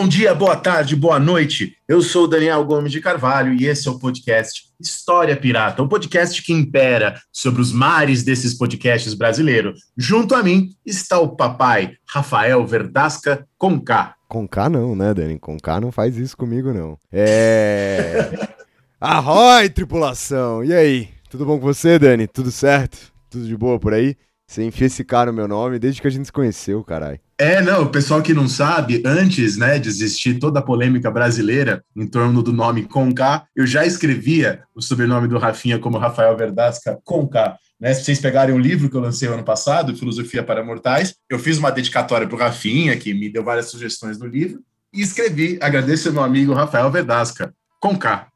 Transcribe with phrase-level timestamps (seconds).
[0.00, 1.76] Bom dia, boa tarde, boa noite.
[1.86, 6.42] Eu sou Daniel Gomes de Carvalho e esse é o podcast História Pirata, o podcast
[6.42, 9.78] que impera sobre os mares desses podcasts brasileiros.
[9.94, 14.14] Junto a mim está o papai Rafael Verdasca Conká.
[14.26, 15.38] Com K não, né, Dani?
[15.38, 16.96] Com K não faz isso comigo, não.
[17.12, 18.48] É.
[18.98, 20.64] Arroi, tripulação!
[20.64, 21.10] E aí?
[21.28, 22.26] Tudo bom com você, Dani?
[22.26, 23.12] Tudo certo?
[23.28, 24.16] Tudo de boa por aí?
[24.46, 27.20] Você enfia esse K no meu nome desde que a gente se conheceu, caralho.
[27.40, 31.82] É, não, o pessoal que não sabe, antes né, de existir toda a polêmica brasileira
[31.96, 36.98] em torno do nome Conká, eu já escrevia o sobrenome do Rafinha como Rafael Verdasca
[37.02, 37.56] Conká.
[37.80, 37.94] Né?
[37.94, 41.56] Se vocês pegarem o livro que eu lancei ano passado, Filosofia para Mortais, eu fiz
[41.56, 44.60] uma dedicatória para o Rafinha, que me deu várias sugestões do livro,
[44.92, 48.28] e escrevi, agradeço ao meu amigo Rafael Verdasca, Conká.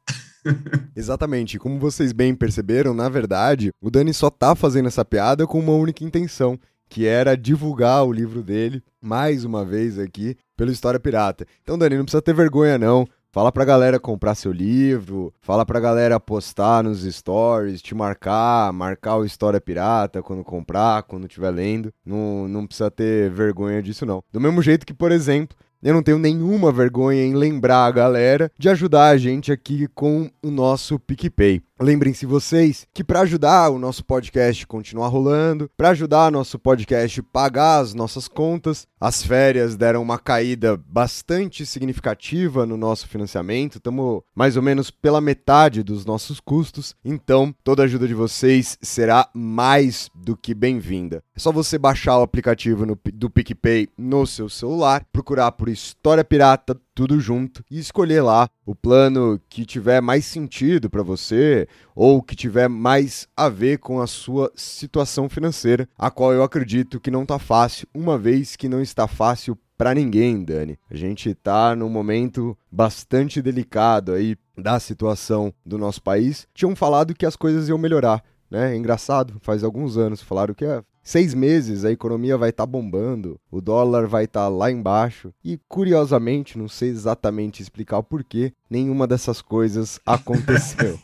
[0.97, 1.59] Exatamente.
[1.59, 5.73] Como vocês bem perceberam, na verdade, o Dani só tá fazendo essa piada com uma
[5.73, 6.57] única intenção,
[6.95, 11.45] que era divulgar o livro dele, mais uma vez aqui, pelo História Pirata.
[11.61, 13.05] Então, Dani, não precisa ter vergonha, não.
[13.33, 19.17] Fala pra galera comprar seu livro, fala pra galera postar nos stories, te marcar, marcar
[19.17, 21.91] o História Pirata quando comprar, quando estiver lendo.
[22.05, 24.23] Não, não precisa ter vergonha disso, não.
[24.31, 28.49] Do mesmo jeito que, por exemplo, eu não tenho nenhuma vergonha em lembrar a galera
[28.57, 31.61] de ajudar a gente aqui com o nosso PicPay.
[31.77, 37.79] Lembrem-se vocês que para ajudar o nosso podcast continuar rolando, para ajudar nosso podcast pagar
[37.79, 44.55] as nossas contas, as férias deram uma caída bastante significativa no nosso financiamento, estamos mais
[44.55, 50.37] ou menos pela metade dos nossos custos, então toda ajuda de vocês será mais do
[50.37, 51.21] que bem-vinda.
[51.35, 56.23] É só você baixar o aplicativo no, do PicPay no seu celular, procurar por História
[56.23, 62.23] Pirata tudo junto e escolher lá o plano que tiver mais sentido para você ou
[62.23, 67.11] que tiver mais a ver com a sua situação financeira, a qual eu acredito que
[67.11, 70.79] não tá fácil, uma vez que não está fácil para ninguém, Dani.
[70.89, 76.47] A gente tá num momento bastante delicado aí da situação do nosso país.
[76.53, 78.75] Tinham falado que as coisas iam melhorar, né?
[78.75, 83.39] Engraçado, faz alguns anos falaram que é seis meses a economia vai estar tá bombando,
[83.51, 85.31] o dólar vai estar tá lá embaixo.
[85.43, 90.99] E curiosamente, não sei exatamente explicar o porquê, nenhuma dessas coisas aconteceu.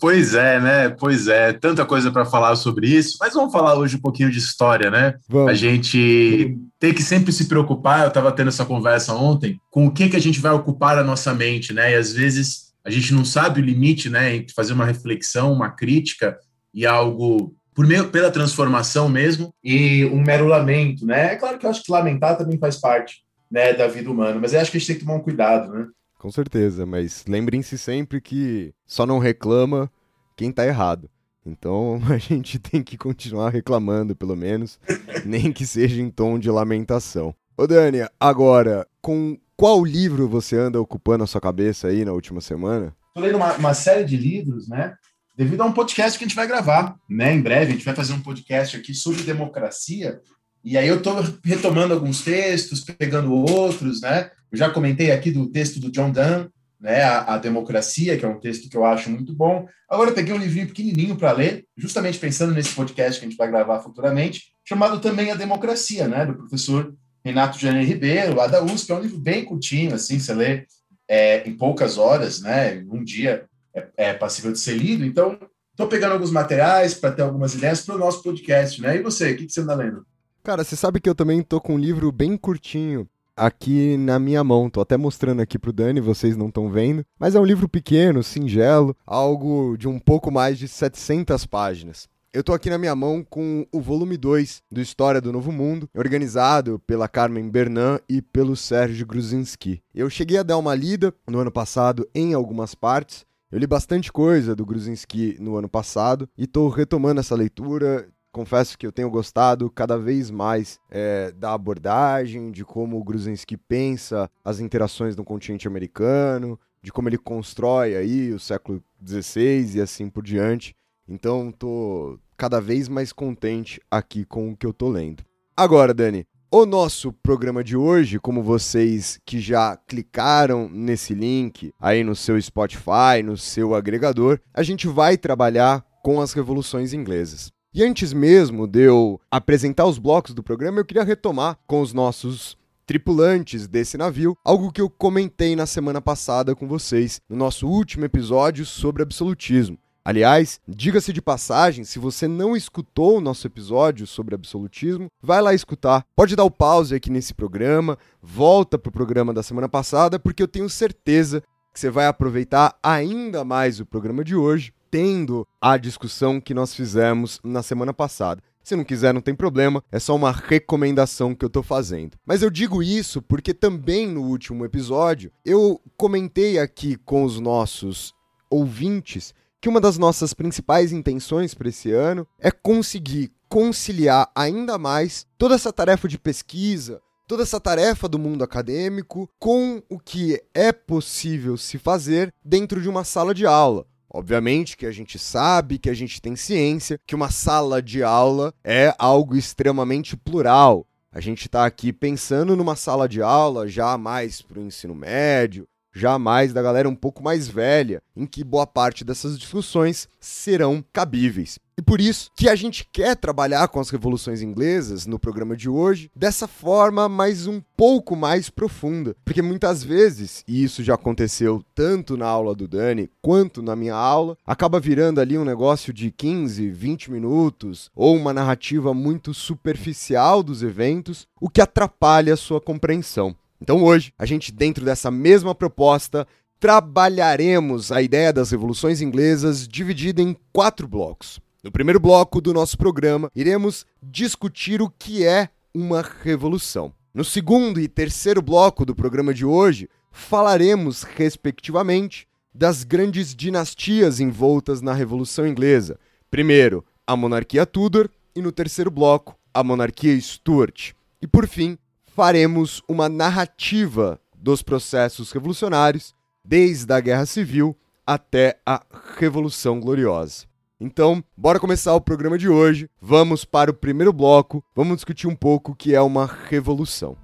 [0.00, 0.88] Pois é, né?
[0.88, 4.38] Pois é, tanta coisa para falar sobre isso, mas vamos falar hoje um pouquinho de
[4.38, 5.14] história, né?
[5.28, 5.50] Vamos.
[5.50, 9.92] A gente tem que sempre se preocupar, eu estava tendo essa conversa ontem, com o
[9.92, 11.92] que, que a gente vai ocupar a nossa mente, né?
[11.92, 15.68] E às vezes a gente não sabe o limite, né, entre fazer uma reflexão, uma
[15.68, 16.38] crítica
[16.72, 21.34] e algo por meio, pela transformação mesmo e um mero lamento, né?
[21.34, 24.52] É claro que eu acho que lamentar também faz parte, né, da vida humana, mas
[24.52, 25.86] eu acho que a gente tem que tomar um cuidado, né?
[26.18, 29.88] Com certeza, mas lembrem-se sempre que só não reclama
[30.36, 31.08] quem tá errado.
[31.46, 34.80] Então a gente tem que continuar reclamando, pelo menos,
[35.24, 37.32] nem que seja em tom de lamentação.
[37.56, 42.40] Ô Dani, agora, com qual livro você anda ocupando a sua cabeça aí na última
[42.40, 42.92] semana?
[43.14, 44.96] Tô lendo uma, uma série de livros, né?
[45.38, 47.32] Devido a um podcast que a gente vai gravar, né?
[47.32, 50.20] Em breve, a gente vai fazer um podcast aqui sobre democracia.
[50.64, 51.12] E aí eu tô
[51.44, 54.32] retomando alguns textos, pegando outros, né?
[54.50, 56.48] Eu já comentei aqui do texto do John Donne,
[56.80, 59.68] né, a, a, Democracia, que é um texto que eu acho muito bom.
[59.88, 63.38] Agora eu peguei um livrinho pequenininho para ler, justamente pensando nesse podcast que a gente
[63.38, 66.92] vai gravar futuramente, chamado também A Democracia, né, do professor
[67.24, 68.90] Renato Janeiro Ribeiro, lá da USP.
[68.90, 70.66] É um livro bem curtinho, assim, você lê
[71.06, 75.04] é, em poucas horas, né, um dia é, é passível de ser lido.
[75.04, 75.38] Então,
[75.70, 78.96] estou pegando alguns materiais para ter algumas ideias para o nosso podcast, né?
[78.96, 80.06] E você, o que, que você anda lendo?
[80.42, 84.42] Cara, você sabe que eu também tô com um livro bem curtinho aqui na minha
[84.42, 84.68] mão.
[84.68, 87.04] Tô até mostrando aqui pro Dani, vocês não estão vendo.
[87.18, 92.08] Mas é um livro pequeno, singelo, algo de um pouco mais de 700 páginas.
[92.30, 95.88] Eu tô aqui na minha mão com o volume 2 do História do Novo Mundo,
[95.96, 99.82] organizado pela Carmen Bernan e pelo Sérgio Gruzinski.
[99.94, 103.24] Eu cheguei a dar uma lida no ano passado em algumas partes.
[103.50, 108.08] Eu li bastante coisa do Gruzinski no ano passado e tô retomando essa leitura
[108.38, 113.56] confesso que eu tenho gostado cada vez mais é, da abordagem, de como o Gruzinski
[113.56, 119.80] pensa as interações no continente americano, de como ele constrói aí o século XVI e
[119.80, 120.76] assim por diante.
[121.08, 125.24] Então, tô cada vez mais contente aqui com o que eu tô lendo.
[125.56, 132.02] Agora, Dani, O nosso programa de hoje, como vocês que já clicaram nesse link aí
[132.02, 137.52] no seu Spotify, no seu agregador, a gente vai trabalhar com as revoluções inglesas.
[137.74, 141.92] E antes mesmo de eu apresentar os blocos do programa, eu queria retomar com os
[141.92, 142.56] nossos
[142.86, 148.06] tripulantes desse navio, algo que eu comentei na semana passada com vocês, no nosso último
[148.06, 149.78] episódio sobre absolutismo.
[150.08, 155.52] Aliás, diga-se de passagem, se você não escutou o nosso episódio sobre absolutismo, vai lá
[155.52, 156.02] escutar.
[156.16, 160.48] Pode dar o pause aqui nesse programa, volta pro programa da semana passada, porque eu
[160.48, 161.42] tenho certeza
[161.74, 166.74] que você vai aproveitar ainda mais o programa de hoje, tendo a discussão que nós
[166.74, 168.42] fizemos na semana passada.
[168.64, 172.16] Se não quiser, não tem problema, é só uma recomendação que eu tô fazendo.
[172.24, 178.14] Mas eu digo isso porque também no último episódio eu comentei aqui com os nossos
[178.48, 185.26] ouvintes que uma das nossas principais intenções para esse ano é conseguir conciliar ainda mais
[185.36, 190.72] toda essa tarefa de pesquisa, toda essa tarefa do mundo acadêmico com o que é
[190.72, 193.86] possível se fazer dentro de uma sala de aula.
[194.10, 198.54] Obviamente que a gente sabe, que a gente tem ciência, que uma sala de aula
[198.64, 200.86] é algo extremamente plural.
[201.12, 205.66] A gente está aqui pensando numa sala de aula já mais para o ensino médio,
[205.92, 211.58] jamais da galera um pouco mais velha, em que boa parte dessas discussões serão cabíveis.
[211.78, 215.68] E por isso que a gente quer trabalhar com as revoluções inglesas no programa de
[215.68, 219.14] hoje dessa forma mais um pouco mais profunda.
[219.24, 223.94] Porque muitas vezes, e isso já aconteceu tanto na aula do Dani quanto na minha
[223.94, 230.42] aula, acaba virando ali um negócio de 15, 20 minutos ou uma narrativa muito superficial
[230.42, 233.36] dos eventos, o que atrapalha a sua compreensão.
[233.60, 236.26] Então hoje, a gente, dentro dessa mesma proposta,
[236.60, 241.40] trabalharemos a ideia das revoluções inglesas dividida em quatro blocos.
[241.62, 246.92] No primeiro bloco do nosso programa, iremos discutir o que é uma revolução.
[247.12, 254.80] No segundo e terceiro bloco do programa de hoje, falaremos, respectivamente, das grandes dinastias envoltas
[254.80, 255.98] na Revolução Inglesa.
[256.30, 260.92] Primeiro, a monarquia Tudor e no terceiro bloco, a monarquia Stuart.
[261.20, 261.78] E por fim,
[262.18, 268.82] faremos uma narrativa dos processos revolucionários, desde a Guerra Civil até a
[269.16, 270.44] Revolução Gloriosa.
[270.80, 272.90] Então, bora começar o programa de hoje.
[273.00, 274.64] Vamos para o primeiro bloco.
[274.74, 277.16] Vamos discutir um pouco o que é uma revolução.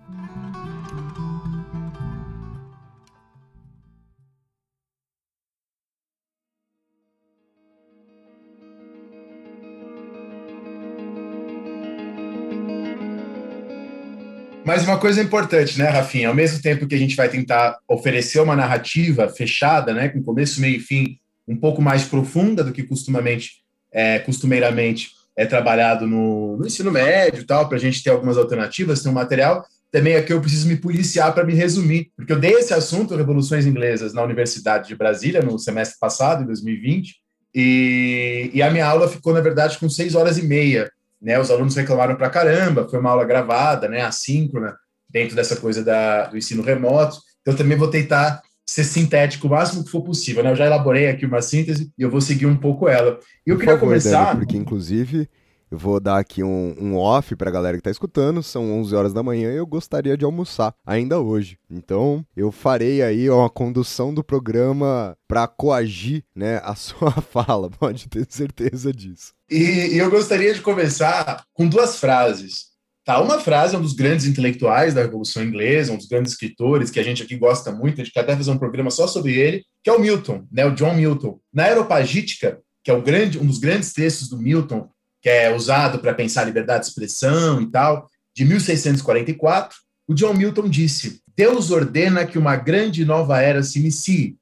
[14.65, 16.29] Mas uma coisa importante, né, Rafinha?
[16.29, 20.59] Ao mesmo tempo que a gente vai tentar oferecer uma narrativa fechada, né, com começo,
[20.59, 23.63] meio e fim, um pouco mais profunda do que costumamente,
[23.93, 29.03] é, costumeiramente é trabalhado no, no ensino médio, tal, para a gente ter algumas alternativas,
[29.03, 29.67] ter um material.
[29.93, 33.67] Também aqui eu preciso me policiar para me resumir, porque eu dei esse assunto, Revoluções
[33.67, 37.17] Inglesas, na Universidade de Brasília, no semestre passado, em 2020,
[37.55, 40.91] e, e a minha aula ficou, na verdade, com seis horas e meia
[41.25, 41.41] né?
[41.41, 44.03] Os alunos reclamaram para caramba, foi uma aula gravada, né?
[44.03, 44.77] Assíncrona,
[45.09, 47.17] dentro dessa coisa da, do ensino remoto.
[47.41, 50.51] Então, também vou tentar ser sintético o máximo que for possível, né?
[50.51, 53.19] Eu já elaborei aqui uma síntese e eu vou seguir um pouco ela.
[53.47, 54.27] E eu Por queria favor, começar.
[54.27, 55.29] Dani, porque, inclusive,
[55.75, 58.45] eu vou dar aqui um, um off pra galera que tá escutando.
[58.45, 61.59] São 11 horas da manhã e eu gostaria de almoçar ainda hoje.
[61.69, 67.69] Então, eu farei aí uma condução do programa pra coagir, né, a sua fala.
[67.69, 69.33] Pode ter certeza disso.
[69.51, 72.73] E, e eu gostaria de começar com duas frases.
[73.05, 76.91] Tá, uma frase é um dos grandes intelectuais da Revolução Inglesa, um dos grandes escritores
[76.91, 79.35] que a gente aqui gosta muito, a gente quer até fazer um programa só sobre
[79.35, 81.39] ele, que é o Milton, né, o John Milton.
[81.53, 84.89] Na Aeropagítica, que é grande, um dos grandes textos do Milton,
[85.25, 89.75] que é usado para pensar liberdade de expressão e tal, de 1644,
[90.07, 94.37] o John Milton disse: Deus ordena que uma grande nova era se inicie.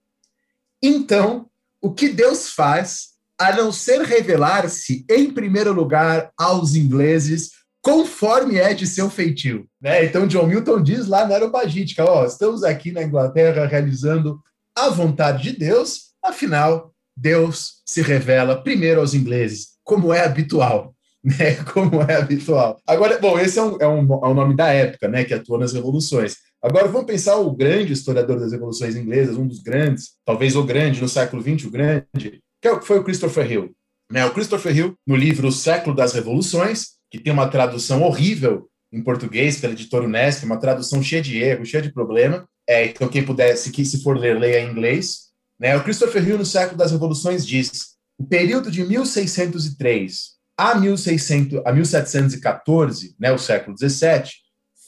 [0.83, 1.47] Então,
[1.81, 8.75] o que Deus faz, a não ser revelar-se, em primeiro lugar, aos ingleses, conforme é
[8.75, 9.69] de seu feitio.
[9.81, 10.05] Né?
[10.05, 14.43] Então, John Milton diz lá na Aeropagítica: ó, estamos aqui na Inglaterra realizando
[14.77, 20.95] a vontade de Deus, afinal, Deus se revela primeiro aos ingleses, como é habitual.
[21.25, 22.81] Né, como é habitual.
[22.85, 25.57] Agora, bom, esse é um, é, um, é um nome da época, né, que atua
[25.57, 26.35] nas revoluções.
[26.61, 31.01] Agora, vamos pensar o grande historiador das revoluções inglesas, um dos grandes, talvez o grande
[31.01, 33.73] no século XX, o grande, que foi o Christopher Hill.
[34.11, 38.69] Né, o Christopher Hill, no livro O Século das Revoluções, que tem uma tradução horrível
[38.93, 42.47] em português pela editora Unesco, uma tradução cheia de erro, cheia de problema.
[42.69, 45.31] É, então, quem puder, se, se for ler, leia em inglês.
[45.59, 45.77] Né?
[45.77, 47.92] O Christopher Hill, no Século das Revoluções, diz:
[48.23, 54.31] o período de 1603 a, 1600, a 1714, né, o século XVII,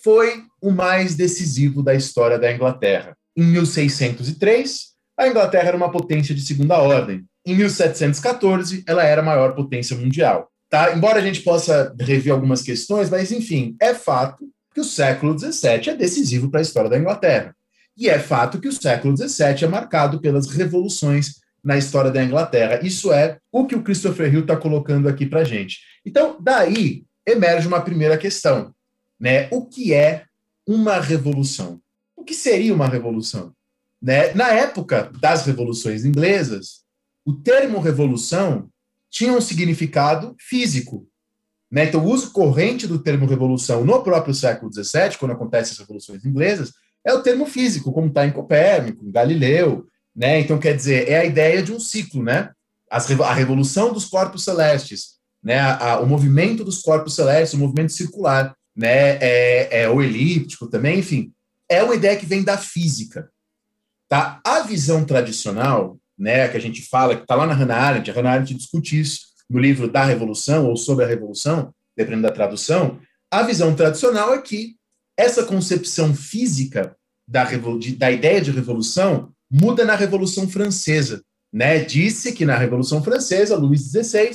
[0.05, 3.17] foi o mais decisivo da história da Inglaterra.
[3.37, 7.25] Em 1603, a Inglaterra era uma potência de segunda ordem.
[7.45, 10.49] Em 1714, ela era a maior potência mundial.
[10.71, 10.95] Tá?
[10.95, 15.91] Embora a gente possa rever algumas questões, mas enfim, é fato que o século XVII
[15.91, 17.53] é decisivo para a história da Inglaterra.
[17.97, 22.81] E é fato que o século XVII é marcado pelas revoluções na história da Inglaterra.
[22.83, 25.81] Isso é o que o Christopher Hill está colocando aqui para gente.
[26.05, 28.75] Então, daí emerge uma primeira questão,
[29.19, 29.49] né?
[29.51, 30.25] O que é
[30.67, 31.81] uma revolução?
[32.15, 33.53] O que seria uma revolução?
[34.01, 34.35] Né?
[34.35, 36.83] Na época das revoluções inglesas,
[37.25, 38.69] o termo revolução
[39.11, 41.09] tinha um significado físico.
[41.71, 41.87] Né?
[41.87, 46.25] Então, o uso corrente do termo revolução no próprio século XVII, quando acontecem as revoluções
[46.25, 46.73] inglesas,
[47.05, 49.87] é o termo físico, como está em Copérnico, em Galileu.
[50.15, 50.41] Né?
[50.41, 52.51] Então, quer dizer, é a ideia de um ciclo, né?
[52.91, 55.59] As, a revolução dos corpos celestes, né?
[55.59, 59.19] A, a, o movimento dos corpos celestes, o movimento circular, né?
[59.21, 61.33] É, é, o elíptico também, enfim.
[61.69, 63.31] É uma ideia que vem da física.
[64.09, 64.41] Tá?
[64.45, 68.15] A visão tradicional, né, que a gente fala, que está lá na Hannah Arendt, a
[68.15, 73.01] Hannah Arendt discute isso no livro da Revolução, ou sobre a Revolução, dependendo da tradução,
[73.31, 74.77] a visão tradicional é que
[75.17, 77.45] essa concepção física da,
[77.97, 81.23] da ideia de revolução muda na Revolução Francesa.
[81.53, 81.79] Né?
[81.79, 84.33] Disse que na Revolução Francesa, Luís XVI,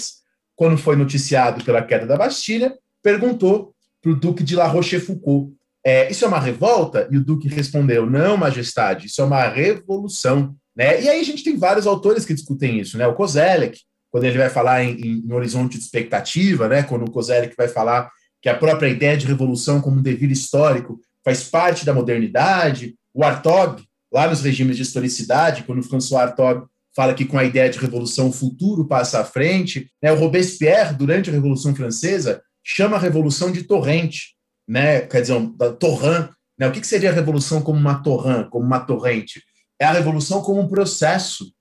[0.55, 2.73] quando foi noticiado pela queda da Bastilha,
[3.03, 5.53] perguntou para o Duque de La Rochefoucauld:
[5.85, 7.09] é, Isso é uma revolta?
[7.11, 10.55] E o Duque respondeu: Não, Majestade, isso é uma revolução.
[10.73, 11.01] Né?
[11.01, 12.97] E aí a gente tem vários autores que discutem isso.
[12.97, 13.05] Né?
[13.05, 13.77] O Kozelek,
[14.09, 16.83] quando ele vai falar em, em, em horizonte de expectativa, né?
[16.83, 18.09] quando o Kozelek vai falar
[18.41, 22.95] que a própria ideia de revolução como um dever histórico faz parte da modernidade.
[23.13, 27.69] O Artaud, lá nos regimes de historicidade, quando François Artaud fala que com a ideia
[27.69, 29.89] de revolução o futuro passa à frente.
[30.01, 30.11] Né?
[30.11, 34.35] O Robespierre, durante a Revolução Francesa, chama a revolução de torrente,
[34.67, 35.01] né?
[35.01, 36.29] quer dizer, da torrent.
[36.57, 36.67] Né?
[36.67, 39.41] O que seria a revolução como uma torrent, como uma torrente?
[39.79, 41.53] É a revolução como um processo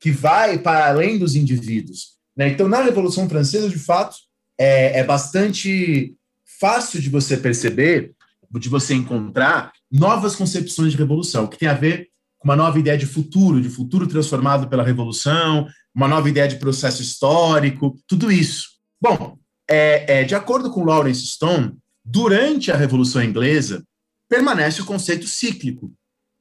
[0.00, 2.18] que vai para além dos indivíduos.
[2.36, 2.48] Né?
[2.48, 4.16] Então, na Revolução Francesa, de fato,
[4.58, 6.14] é, é bastante
[6.60, 8.12] fácil de você perceber,
[8.50, 12.98] de você encontrar novas concepções de revolução, que tem a ver com uma nova ideia
[12.98, 18.70] de futuro, de futuro transformado pela revolução, uma nova ideia de processo histórico, tudo isso.
[19.00, 19.38] Bom,
[19.70, 21.74] é, é, de acordo com Lawrence Stone,
[22.04, 23.84] durante a Revolução Inglesa,
[24.28, 25.92] permanece o conceito cíclico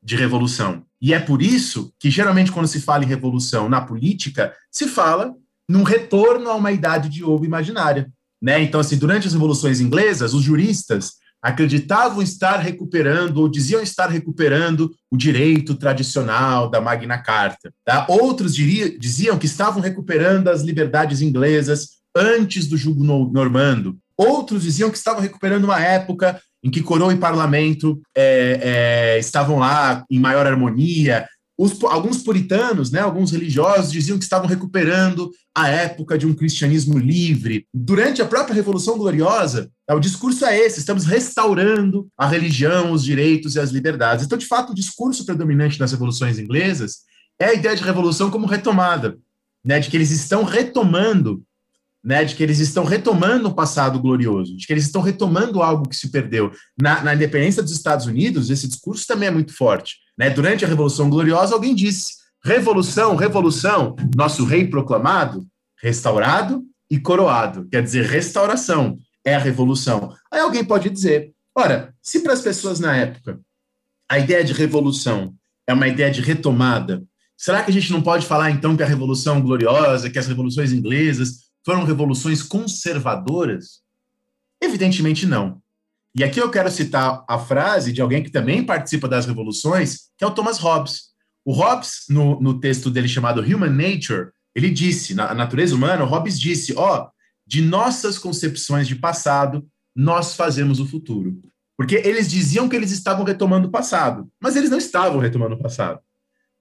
[0.01, 0.83] de revolução.
[0.99, 5.31] E é por isso que, geralmente, quando se fala em revolução na política, se fala
[5.69, 8.11] num retorno a uma idade de ouro imaginária.
[8.41, 8.61] Né?
[8.63, 14.89] Então, assim, durante as revoluções inglesas, os juristas acreditavam estar recuperando ou diziam estar recuperando
[15.11, 17.73] o direito tradicional da Magna Carta.
[17.83, 18.07] Tá?
[18.09, 23.97] Outros diria, diziam que estavam recuperando as liberdades inglesas antes do jugo normando.
[24.15, 28.59] Outros diziam que estavam recuperando uma época em que coroa e parlamento é,
[29.15, 34.47] é, estavam lá em maior harmonia, os, alguns puritanos, né, alguns religiosos, diziam que estavam
[34.47, 37.67] recuperando a época de um cristianismo livre.
[37.73, 43.55] Durante a própria Revolução Gloriosa, o discurso é esse: estamos restaurando a religião, os direitos
[43.55, 44.25] e as liberdades.
[44.25, 46.99] Então, de fato, o discurso predominante das revoluções inglesas
[47.39, 49.17] é a ideia de revolução como retomada,
[49.63, 51.43] né, de que eles estão retomando
[52.03, 55.87] né, de que eles estão retomando o passado glorioso, de que eles estão retomando algo
[55.87, 56.51] que se perdeu.
[56.79, 59.95] Na, na independência dos Estados Unidos, esse discurso também é muito forte.
[60.17, 60.29] Né?
[60.29, 65.45] Durante a Revolução Gloriosa, alguém disse: revolução, revolução, nosso rei proclamado,
[65.81, 66.61] restaurado
[66.91, 67.67] e coroado.
[67.71, 70.13] Quer dizer, restauração é a revolução.
[70.31, 73.39] Aí alguém pode dizer: ora, se para as pessoas na época
[74.09, 75.33] a ideia de revolução
[75.65, 77.03] é uma ideia de retomada,
[77.37, 80.71] será que a gente não pode falar então que a Revolução Gloriosa, que as revoluções
[80.73, 83.81] inglesas foram revoluções conservadoras?
[84.61, 85.61] Evidentemente não.
[86.15, 90.23] E aqui eu quero citar a frase de alguém que também participa das revoluções, que
[90.23, 91.13] é o Thomas Hobbes.
[91.43, 96.39] O Hobbes, no, no texto dele chamado Human Nature, ele disse, na natureza humana, Hobbes
[96.39, 97.09] disse, ó, oh,
[97.53, 99.63] de nossas concepções de passado,
[99.95, 101.39] nós fazemos o futuro.
[101.77, 105.59] Porque eles diziam que eles estavam retomando o passado, mas eles não estavam retomando o
[105.61, 105.99] passado.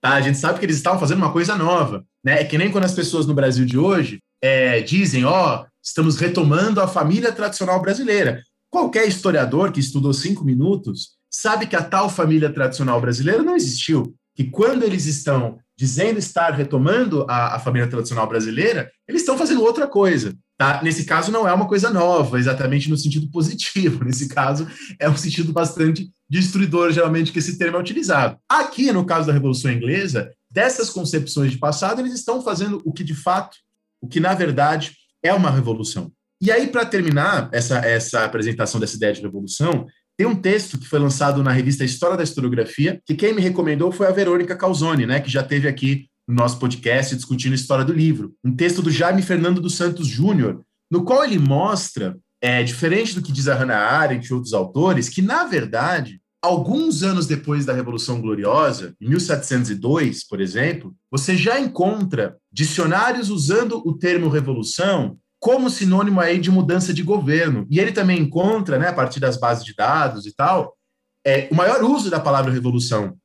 [0.02, 0.10] Tá?
[0.10, 2.04] A gente sabe que eles estavam fazendo uma coisa nova.
[2.22, 2.42] Né?
[2.42, 6.18] É que nem quando as pessoas no Brasil de hoje é, dizem, ó, oh, estamos
[6.18, 8.42] retomando a família tradicional brasileira.
[8.68, 14.14] Qualquer historiador que estudou cinco minutos sabe que a tal família tradicional brasileira não existiu.
[14.34, 19.62] Que quando eles estão dizendo estar retomando a, a família tradicional brasileira, eles estão fazendo
[19.62, 20.34] outra coisa.
[20.56, 20.80] Tá?
[20.82, 24.04] Nesse caso, não é uma coisa nova, exatamente no sentido positivo.
[24.06, 28.38] Nesse caso, é um sentido bastante destruidor, geralmente, que esse termo é utilizado.
[28.48, 33.02] Aqui, no caso da Revolução Inglesa, dessas concepções de passado, eles estão fazendo o que
[33.02, 33.56] de fato
[34.00, 36.12] o que na verdade é uma revolução.
[36.40, 39.86] E aí, para terminar essa, essa apresentação dessa ideia de revolução,
[40.22, 43.90] Tem um texto que foi lançado na revista História da Historiografia, que quem me recomendou
[43.90, 47.84] foi a Verônica Calzone, né, que já teve aqui no nosso podcast discutindo a história
[47.84, 48.32] do livro.
[48.44, 53.20] Um texto do Jaime Fernando dos Santos Júnior, no qual ele mostra, é, diferente do
[53.20, 57.72] que diz a Hannah Arendt e outros autores, que, na verdade, alguns anos depois da
[57.72, 65.68] Revolução Gloriosa, em 1702, por exemplo, você já encontra dicionários usando o termo revolução como
[65.68, 67.66] sinônimo aí de mudança de governo.
[67.68, 70.78] E ele também encontra, né, a partir das bases de dados e tal,
[71.26, 73.18] é, o maior uso da palavra revolução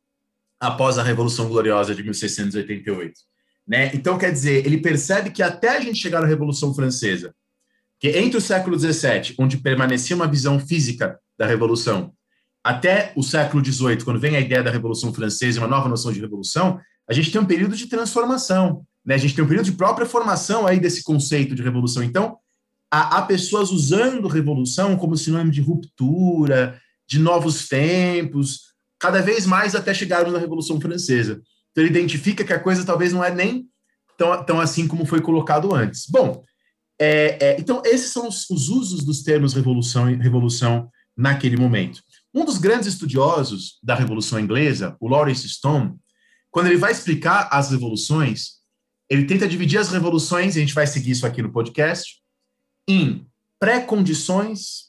[0.59, 3.13] após a Revolução Gloriosa de 1688.
[3.67, 3.91] Né?
[3.93, 7.35] Então, quer dizer, ele percebe que até a gente chegar na Revolução Francesa,
[7.99, 12.11] que entre o século XVII, onde permanecia uma visão física da Revolução,
[12.63, 16.11] até o século XVIII, quando vem a ideia da Revolução Francesa e uma nova noção
[16.11, 19.15] de revolução, a gente tem um período de transformação, né?
[19.15, 22.03] A gente tem um período de própria formação aí desse conceito de revolução.
[22.03, 22.37] Então,
[22.91, 29.75] há, há pessoas usando revolução como sinônimo de ruptura, de novos tempos, cada vez mais
[29.75, 31.41] até chegarmos na Revolução Francesa.
[31.71, 33.65] Então, ele identifica que a coisa talvez não é nem
[34.17, 36.05] tão, tão assim como foi colocado antes.
[36.09, 36.43] Bom,
[36.99, 42.01] é, é, então, esses são os, os, usos dos termos revolução e revolução naquele momento.
[42.33, 45.95] Um dos grandes estudiosos da Revolução Inglesa, o Lawrence Stone,
[46.51, 48.56] quando ele vai explicar as revoluções,
[49.09, 52.21] ele tenta dividir as revoluções, e a gente vai seguir isso aqui no podcast,
[52.87, 53.25] em
[53.59, 54.87] pré-condições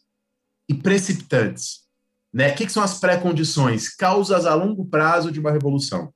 [0.69, 1.81] e precipitantes.
[2.33, 2.53] Né?
[2.53, 3.89] O que, que são as pré-condições?
[3.95, 6.13] Causas a longo prazo de uma revolução.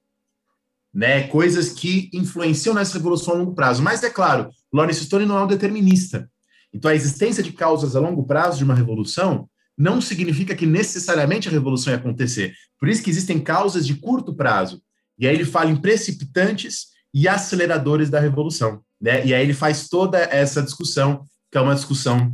[0.92, 1.26] Né?
[1.28, 3.82] Coisas que influenciam nessa revolução a longo prazo.
[3.82, 6.30] Mas, é claro, Lawrence Stone não é um determinista.
[6.72, 11.48] Então, a existência de causas a longo prazo de uma revolução não significa que necessariamente
[11.48, 12.54] a revolução ia acontecer.
[12.78, 14.82] Por isso que existem causas de curto prazo.
[15.18, 18.82] E aí ele fala em precipitantes e aceleradores da revolução.
[19.00, 19.26] Né?
[19.26, 22.32] E aí ele faz toda essa discussão, que é uma discussão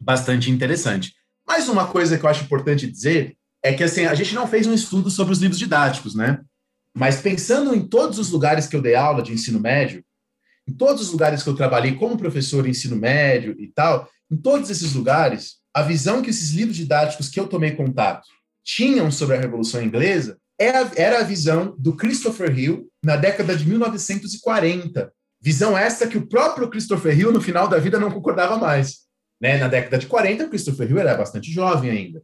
[0.00, 1.14] bastante interessante.
[1.46, 4.66] Mais uma coisa que eu acho importante dizer é que assim, a gente não fez
[4.66, 6.40] um estudo sobre os livros didáticos, né?
[6.94, 10.04] Mas pensando em todos os lugares que eu dei aula de ensino médio,
[10.68, 14.36] em todos os lugares que eu trabalhei como professor de ensino médio e tal, em
[14.36, 18.26] todos esses lugares, a visão que esses livros didáticos que eu tomei contato
[18.64, 25.12] tinham sobre a Revolução Inglesa era a visão do Christopher Hill na década de 1940.
[25.40, 29.00] Visão essa que o próprio Christopher Hill, no final da vida, não concordava mais.
[29.40, 29.58] Né?
[29.58, 32.22] Na década de 40, o Christopher Hill era bastante jovem ainda.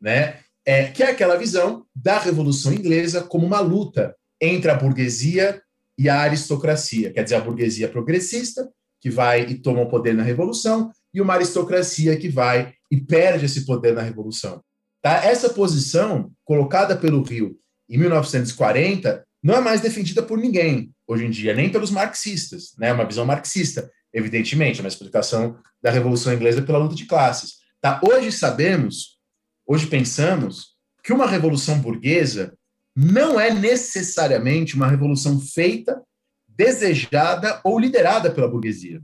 [0.00, 0.38] Né?
[0.64, 5.60] É, que é aquela visão da Revolução Inglesa como uma luta entre a burguesia
[5.98, 7.12] e a aristocracia.
[7.12, 8.68] Quer dizer, a burguesia progressista,
[9.00, 13.44] que vai e toma o poder na Revolução, e uma aristocracia que vai e perde
[13.44, 14.62] esse poder na Revolução.
[15.02, 15.24] Tá?
[15.24, 17.56] Essa posição, colocada pelo Rio
[17.90, 22.92] em 1940, não é mais defendida por ninguém hoje em dia, nem pelos marxistas, né?
[22.92, 27.56] Uma visão marxista, evidentemente, uma explicação da Revolução Inglesa pela luta de classes.
[27.80, 28.00] Tá?
[28.02, 29.18] Hoje sabemos,
[29.66, 32.56] hoje pensamos que uma revolução burguesa
[32.94, 36.00] não é necessariamente uma revolução feita,
[36.46, 39.02] desejada ou liderada pela burguesia.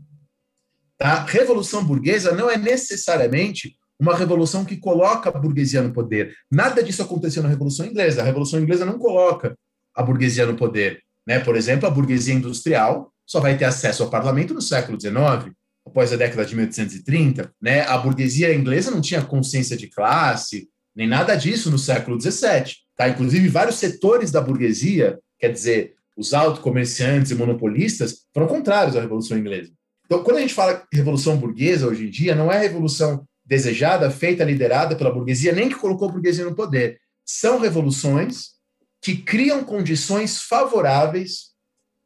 [0.97, 1.25] Tá?
[1.25, 6.37] Revolução burguesa não é necessariamente uma revolução que coloca a burguesia no poder.
[6.49, 8.23] Nada disso aconteceu na Revolução Inglesa.
[8.23, 9.59] A Revolução Inglesa não coloca
[9.99, 11.03] a burguesia no poder.
[11.27, 11.41] Né?
[11.41, 15.53] Por exemplo, a burguesia industrial só vai ter acesso ao parlamento no século XIX,
[15.85, 17.53] após a década de 1830.
[17.61, 17.81] Né?
[17.81, 22.77] A burguesia inglesa não tinha consciência de classe, nem nada disso no século XVII.
[22.97, 23.09] Tá?
[23.09, 29.37] Inclusive, vários setores da burguesia, quer dizer, os autocomerciantes e monopolistas, foram contrários à Revolução
[29.37, 29.73] Inglesa.
[30.07, 34.11] Então, quando a gente fala revolução burguesa hoje em dia, não é a revolução desejada,
[34.11, 37.01] feita, liderada pela burguesia, nem que colocou a burguesia no poder.
[37.25, 38.58] São revoluções
[39.01, 41.49] que criam condições favoráveis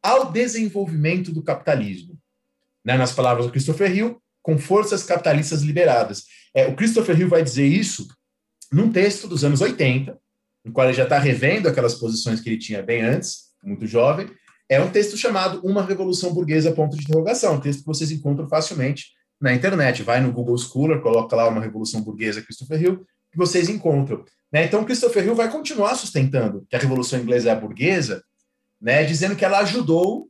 [0.01, 2.17] ao desenvolvimento do capitalismo.
[2.83, 2.97] Né?
[2.97, 6.25] Nas palavras do Christopher Hill, com forças capitalistas liberadas.
[6.53, 8.07] É, o Christopher Hill vai dizer isso
[8.71, 10.17] num texto dos anos 80,
[10.65, 14.29] no qual ele já está revendo aquelas posições que ele tinha bem antes, muito jovem.
[14.67, 18.47] É um texto chamado Uma Revolução Burguesa, ponto de interrogação, um texto que vocês encontram
[18.47, 20.03] facilmente na internet.
[20.03, 24.23] Vai no Google Scholar, coloca lá uma Revolução Burguesa Christopher Hill, que vocês encontram.
[24.53, 24.65] Né?
[24.65, 28.23] Então, Christopher Hill vai continuar sustentando que a Revolução Inglesa é a burguesa,
[28.79, 29.03] né?
[29.03, 30.29] dizendo que ela ajudou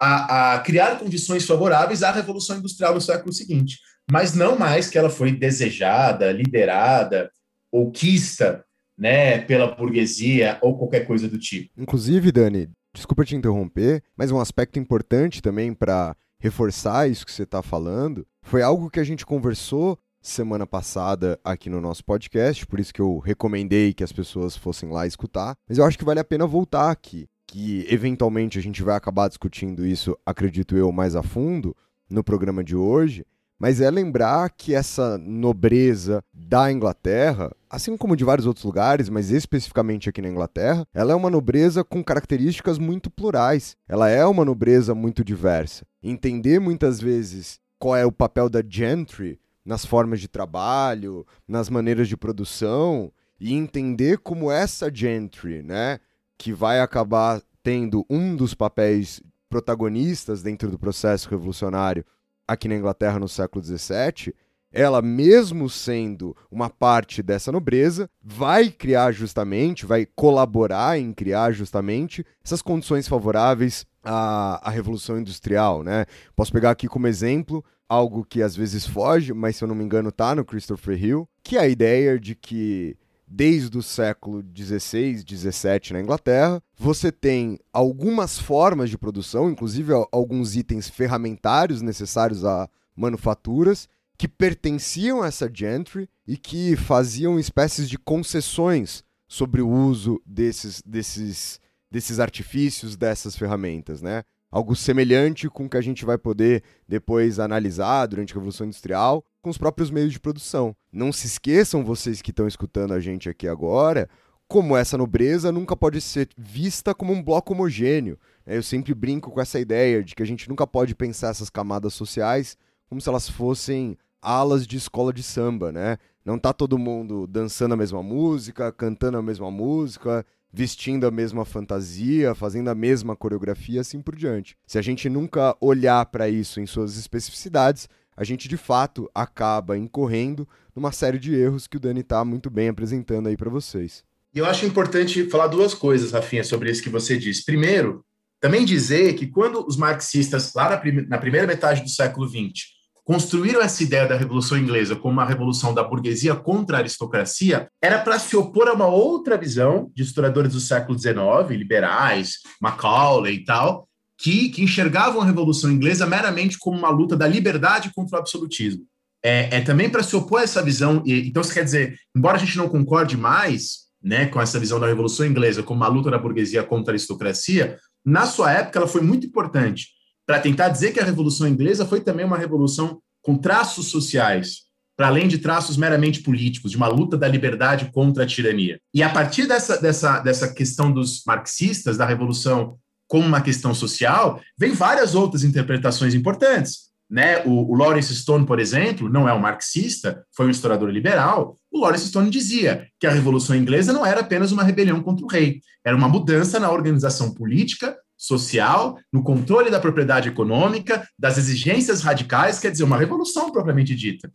[0.00, 3.78] a, a criar condições favoráveis à Revolução Industrial no século seguinte,
[4.10, 7.30] mas não mais que ela foi desejada, liderada
[7.70, 8.64] ou quista
[8.96, 11.70] né, pela burguesia ou qualquer coisa do tipo.
[11.76, 17.42] Inclusive, Dani, desculpa te interromper, mas um aspecto importante também para reforçar isso que você
[17.42, 22.78] está falando foi algo que a gente conversou semana passada aqui no nosso podcast, por
[22.78, 25.56] isso que eu recomendei que as pessoas fossem lá escutar.
[25.68, 29.28] Mas eu acho que vale a pena voltar aqui, que eventualmente a gente vai acabar
[29.28, 31.74] discutindo isso, acredito eu, mais a fundo
[32.08, 33.24] no programa de hoje.
[33.58, 39.30] Mas é lembrar que essa nobreza da Inglaterra, assim como de vários outros lugares, mas
[39.30, 43.76] especificamente aqui na Inglaterra, ela é uma nobreza com características muito plurais.
[43.86, 45.84] Ela é uma nobreza muito diversa.
[46.02, 49.38] Entender muitas vezes qual é o papel da gentry
[49.70, 56.00] nas formas de trabalho, nas maneiras de produção e entender como essa gentry, né,
[56.36, 62.04] que vai acabar tendo um dos papéis protagonistas dentro do processo revolucionário
[62.48, 64.34] aqui na Inglaterra no século XVII,
[64.72, 72.26] ela, mesmo sendo uma parte dessa nobreza, vai criar justamente, vai colaborar em criar justamente
[72.44, 75.84] essas condições favoráveis à, à Revolução Industrial.
[75.84, 76.06] Né?
[76.34, 79.82] Posso pegar aqui como exemplo algo que às vezes foge, mas se eu não me
[79.82, 85.18] engano está no Christopher Hill, que é a ideia de que desde o século XVI,
[85.18, 86.60] XVII na Inglaterra.
[86.76, 95.22] Você tem algumas formas de produção, inclusive alguns itens ferramentários necessários a manufaturas, que pertenciam
[95.22, 102.18] a essa gentry e que faziam espécies de concessões sobre o uso desses, desses, desses
[102.18, 104.24] artifícios, dessas ferramentas, né?
[104.50, 109.24] Algo semelhante com o que a gente vai poder depois analisar durante a Revolução Industrial,
[109.40, 110.74] com os próprios meios de produção.
[110.92, 114.08] Não se esqueçam, vocês que estão escutando a gente aqui agora,
[114.48, 118.18] como essa nobreza nunca pode ser vista como um bloco homogêneo.
[118.44, 118.56] Né?
[118.56, 121.94] Eu sempre brinco com essa ideia de que a gente nunca pode pensar essas camadas
[121.94, 122.56] sociais
[122.88, 125.96] como se elas fossem alas de escola de samba, né?
[126.24, 131.44] Não tá todo mundo dançando a mesma música, cantando a mesma música, vestindo a mesma
[131.44, 134.56] fantasia, fazendo a mesma coreografia, assim por diante.
[134.66, 139.78] Se a gente nunca olhar para isso em suas especificidades, a gente de fato acaba
[139.78, 144.04] incorrendo numa série de erros que o Dani está muito bem apresentando aí para vocês.
[144.34, 147.44] E eu acho importante falar duas coisas, Rafinha, sobre isso que você disse.
[147.44, 148.04] Primeiro,
[148.40, 152.79] também dizer que quando os marxistas, lá na, prim na primeira metade do século XX,
[153.04, 157.98] construíram essa ideia da Revolução Inglesa como uma revolução da burguesia contra a aristocracia, era
[157.98, 161.16] para se opor a uma outra visão de historiadores do século XIX,
[161.50, 167.26] liberais, Macaulay e tal, que, que enxergavam a Revolução Inglesa meramente como uma luta da
[167.26, 168.84] liberdade contra o absolutismo.
[169.22, 171.02] É, é também para se opor a essa visão.
[171.06, 174.80] E, então, isso quer dizer, embora a gente não concorde mais né, com essa visão
[174.80, 178.88] da Revolução Inglesa como uma luta da burguesia contra a aristocracia, na sua época ela
[178.88, 179.88] foi muito importante
[180.30, 184.58] para tentar dizer que a Revolução Inglesa foi também uma revolução com traços sociais,
[184.96, 188.78] para além de traços meramente políticos, de uma luta da liberdade contra a tirania.
[188.94, 192.76] E a partir dessa, dessa, dessa questão dos marxistas, da Revolução
[193.08, 196.90] como uma questão social, vem várias outras interpretações importantes.
[197.10, 197.44] Né?
[197.44, 201.56] O, o, Lawrence Stone, por exemplo, não é um marxista, foi um historiador liberal.
[201.72, 205.28] O Lawrence Stone dizia que a Revolução Inglesa não era apenas uma rebelião contra o
[205.28, 212.02] rei, era uma mudança na organização política, social, no controle da propriedade econômica, das exigências
[212.02, 214.30] radicais, quer dizer, uma revolução propriamente dita.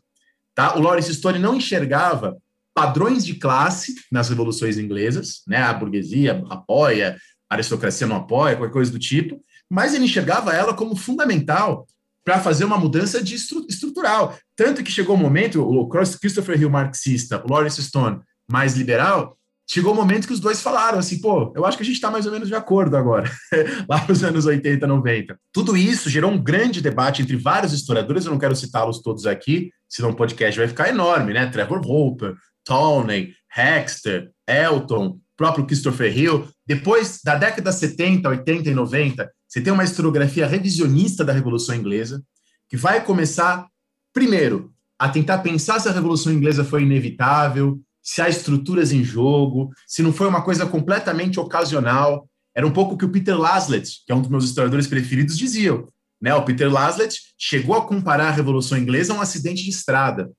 [0.55, 0.75] Tá?
[0.75, 2.35] O Lawrence Stone não enxergava
[2.73, 5.57] padrões de classe nas revoluções inglesas, né?
[5.57, 7.15] A burguesia apoia
[7.49, 11.87] a aristocracia não apoia, qualquer coisa do tipo, mas ele enxergava ela como fundamental
[12.23, 14.35] para fazer uma mudança de estru estrutural.
[14.55, 18.19] Tanto que chegou o um momento, o Christopher Hill marxista, o Lawrence Stone
[18.49, 21.83] mais liberal, chegou o um momento que os dois falaram assim, pô, eu acho que
[21.83, 23.29] a gente está mais ou menos de acordo agora,
[23.89, 25.39] lá nos anos 80, 90.
[25.51, 29.71] Tudo isso gerou um grande debate entre vários historiadores, eu não quero citá-los todos aqui,
[29.89, 31.47] senão o podcast vai ficar enorme, né?
[31.47, 36.47] Trevor Hopper, Tolney, Hexter, Elton, próprio Christopher Hill.
[36.65, 42.23] Depois da década 70, 80 e 90, você tem uma historiografia revisionista da Revolução Inglesa,
[42.69, 43.67] que vai começar,
[44.13, 49.71] primeiro, a tentar pensar se a Revolução Inglesa foi inevitável, se há estruturas em jogo,
[49.87, 52.29] se não foi uma coisa completamente ocasional.
[52.53, 55.37] Era um pouco o que o Peter Laslett, que é um dos meus historiadores preferidos,
[55.37, 55.83] dizia.
[56.21, 56.33] Né?
[56.35, 60.31] O Peter Laslett chegou a comparar a Revolução Inglesa a um acidente de estrada.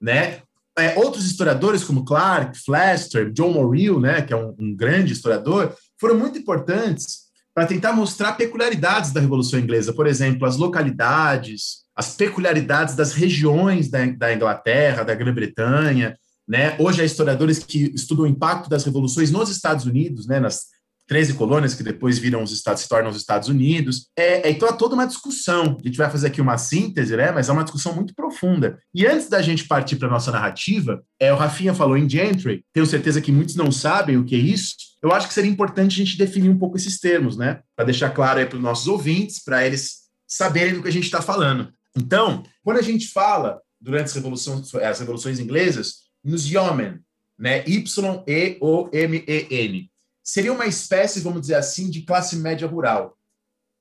[0.00, 0.42] Né?
[0.78, 5.74] é, outros historiadores, como Clark, Flaster, John Morrill, né, que é um, um grande historiador,
[6.00, 9.92] foram muito importantes para tentar mostrar peculiaridades da Revolução Inglesa.
[9.92, 16.16] Por exemplo, as localidades, as peculiaridades das regiões da, da Inglaterra, da Grã-Bretanha.
[16.48, 16.74] Né?
[16.78, 20.68] Hoje há historiadores que estudam o impacto das revoluções nos Estados Unidos, né, nas,
[21.08, 24.08] 13 colônias que depois viram os Estados, se tornam os Estados Unidos.
[24.16, 25.78] É, é, então, é toda uma discussão.
[25.82, 27.32] A gente vai fazer aqui uma síntese, né?
[27.32, 28.78] Mas é uma discussão muito profunda.
[28.94, 32.62] E antes da gente partir para a nossa narrativa, é, o Rafinha falou em Gentry,
[32.74, 34.76] tenho certeza que muitos não sabem o que é isso.
[35.02, 37.60] Eu acho que seria importante a gente definir um pouco esses termos, né?
[37.74, 41.04] Para deixar claro aí para os nossos ouvintes, para eles saberem do que a gente
[41.04, 41.72] está falando.
[41.96, 47.00] Então, quando a gente fala, durante as revoluções, as revoluções inglesas, nos yeomen,
[47.38, 47.64] né?
[47.66, 48.28] Y-E-O-M-E-N
[50.22, 53.16] seria uma espécie, vamos dizer assim, de classe média rural.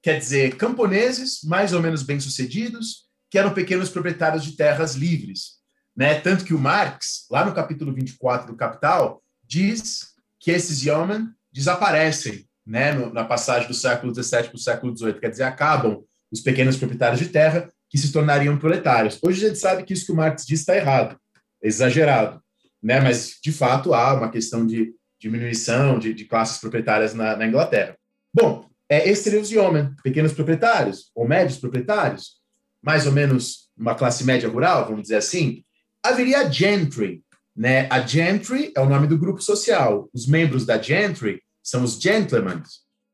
[0.01, 5.57] Quer dizer, camponeses mais ou menos bem-sucedidos, que eram pequenos proprietários de terras livres.
[5.93, 6.15] Né?
[6.21, 12.47] Tanto que o Marx, lá no capítulo 24 do Capital, diz que esses yeomen desaparecem
[12.65, 16.39] né, no, na passagem do século XVII para o século XVIII, quer dizer, acabam os
[16.39, 19.19] pequenos proprietários de terra que se tornariam proletários.
[19.21, 21.17] Hoje a gente sabe que isso que o Marx diz está errado,
[21.61, 22.41] exagerado,
[22.81, 22.99] né?
[22.99, 27.97] mas de fato há uma questão de diminuição de, de classes proprietárias na, na, Inglaterra.
[28.33, 32.37] Bom, é, seriam os yeomen, pequenos proprietários ou médios proprietários,
[32.81, 35.63] mais ou menos uma classe média rural, vamos dizer assim.
[36.03, 37.23] Haveria a gentry,
[37.55, 37.87] né?
[37.89, 40.09] A gentry é o nome do grupo social.
[40.13, 42.61] Os membros da gentry são os gentlemen,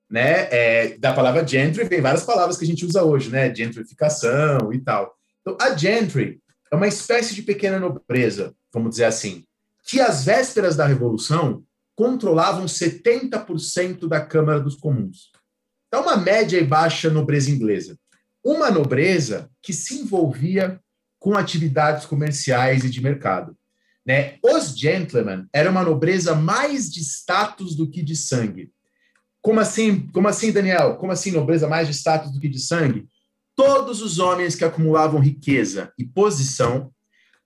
[0.10, 0.48] né?
[0.52, 3.54] É, da palavra gentry vem várias palavras que a gente usa hoje, né?
[3.56, 5.16] Gentrificação e tal.
[5.42, 6.40] Então, a gentry
[6.74, 9.46] é uma espécie de pequena nobreza, vamos dizer assim,
[9.84, 11.64] que às vésperas da Revolução
[11.96, 15.30] controlavam 70% da Câmara dos Comuns.
[15.88, 17.96] Então, uma média e baixa nobreza inglesa.
[18.44, 20.80] Uma nobreza que se envolvia
[21.20, 23.56] com atividades comerciais e de mercado.
[24.04, 24.40] Né?
[24.42, 28.72] Os gentlemen eram uma nobreza mais de status do que de sangue.
[29.44, 30.96] Como assim, como assim, Daniel?
[30.96, 33.08] Como assim nobreza mais de status do que de sangue?
[33.56, 36.92] Todos os homens que acumulavam riqueza e posição,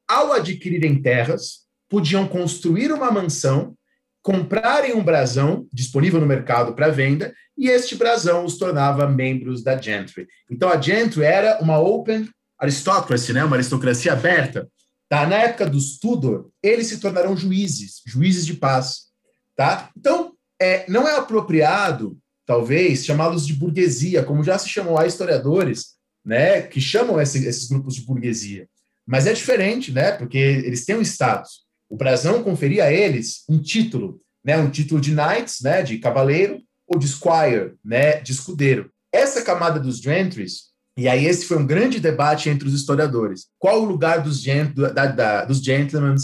[0.07, 3.75] ao adquirirem terras, podiam construir uma mansão,
[4.21, 9.79] comprarem um brasão disponível no mercado para venda, e este brasão os tornava membros da
[9.79, 10.27] gentry.
[10.49, 13.43] Então a gentry era uma open aristocracy, né?
[13.43, 14.67] uma aristocracia aberta.
[15.09, 15.25] Tá?
[15.25, 19.07] Na época dos Tudor, eles se tornaram juízes, juízes de paz.
[19.55, 19.89] Tá?
[19.97, 25.96] Então, é, não é apropriado, talvez, chamá-los de burguesia, como já se chamou a historiadores,
[26.27, 28.67] né, que chamam esse, esses grupos de burguesia.
[29.05, 31.61] Mas é diferente, né, porque eles têm um status.
[31.89, 36.61] O brasão conferia a eles um título, né, um título de knights, né, de cavaleiro,
[36.85, 38.91] ou de squire, né, de escudeiro.
[39.09, 40.63] Essa camada dos gentries,
[40.97, 43.47] e aí esse foi um grande debate entre os historiadores.
[43.57, 46.15] Qual o lugar dos, gent, da, da, dos gentlemen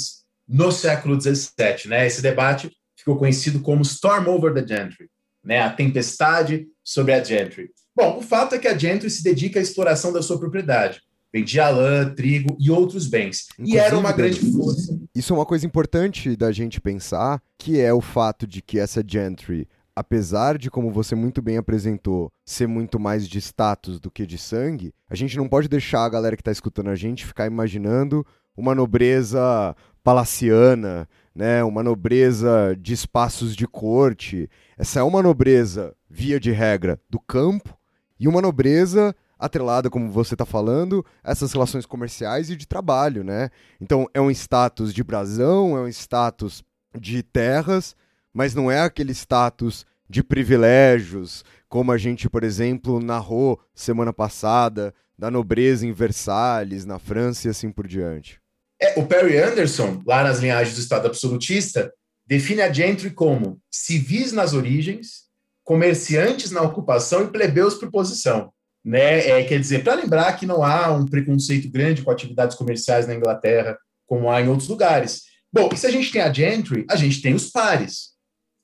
[0.46, 1.88] no século XVII?
[1.88, 2.06] Né?
[2.06, 5.10] Esse debate ficou conhecido como Storm Over the Gentry,
[5.42, 5.62] né?
[5.62, 7.70] a tempestade sobre a gentry.
[7.96, 11.02] Bom, o fato é que a gentry se dedica à exploração da sua propriedade
[11.34, 13.48] vendia lã, trigo e outros bens.
[13.54, 15.00] Inclusive, e era uma grande força.
[15.16, 19.04] Isso é uma coisa importante da gente pensar, que é o fato de que essa
[19.06, 24.28] gentry, apesar de, como você muito bem apresentou, ser muito mais de status do que
[24.28, 27.48] de sangue, a gente não pode deixar a galera que está escutando a gente ficar
[27.48, 28.24] imaginando
[28.56, 34.48] uma nobreza palaciana, né, uma nobreza de espaços de corte.
[34.78, 37.76] Essa é uma nobreza, via de regra, do campo
[38.24, 43.22] e uma nobreza atrelada, como você está falando, a essas relações comerciais e de trabalho,
[43.22, 43.50] né?
[43.82, 46.64] Então é um status de brasão, é um status
[46.98, 47.98] de terras,
[48.34, 54.94] mas não é aquele status de privilégios, como a gente, por exemplo, narrou semana passada
[55.20, 58.40] da nobreza em Versalhes, na França e assim por diante.
[58.82, 61.92] É, o Perry Anderson, lá nas linhagens do Estado absolutista,
[62.26, 65.24] define a gentry como civis nas origens,
[65.64, 68.52] comerciantes na ocupação e plebeus por posição.
[68.84, 69.30] Né?
[69.30, 73.16] É, quer dizer, para lembrar que não há um preconceito grande com atividades comerciais na
[73.16, 75.24] Inglaterra, como há em outros lugares.
[75.52, 78.14] Bom, e se a gente tem a gentry, a gente tem os pares.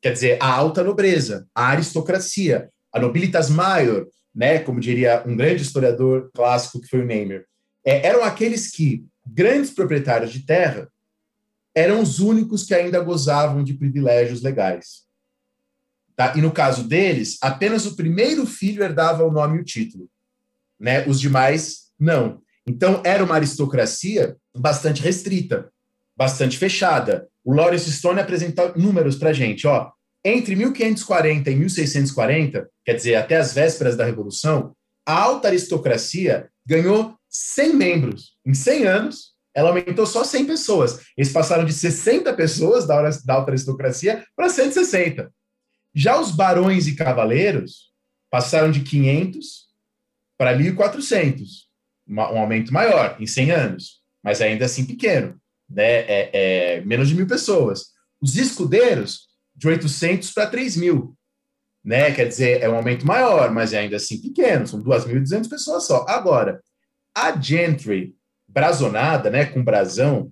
[0.01, 5.61] Quer dizer, a alta nobreza, a aristocracia, a nobilitas maior, né, como diria um grande
[5.61, 7.43] historiador clássico que foi o Neymar,
[7.85, 10.87] é, eram aqueles que, grandes proprietários de terra,
[11.73, 15.08] eram os únicos que ainda gozavam de privilégios legais.
[16.19, 16.33] Tá?
[16.35, 20.09] E no caso deles, apenas o primeiro filho herdava o nome e o título.
[20.77, 21.07] Né?
[21.07, 22.41] Os demais, não.
[22.67, 25.71] Então, era uma aristocracia bastante restrita,
[26.17, 27.25] bastante fechada.
[27.41, 29.65] O Lawrence Stone apresenta números para a gente.
[29.65, 29.89] Ó,
[30.25, 34.75] entre 1540 e 1640, quer dizer, até as vésperas da Revolução,
[35.07, 38.33] a alta aristocracia ganhou 100 membros.
[38.45, 40.99] Em 100 anos, ela aumentou só 100 pessoas.
[41.17, 45.31] Eles passaram de 60 pessoas da, alta aristocracia para 160.
[45.99, 47.91] Já os barões e cavaleiros
[48.31, 49.65] passaram de 500
[50.37, 51.41] para 1.400,
[52.07, 55.37] um aumento maior em 100 anos, mas ainda assim pequeno,
[55.69, 55.83] né?
[55.83, 57.87] é, é menos de mil pessoas.
[58.21, 61.17] Os escudeiros, de 800 para 3 mil,
[61.83, 62.13] né?
[62.13, 66.05] quer dizer, é um aumento maior, mas ainda assim pequeno, são 2.200 pessoas só.
[66.07, 66.61] Agora,
[67.13, 68.15] a gentry
[68.47, 70.31] brazonada, né, com brasão,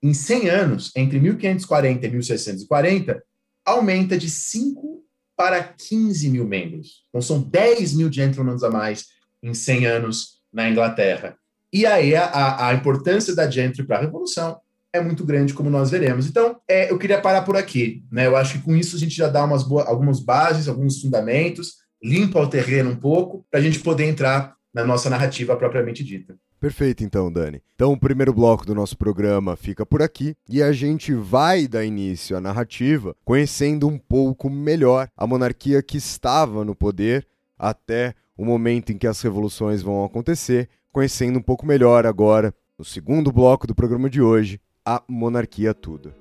[0.00, 3.24] em 100 anos, entre 1540 e 1640,
[3.70, 5.02] aumenta de 5
[5.36, 7.04] para 15 mil membros.
[7.08, 9.06] Então, são 10 mil gentlemen a mais
[9.42, 11.36] em 100 anos na Inglaterra.
[11.72, 14.60] E aí, a, a importância da gentry para a Revolução
[14.92, 16.26] é muito grande, como nós veremos.
[16.26, 18.02] Então, é, eu queria parar por aqui.
[18.10, 18.26] Né?
[18.26, 21.76] Eu acho que com isso a gente já dá umas boas, algumas bases, alguns fundamentos,
[22.02, 26.36] limpa o terreno um pouco, para a gente poder entrar na nossa narrativa propriamente dita.
[26.60, 27.62] Perfeito, então, Dani.
[27.74, 31.84] Então, o primeiro bloco do nosso programa fica por aqui e a gente vai dar
[31.84, 37.26] início à narrativa conhecendo um pouco melhor a monarquia que estava no poder
[37.58, 42.84] até o momento em que as revoluções vão acontecer, conhecendo um pouco melhor agora, no
[42.84, 46.12] segundo bloco do programa de hoje, a monarquia Tudor.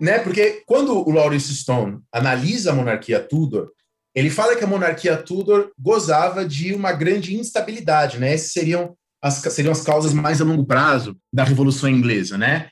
[0.00, 0.18] Né?
[0.18, 3.70] Porque quando o Lawrence Stone analisa a monarquia Tudor,
[4.14, 8.32] ele fala que a monarquia Tudor gozava de uma grande instabilidade, né?
[8.32, 12.70] Essas seriam as, seriam as causas mais a longo prazo da Revolução Inglesa, né?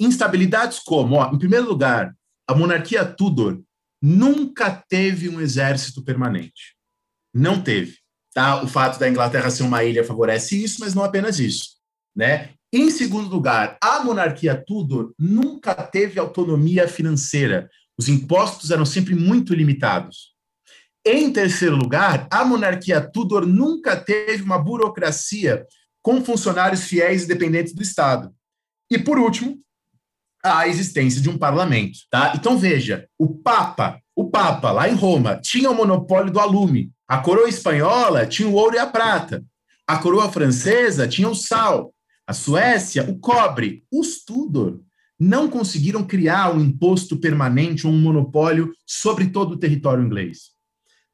[0.00, 2.14] Instabilidades como, ó, em primeiro lugar,
[2.48, 3.60] a monarquia Tudor
[4.00, 6.76] nunca teve um exército permanente.
[7.34, 7.98] Não teve.
[8.32, 8.62] Tá?
[8.62, 11.76] O fato da Inglaterra ser uma ilha favorece isso, mas não apenas isso.
[12.14, 12.50] Né?
[12.72, 17.70] Em segundo lugar, a monarquia Tudor nunca teve autonomia financeira.
[17.96, 20.34] Os impostos eram sempre muito limitados.
[21.04, 25.64] Em terceiro lugar, a monarquia Tudor nunca teve uma burocracia
[26.02, 28.34] com funcionários fiéis e dependentes do Estado.
[28.90, 29.58] E por último,
[30.44, 32.32] a existência de um parlamento, tá?
[32.36, 36.90] Então veja, o Papa, o Papa lá em Roma tinha o monopólio do alume.
[37.08, 39.44] A coroa espanhola tinha o ouro e a prata.
[39.86, 41.92] A coroa francesa tinha o sal.
[42.26, 43.84] A Suécia, o cobre.
[43.90, 44.80] Os Tudor
[45.18, 50.50] não conseguiram criar um imposto permanente um monopólio sobre todo o território inglês.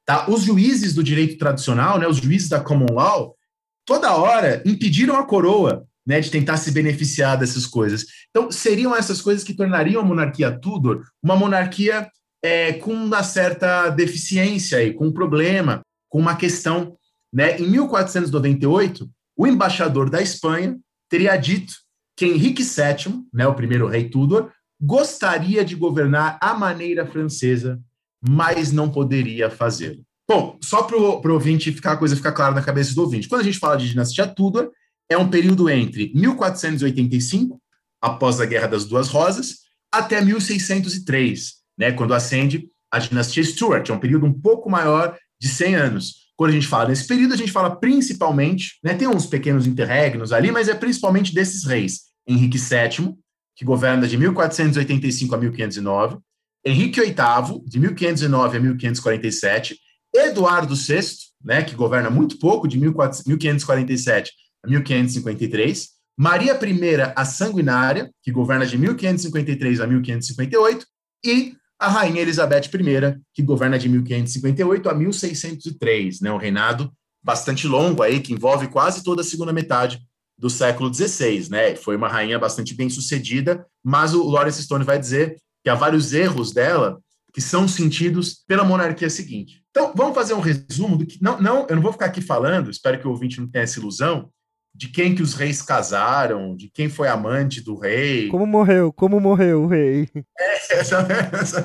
[0.04, 0.28] Tá?
[0.28, 3.36] Os juízes do direito tradicional, né, os juízes da common law,
[3.84, 8.04] toda hora impediram a coroa né, de tentar se beneficiar dessas coisas.
[8.30, 12.10] Então, seriam essas coisas que tornariam a monarquia Tudor uma monarquia
[12.42, 16.96] é, com uma certa deficiência e com um problema, com uma questão.
[17.32, 17.58] Né?
[17.60, 20.76] Em 1498, o embaixador da Espanha
[21.12, 21.74] teria dito
[22.16, 27.78] que Henrique VII, né, o primeiro rei Tudor, gostaria de governar à maneira francesa,
[28.26, 30.02] mas não poderia fazê-lo.
[30.26, 33.42] Bom, só para o ouvinte ficar a coisa ficar clara na cabeça do ouvinte, quando
[33.42, 34.70] a gente fala de dinastia Tudor,
[35.06, 37.60] é um período entre 1485,
[38.00, 39.58] após a Guerra das Duas Rosas,
[39.92, 45.48] até 1603, né, quando ascende a dinastia Stuart, é um período um pouco maior de
[45.48, 46.21] 100 anos.
[46.36, 50.32] Quando a gente fala nesse período, a gente fala principalmente, né, tem uns pequenos interregnos
[50.32, 52.12] ali, mas é principalmente desses reis.
[52.26, 53.14] Henrique VII,
[53.56, 56.18] que governa de 1485 a 1509,
[56.64, 59.76] Henrique VIII, de 1509 a 1547,
[60.14, 61.00] Eduardo VI,
[61.44, 64.32] né, que governa muito pouco, de 1547
[64.64, 70.86] a 1553, Maria I a Sanguinária, que governa de 1553 a 1558,
[71.24, 76.92] e a Rainha Elizabeth I, que governa de 1558 a 1603, né, um reinado
[77.22, 80.00] bastante longo aí, que envolve quase toda a segunda metade
[80.38, 81.76] do século XVI, né?
[81.76, 86.12] Foi uma rainha bastante bem sucedida, mas o Lawrence Stone vai dizer que há vários
[86.12, 87.00] erros dela
[87.32, 89.62] que são sentidos pela monarquia seguinte.
[89.70, 92.70] Então, vamos fazer um resumo do que não, não, eu não vou ficar aqui falando,
[92.70, 94.30] espero que o ouvinte não tenha essa ilusão,
[94.74, 98.28] de quem que os reis casaram, de quem foi amante do rei.
[98.28, 98.92] Como morreu?
[98.92, 100.08] Como morreu o rei?
[100.38, 101.64] É, essa, essa,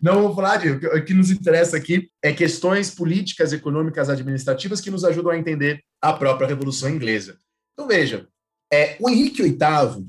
[0.00, 0.70] não vou falar de.
[0.70, 5.80] O que nos interessa aqui é questões políticas, econômicas, administrativas que nos ajudam a entender
[6.00, 7.36] a própria Revolução Inglesa.
[7.72, 8.28] Então veja,
[8.72, 10.06] é, o Henrique VIII,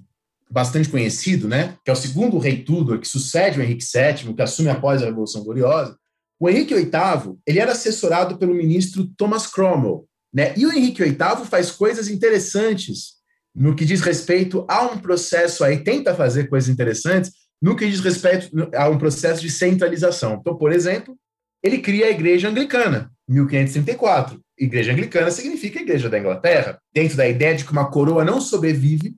[0.49, 4.41] bastante conhecido, né, que é o segundo rei Tudor, que sucede o Henrique VII, que
[4.41, 5.97] assume após a Revolução Gloriosa,
[6.39, 10.54] o Henrique VIII ele era assessorado pelo ministro Thomas Cromwell, né?
[10.58, 13.15] E o Henrique VIII faz coisas interessantes
[13.56, 18.02] no que diz respeito a um processo aí, tenta fazer coisas interessantes no que diz
[18.02, 20.38] respeito a um processo de centralização.
[20.41, 21.17] Então, por exemplo,
[21.63, 24.38] ele cria a Igreja Anglicana, 1534.
[24.60, 29.16] Igreja Anglicana significa Igreja da Inglaterra, dentro da ideia de que uma coroa não sobrevive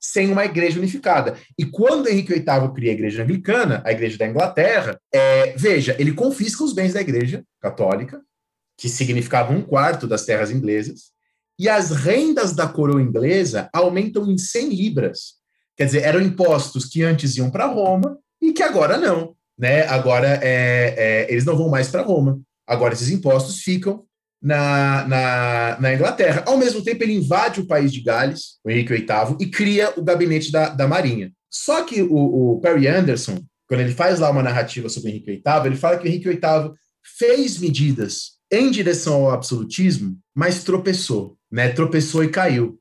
[0.00, 1.36] sem uma igreja unificada.
[1.58, 6.12] E quando Henrique VIII cria a Igreja Anglicana, a Igreja da Inglaterra, é, veja, ele
[6.12, 8.22] confisca os bens da Igreja Católica,
[8.80, 11.10] que significava um quarto das terras inglesas,
[11.58, 15.34] e as rendas da coroa inglesa aumentam em 100 libras.
[15.76, 19.36] Quer dizer, eram impostos que antes iam para Roma e que agora não.
[19.58, 19.86] Né?
[19.86, 22.40] Agora é, é, eles não vão mais para Roma.
[22.66, 24.02] Agora esses impostos ficam
[24.42, 26.42] na, na, na, Inglaterra.
[26.46, 30.02] Ao mesmo tempo, ele invade o país de Gales, o Henrique VIII, e cria o
[30.02, 31.30] gabinete da, da Marinha.
[31.50, 35.66] Só que o, o Perry Anderson, quando ele faz lá uma narrativa sobre Henrique VIII,
[35.66, 36.72] ele fala que o Henrique VIII
[37.18, 41.68] fez medidas em direção ao absolutismo, mas tropeçou, né?
[41.70, 42.78] Tropeçou e caiu.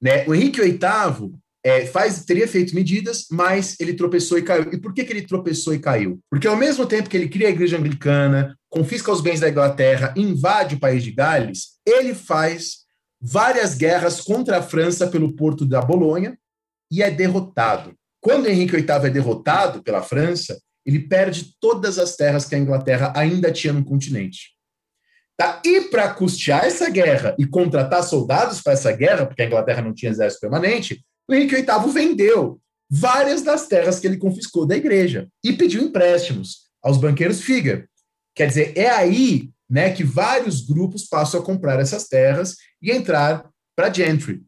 [0.00, 0.26] Né?
[0.26, 1.32] O Henrique VIII
[1.64, 4.70] é, faz, teria feito medidas, mas ele tropeçou e caiu.
[4.72, 6.18] E por que, que ele tropeçou e caiu?
[6.30, 10.14] Porque ao mesmo tempo que ele cria a igreja anglicana, confisca os bens da Inglaterra,
[10.16, 12.86] invade o país de Gales, ele faz
[13.20, 16.38] várias guerras contra a França pelo porto da Bolonha
[16.90, 17.92] e é derrotado.
[18.20, 23.12] Quando Henrique VIII é derrotado pela França, ele perde todas as terras que a Inglaterra
[23.14, 24.57] ainda tinha no continente.
[25.38, 25.62] Tá?
[25.64, 29.94] E para custear essa guerra e contratar soldados para essa guerra, porque a Inglaterra não
[29.94, 32.60] tinha exército permanente, o Henrique VIII vendeu
[32.90, 37.86] várias das terras que ele confiscou da igreja e pediu empréstimos aos banqueiros Figure.
[38.34, 43.48] Quer dizer, é aí né, que vários grupos passam a comprar essas terras e entrar
[43.76, 44.42] para gentry.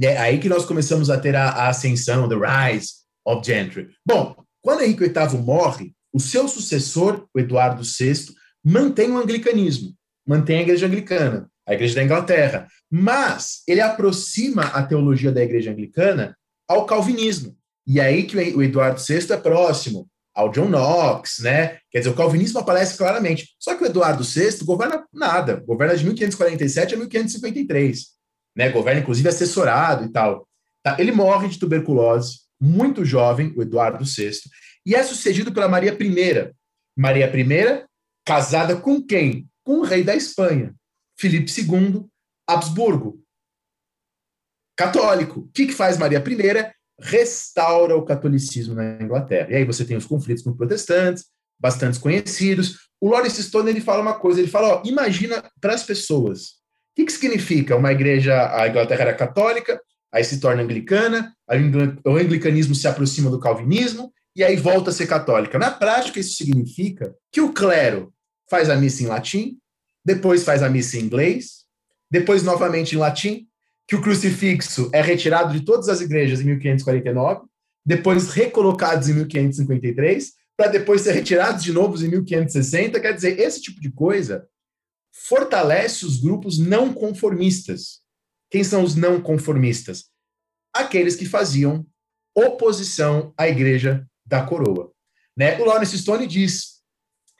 [0.00, 2.92] É aí que nós começamos a ter a, a ascensão, the rise
[3.26, 3.88] of gentry.
[4.06, 8.32] Bom, quando Henrique VIII morre, o seu sucessor, o Eduardo VI,
[8.64, 9.96] mantém o anglicanismo
[10.26, 15.70] mantém a igreja anglicana, a igreja da Inglaterra, mas ele aproxima a teologia da igreja
[15.70, 16.36] anglicana
[16.68, 17.56] ao calvinismo.
[17.86, 21.78] E aí que o Eduardo VI é próximo ao John Knox, né?
[21.90, 23.54] Quer dizer, o calvinismo aparece claramente.
[23.58, 28.06] Só que o Eduardo VI governa nada, governa de 1547 a 1553,
[28.56, 28.70] né?
[28.70, 30.48] Governa inclusive assessorado e tal.
[30.82, 30.96] Tá?
[30.98, 34.32] Ele morre de tuberculose, muito jovem, o Eduardo VI,
[34.86, 36.52] e é sucedido pela Maria I.
[36.96, 37.84] Maria I,
[38.24, 39.46] casada com quem?
[39.64, 40.74] Com o rei da Espanha,
[41.18, 42.06] Filipe II,
[42.46, 43.22] Habsburgo,
[44.76, 45.40] católico.
[45.40, 46.72] O que, que faz Maria I?
[47.00, 49.50] Restaura o catolicismo na Inglaterra.
[49.50, 51.26] E aí você tem os conflitos com protestantes,
[51.58, 52.88] bastante conhecidos.
[53.00, 56.42] O Lawrence Stone ele fala uma coisa, ele fala, ó, imagina para as pessoas,
[56.92, 59.80] o que, que significa uma igreja, a Inglaterra era católica,
[60.12, 61.34] aí se torna anglicana,
[62.04, 65.58] o anglicanismo se aproxima do calvinismo, e aí volta a ser católica.
[65.58, 68.12] Na prática, isso significa que o clero
[68.52, 69.58] faz a missa em latim,
[70.04, 71.64] depois faz a missa em inglês,
[72.10, 73.48] depois novamente em latim,
[73.88, 77.46] que o crucifixo é retirado de todas as igrejas em 1549,
[77.84, 83.00] depois recolocados em 1553, para depois ser retirados de novo em 1560.
[83.00, 84.46] Quer dizer, esse tipo de coisa
[85.10, 88.02] fortalece os grupos não conformistas.
[88.50, 90.10] Quem são os não conformistas?
[90.74, 91.86] Aqueles que faziam
[92.34, 94.92] oposição à igreja da coroa.
[95.34, 95.58] Né?
[95.58, 96.71] O Lawrence Stone diz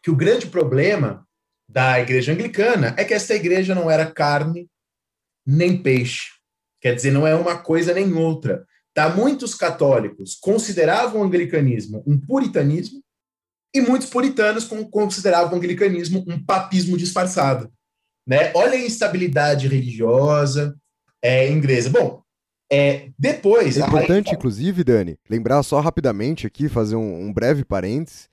[0.03, 1.27] que o grande problema
[1.69, 4.69] da igreja anglicana é que essa igreja não era carne
[5.47, 6.31] nem peixe.
[6.81, 8.67] Quer dizer, não é uma coisa nem outra.
[8.93, 9.09] Tá?
[9.09, 13.03] Muitos católicos consideravam o anglicanismo um puritanismo
[13.75, 17.73] e muitos puritanos consideravam o anglicanismo um papismo disfarçado.
[18.27, 18.53] Né?
[18.55, 20.77] Olha a instabilidade religiosa
[21.23, 21.89] é, inglesa.
[21.89, 22.23] Bom,
[22.71, 23.79] é, depois...
[23.79, 24.35] É importante, a...
[24.35, 28.29] inclusive, Dani, lembrar só rapidamente aqui, fazer um, um breve parênteses,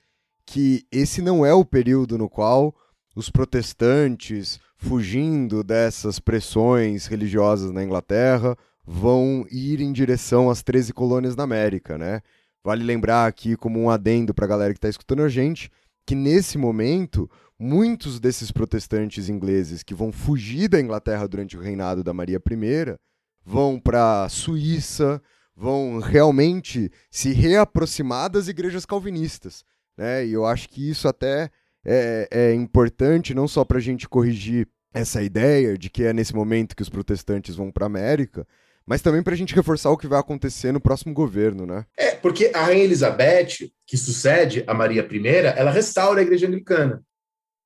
[0.50, 2.76] que esse não é o período no qual
[3.16, 11.36] os protestantes, fugindo dessas pressões religiosas na Inglaterra, vão ir em direção às 13 colônias
[11.36, 12.22] na América, né?
[12.64, 15.70] Vale lembrar aqui, como um adendo para a galera que está escutando a gente,
[16.04, 17.30] que nesse momento,
[17.60, 22.98] muitos desses protestantes ingleses que vão fugir da Inglaterra durante o reinado da Maria I
[23.46, 25.22] vão para a Suíça,
[25.56, 29.64] vão realmente se reaproximar das igrejas calvinistas
[30.00, 30.26] né?
[30.26, 31.52] E eu acho que isso até
[31.86, 36.34] é, é importante não só para a gente corrigir essa ideia de que é nesse
[36.34, 38.48] momento que os protestantes vão para a América,
[38.88, 41.86] mas também para a gente reforçar o que vai acontecer no próximo governo, né?
[41.98, 47.04] É, porque a Rainha Elizabeth, que sucede a Maria I, ela restaura a Igreja Anglicana.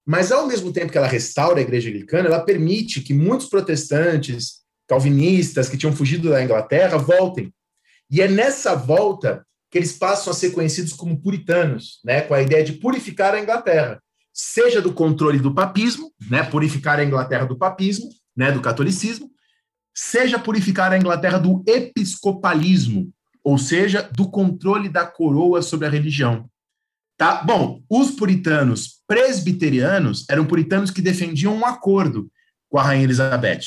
[0.06, 4.64] Mas, ao mesmo tempo que ela restaura a Igreja Anglicana, ela permite que muitos protestantes,
[4.86, 7.54] calvinistas, que tinham fugido da Inglaterra, voltem.
[8.12, 12.42] E é nessa volta que eles passam a ser conhecidos como puritanos, né, com a
[12.44, 14.00] ideia de purificar a Inglaterra,
[14.32, 18.08] seja do controle do papismo, né, purificar a Inglaterra do papismo,
[18.38, 19.32] né, do catolicismo,
[19.92, 23.12] seja purificar a Inglaterra do episcopalismo,
[23.44, 26.48] ou seja, do controle da coroa sobre a religião.
[27.18, 27.44] Tá?
[27.44, 32.30] Bom, os puritanos presbiterianos eram puritanos que defendiam um acordo
[32.70, 33.62] com a rainha Elizabeth,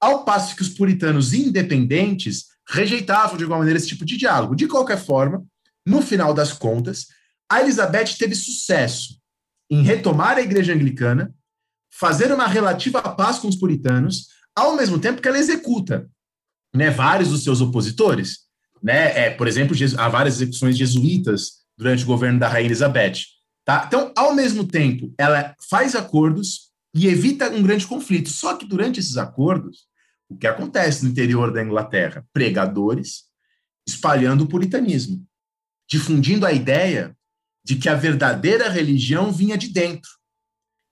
[0.00, 4.54] ao passo que os puritanos independentes rejeitavam de alguma maneira esse tipo de diálogo.
[4.54, 5.44] De qualquer forma,
[5.84, 7.06] no final das contas,
[7.50, 9.18] a Elizabeth teve sucesso
[9.68, 11.34] em retomar a igreja anglicana,
[11.92, 16.08] fazer uma relativa paz com os puritanos, ao mesmo tempo que ela executa
[16.74, 18.40] né, vários dos seus opositores.
[18.82, 19.26] Né?
[19.26, 23.24] É, por exemplo, há várias execuções jesuítas durante o governo da rainha Elizabeth.
[23.64, 23.84] Tá?
[23.86, 28.30] Então, ao mesmo tempo, ela faz acordos e evita um grande conflito.
[28.30, 29.89] Só que durante esses acordos,
[30.30, 32.24] o que acontece no interior da Inglaterra?
[32.32, 33.24] Pregadores
[33.86, 35.26] espalhando o puritanismo,
[35.88, 37.16] difundindo a ideia
[37.64, 40.10] de que a verdadeira religião vinha de dentro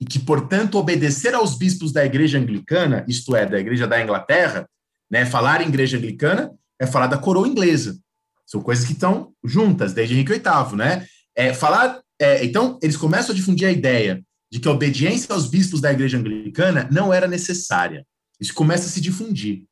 [0.01, 4.69] e que, portanto, obedecer aos bispos da igreja anglicana, isto é, da igreja da Inglaterra,
[5.11, 7.99] né, falar em igreja anglicana, é falar da coroa inglesa.
[8.47, 11.07] São coisas que estão juntas desde Henrique VIII, né?
[11.35, 15.49] É, falar, é, então, eles começam a difundir a ideia de que a obediência aos
[15.49, 18.07] bispos da igreja anglicana não era necessária.
[18.41, 19.65] Isso começa a se difundir.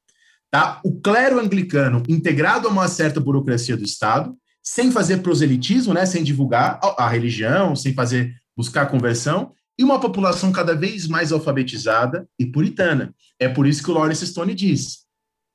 [0.50, 0.80] Tá?
[0.84, 6.24] O clero anglicano, integrado a uma certa burocracia do Estado, sem fazer proselitismo, né, sem
[6.24, 12.46] divulgar a, religião, sem fazer buscar conversão, e uma população cada vez mais alfabetizada e
[12.46, 13.14] puritana.
[13.38, 15.04] É por isso que o Lawrence Stone diz: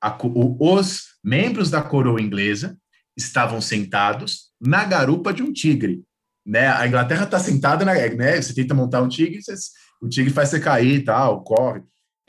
[0.01, 2.77] a, o, os membros da coroa inglesa
[3.17, 6.03] estavam sentados na garupa de um tigre.
[6.45, 6.67] Né?
[6.67, 8.41] A Inglaterra está sentada, na, né?
[8.41, 9.53] você tenta montar um tigre, você,
[10.01, 11.81] o tigre faz você cair tal, corre.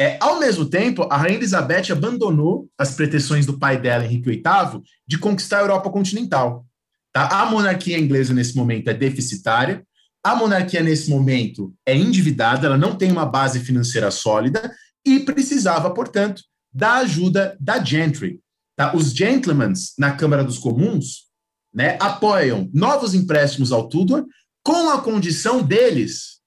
[0.03, 4.83] É, ao mesmo tempo, a rainha Elizabeth abandonou as pretensões do pai dela, Henrique VIII,
[5.07, 6.67] de conquistar a Europa continental.
[7.13, 7.29] Tá?
[7.41, 9.87] A monarquia inglesa, nesse momento, é deficitária,
[10.21, 14.75] a monarquia, nesse momento, é endividada, ela não tem uma base financeira sólida
[15.07, 16.43] e precisava, portanto,
[16.75, 18.41] da ajuda da gentry.
[18.75, 18.97] Tá?
[18.97, 21.29] Os gentlemen na Câmara dos Comuns
[21.73, 24.27] né, apoiam novos empréstimos ao Tudor
[24.65, 26.41] com a condição deles,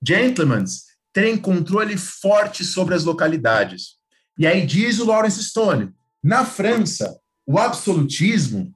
[0.00, 0.64] gentlemen,
[1.12, 3.96] terem controle forte sobre as localidades.
[4.38, 5.92] E aí diz o Lawrence Stone,
[6.22, 8.72] na França, o absolutismo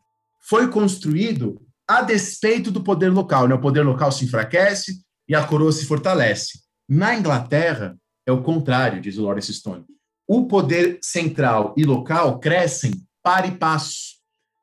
[0.48, 3.46] foi construído a despeito do poder local.
[3.46, 3.54] Né?
[3.54, 6.60] O poder local se enfraquece e a coroa se fortalece.
[6.88, 9.84] Na Inglaterra, é o contrário, diz o Lawrence Stone.
[10.26, 14.14] O poder central e local crescem para e passo.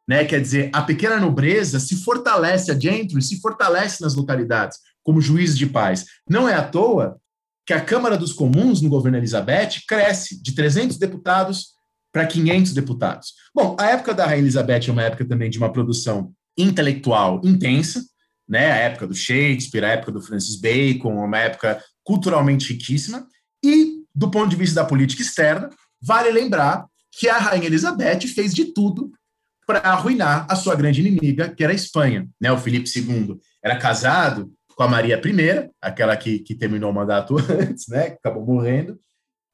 [0.08, 0.26] Né?
[0.26, 5.58] Quer dizer, a pequena nobreza se fortalece, a gentry se fortalece nas localidades, como juiz
[5.58, 6.06] de paz.
[6.28, 7.21] Não é à toa
[7.66, 11.70] que a Câmara dos Comuns, no governo Elizabeth, cresce de 300 deputados
[12.12, 13.34] para 500 deputados.
[13.56, 18.04] Bom, a época da Rainha Elizabeth é uma época também de uma produção intelectual intensa,
[18.48, 18.72] né?
[18.72, 23.26] A época do Shakespeare, a época do Francis Bacon, uma época culturalmente riquíssima.
[23.64, 25.70] E, do ponto de vista da política externa,
[26.02, 29.12] vale lembrar que a Rainha Elizabeth fez de tudo
[29.66, 32.28] para arruinar a sua grande inimiga, que era a Espanha.
[32.40, 32.52] Né?
[32.52, 37.38] O Felipe II era casado com a Maria I, aquela que, que terminou o mandato
[37.50, 38.08] antes, né?
[38.08, 39.00] acabou morrendo.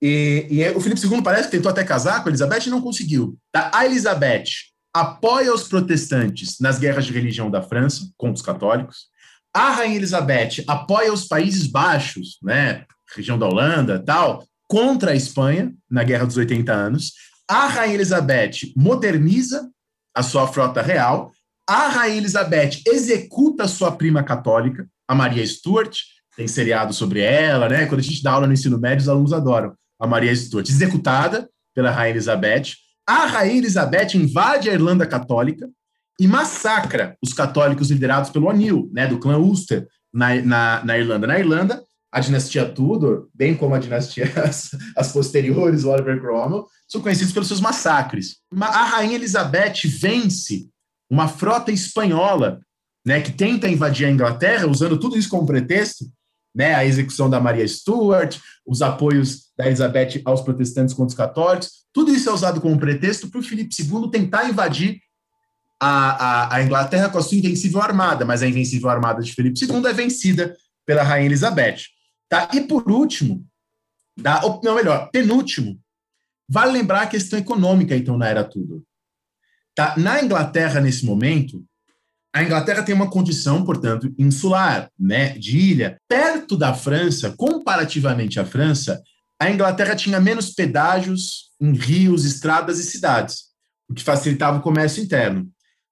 [0.02, 2.82] E, e, o Felipe II parece que tentou até casar com a Elizabeth e não
[2.82, 3.38] conseguiu.
[3.52, 3.72] Tá?
[3.74, 4.46] A Elizabeth
[4.94, 9.08] apoia os protestantes nas guerras de religião da França contra os católicos.
[9.54, 15.74] A Rainha Elizabeth apoia os Países Baixos, né, região da Holanda, tal, contra a Espanha
[15.90, 17.14] na Guerra dos 80 anos.
[17.50, 19.70] A Rainha Elizabeth moderniza
[20.16, 21.32] a sua frota real.
[21.68, 26.00] A Rainha Elizabeth executa sua prima católica, a Maria Stuart,
[26.36, 27.86] tem seriado sobre ela, né?
[27.86, 31.50] Quando a gente dá aula no ensino médio, os alunos adoram a Maria Stuart, executada
[31.74, 32.74] pela Rainha Elizabeth
[33.08, 35.70] a rainha Elizabeth invade a Irlanda Católica
[36.20, 41.26] e massacra os católicos liderados pelo O'Neill, né, do clã Ulster, na, na, na, Irlanda.
[41.26, 41.82] Na Irlanda,
[42.12, 47.48] a dinastia Tudor, bem como a dinastia as, as posteriores, Oliver Cromwell, são conhecidos pelos
[47.48, 48.40] seus massacres.
[48.60, 50.68] A rainha Elizabeth vence
[51.10, 52.60] uma frota espanhola,
[53.08, 56.04] né, que tenta invadir a Inglaterra, usando tudo isso como pretexto,
[56.54, 61.86] né, a execução da Maria Stuart, os apoios da Elizabeth aos protestantes contra os católicos,
[61.94, 65.00] tudo isso é usado como pretexto para o Filipe II tentar invadir
[65.80, 65.88] a,
[66.50, 69.86] a, a, Inglaterra com a sua invencível armada, mas a invencível armada de Filipe II
[69.86, 71.84] é vencida pela rainha Elizabeth.
[72.28, 72.50] Tá?
[72.54, 73.48] E por último,
[74.18, 75.80] da, não melhor, penúltimo,
[76.50, 78.82] vale lembrar a questão econômica, então, na Era Tudor.
[79.74, 79.96] Tá?
[79.98, 81.64] Na Inglaterra, nesse momento,
[82.38, 85.98] a Inglaterra tem uma condição, portanto, insular, né, de ilha.
[86.08, 89.02] Perto da França, comparativamente à França,
[89.42, 93.46] a Inglaterra tinha menos pedágios em rios, estradas e cidades,
[93.90, 95.50] o que facilitava o comércio interno.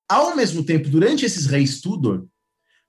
[0.07, 2.27] Ao mesmo tempo, durante esses reis Tudor,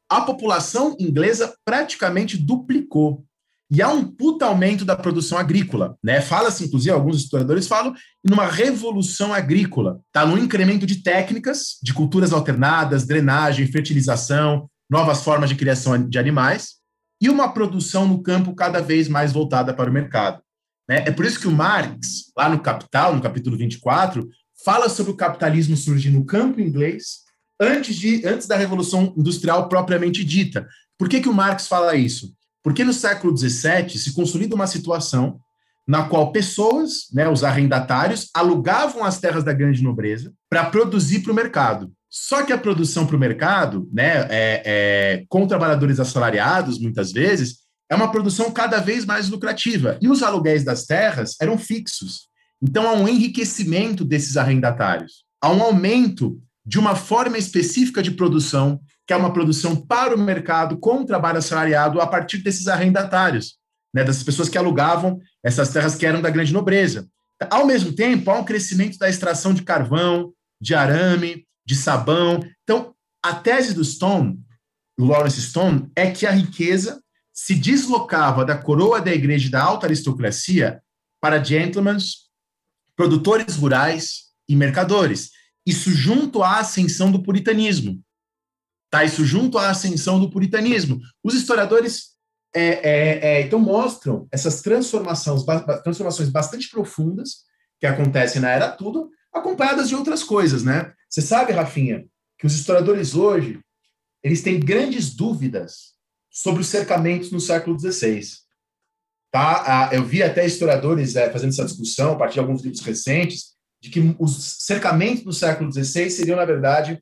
[0.07, 3.25] a população inglesa praticamente duplicou.
[3.71, 5.97] E há um puta aumento da produção agrícola.
[6.03, 6.21] Né?
[6.21, 7.95] Fala-se, inclusive, alguns historiadores falam
[8.25, 10.01] numa revolução agrícola.
[10.13, 10.25] Tá?
[10.25, 16.77] No incremento de técnicas, de culturas alternadas, drenagem, fertilização, novas formas de criação de animais,
[17.21, 20.41] e uma produção no campo cada vez mais voltada para o mercado.
[20.89, 21.05] Né?
[21.07, 24.29] É por isso que o Marx, lá no Capital, no capítulo 24,
[24.65, 27.25] fala sobre o capitalismo surgir no campo inglês
[27.61, 30.69] antes, de, antes da Revolução Industrial propriamente dita.
[30.99, 32.36] Por que, que o Marx fala isso?
[32.67, 35.39] Porque no século XVII se consolida uma situação
[35.87, 41.31] na qual pessoas, né, os arrendatários, alugavam as terras da grande nobreza para produzir para
[41.31, 41.93] o mercado.
[42.11, 47.59] Só que a produção para o mercado, né, é, é, com trabalhadores assalariados, muitas vezes,
[47.89, 49.97] é uma produção cada vez mais lucrativa.
[50.03, 52.23] E os aluguéis das terras eram fixos.
[52.61, 55.25] Então há um enriquecimento desses arrendatários.
[55.41, 56.37] Há um aumento
[56.67, 61.39] de uma forma específica de produção, que é uma produção para o mercado com trabalho
[61.39, 63.57] assalariado a partir desses arrendatários,
[63.95, 67.09] né, dessas pessoas que alugavam essas terras que eram da grande nobreza.
[67.51, 72.41] Ao mesmo tempo, há um crescimento da extração de carvão, de arame, de sabão.
[72.63, 74.39] Então, a tese do Stone,
[74.99, 77.01] Lawrence Stone, é que a riqueza
[77.33, 80.81] se deslocava da coroa da igreja da alta aristocracia
[81.21, 81.99] para gentlemen,
[82.97, 85.31] produtores rurais e mercadores.
[85.67, 88.01] Isso junto à ascensão do puritanismo.
[88.97, 89.05] Tá?
[89.05, 90.99] Isso junto à ascensão do puritanismo.
[91.23, 92.17] Os historiadores
[92.55, 95.45] é, é, é, então mostram essas transformações,
[95.85, 97.45] transformações bastante profundas
[97.79, 100.95] que acontecem na era tudo, acompanhadas de outras coisas, né?
[101.11, 102.07] Você sabe, Rafinha,
[102.39, 103.61] que os historiadores hoje
[104.25, 105.93] eles têm grandes dúvidas
[106.31, 108.23] sobre os cercamentos no século XVI.
[109.31, 109.91] Tá?
[109.93, 113.91] Eu vi até historiadores é, fazendo essa discussão a partir de alguns livros recentes de
[113.91, 116.99] que os cercamentos no século XVI seriam, na verdade,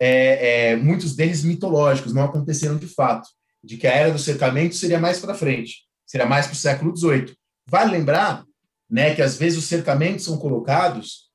[0.00, 3.28] é, é, muitos deles mitológicos, não aconteceram de fato
[3.62, 6.96] de que a era do cercamento seria mais para frente, seria mais para o século
[6.96, 7.34] XVIII.
[7.66, 8.44] Vale lembrar
[8.90, 11.30] né, que às vezes os cercamentos são colocados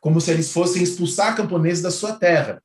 [0.00, 2.60] como se eles fossem expulsar camponeses da sua terra,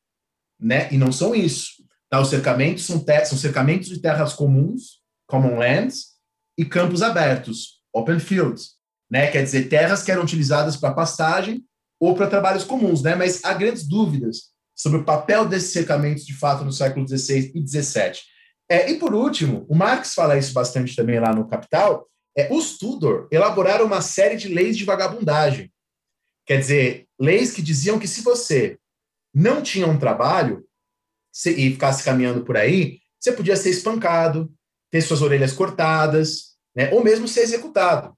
[0.60, 0.92] né?
[0.92, 1.84] E não são isso.
[2.10, 2.20] Tá?
[2.20, 6.18] Os cercamentos são, são cercamentos de terras comuns, common lands,
[6.58, 8.72] e campos abertos, open fields,
[9.10, 9.28] né?
[9.28, 11.64] Quer dizer, terras que eram utilizadas para pastagem
[12.00, 13.14] ou para trabalhos comuns, né?
[13.14, 17.68] Mas há grandes dúvidas sobre o papel desses cercamentos de fato no século XVI e
[17.68, 18.22] XVII.
[18.70, 22.08] É, e por último, o Marx fala isso bastante também lá no Capital,
[22.38, 25.74] é, os Tudor elaboraram uma série de leis de vagabundagem.
[26.46, 28.78] Quer dizer, leis que diziam que se você
[29.34, 30.64] não tinha um trabalho
[31.34, 34.54] se, e ficasse caminhando por aí, você podia ser espancado,
[34.92, 38.16] ter suas orelhas cortadas, né, ou mesmo ser executado.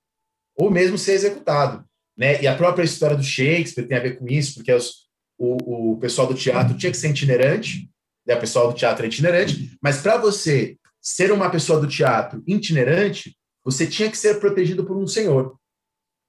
[0.56, 1.86] Ou mesmo ser executado.
[2.18, 2.42] Né?
[2.42, 5.09] E a própria história do Shakespeare tem a ver com isso, porque os,
[5.40, 7.90] o, o pessoal do teatro tinha que ser itinerante,
[8.28, 12.44] né, o pessoal do teatro é itinerante, mas para você ser uma pessoa do teatro
[12.46, 15.58] itinerante, você tinha que ser protegido por um senhor.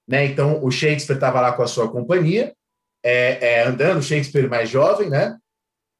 [0.07, 0.25] Né?
[0.25, 2.55] Então, o Shakespeare estava lá com a sua companhia,
[3.03, 5.37] é, é, andando, Shakespeare mais jovem, né?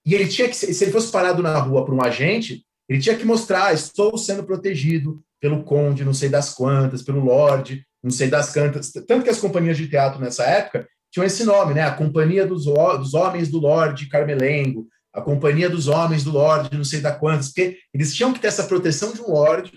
[0.05, 3.17] E ele tinha que, se ele fosse parado na rua por um agente, ele tinha
[3.17, 8.11] que mostrar: ah, estou sendo protegido pelo conde, não sei das quantas, pelo lord, não
[8.11, 8.91] sei das quantas.
[8.91, 11.83] Tanto que as companhias de teatro nessa época tinham esse nome, né?
[11.83, 16.85] A Companhia dos, dos Homens do Lorde Carmelengo, a Companhia dos Homens do Lorde, não
[16.85, 19.73] sei da quantas, porque eles tinham que ter essa proteção de um lorde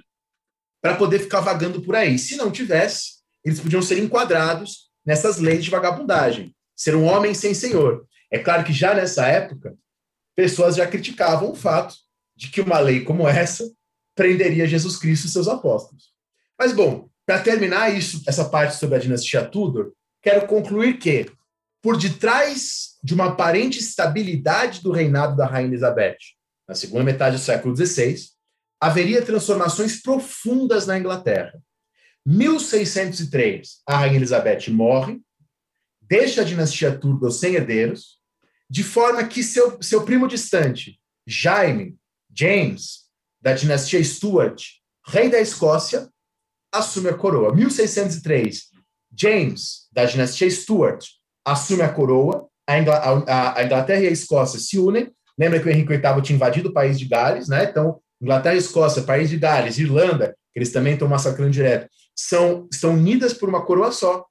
[0.81, 2.19] para poder ficar vagando por aí.
[2.19, 3.15] Se não tivesse,
[3.45, 8.07] eles podiam ser enquadrados nessas leis de vagabundagem, ser um homem sem senhor.
[8.31, 9.77] É claro que já nessa época,
[10.37, 11.95] pessoas já criticavam o fato
[12.37, 13.69] de que uma lei como essa
[14.15, 16.13] prenderia Jesus Cristo e seus apóstolos.
[16.59, 19.93] Mas, bom, para terminar isso, essa parte sobre a dinastia Tudor,
[20.25, 21.31] quero concluir que,
[21.83, 26.17] por detrás de uma aparente estabilidade do reinado da Rainha Elizabeth,
[26.67, 28.17] na segunda metade do século XVI,
[28.81, 31.53] haveria transformações profundas na Inglaterra.
[32.25, 35.21] 1603, a Rainha Elizabeth morre,
[36.01, 38.19] deixa a dinastia Tudor sem herdeiros,
[38.69, 41.99] de forma que seu, seu primo distante, Jaime,
[42.35, 43.05] James,
[43.43, 44.63] da dinastia Stuart,
[45.07, 46.09] rei da Escócia,
[46.73, 47.55] assume a coroa.
[47.55, 48.74] 1603,
[49.17, 51.05] James, da dinastia Stuart,
[51.45, 55.11] assume a coroa, a, Inglaterra e a Escócia se unem.
[55.39, 57.65] Lembra que o Henrique VIII tinha invadido o país de Gales, né?
[57.65, 62.69] Então, Inglaterra e Escócia, país de Gales, Irlanda, que eles também estão massacrando direto, são,
[62.73, 64.25] estão unidas por uma coroa só,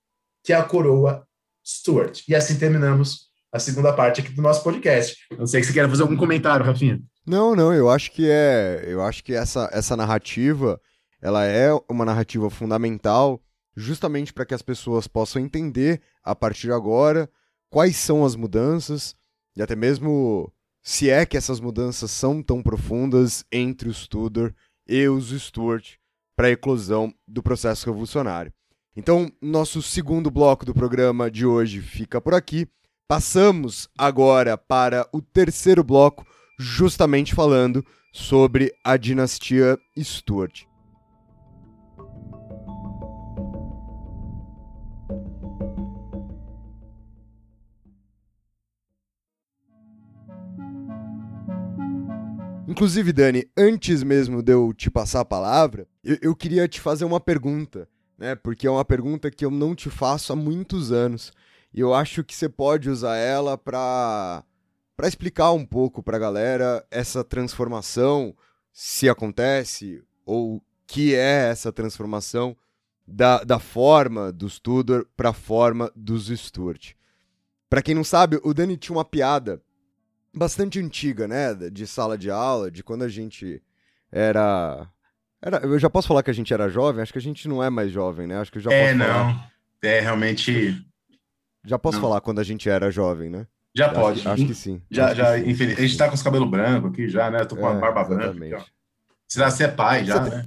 [0.43, 1.27] que é a coroa
[1.65, 2.21] Stuart.
[2.27, 5.15] E assim terminamos a segunda parte aqui do nosso podcast.
[5.37, 6.99] Não sei se você quer fazer algum comentário, Rafinha.
[7.25, 10.79] Não, não, eu acho que é, eu acho que essa, essa narrativa,
[11.21, 13.41] ela é uma narrativa fundamental
[13.75, 17.29] justamente para que as pessoas possam entender a partir de agora
[17.69, 19.15] quais são as mudanças
[19.55, 20.51] e até mesmo
[20.81, 24.53] se é que essas mudanças são tão profundas entre os Tudor
[24.87, 25.95] e os Stuart
[26.35, 28.53] para a eclosão do processo revolucionário.
[28.95, 32.67] Então, nosso segundo bloco do programa de hoje fica por aqui.
[33.07, 36.25] Passamos agora para o terceiro bloco,
[36.59, 40.72] justamente falando sobre a dinastia Stuart.
[52.73, 57.05] Inclusive, Dani, antes mesmo de eu te passar a palavra, eu, eu, queria te fazer
[57.05, 58.33] uma pergunta, né?
[58.33, 61.31] Porque é uma pergunta que eu não te faço há muitos anos.
[61.71, 64.43] E eu acho que você pode usar ela para
[64.97, 68.35] para explicar um pouco para a galera essa transformação,
[68.71, 72.57] se acontece, ou que é essa transformação
[73.07, 76.93] da, da forma dos Tudor para a forma dos Stuart.
[77.69, 79.61] Para quem não sabe, o Dani tinha uma piada
[80.33, 81.53] bastante antiga, né?
[81.53, 83.61] De sala de aula, de quando a gente
[84.11, 84.87] era.
[85.41, 87.01] era eu já posso falar que a gente era jovem?
[87.01, 88.37] Acho que a gente não é mais jovem, né?
[88.39, 89.05] Acho que eu já é, posso não.
[89.07, 89.51] falar.
[89.83, 90.85] É, realmente.
[91.65, 92.01] Já posso não.
[92.07, 93.47] falar quando a gente era jovem, né?
[93.75, 94.27] Já Acho pode.
[94.27, 94.81] Acho que sim.
[94.91, 95.77] Já, Acho já, infeliz.
[95.79, 97.43] A gente tá com os cabelos brancos aqui já, né?
[97.45, 98.23] Tô com uma É, barba branca.
[98.25, 98.53] exatamente.
[98.55, 98.73] Aqui, ó.
[99.27, 100.45] Será que você é pai já, né?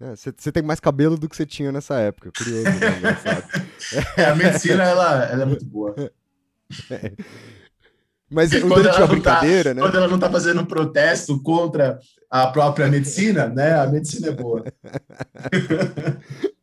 [0.00, 2.30] É, Você você tem mais cabelo do que você tinha nessa época.
[2.36, 2.70] Curioso, né?
[4.18, 5.94] É, a medicina, ela, ela é muito boa.
[8.30, 9.80] Mas o Quando Dani ela, tinha uma não tá, brincadeira, né?
[9.80, 11.98] quando ela não tá fazendo um protesto contra
[12.30, 13.74] a própria medicina, né?
[13.74, 14.64] A medicina é boa.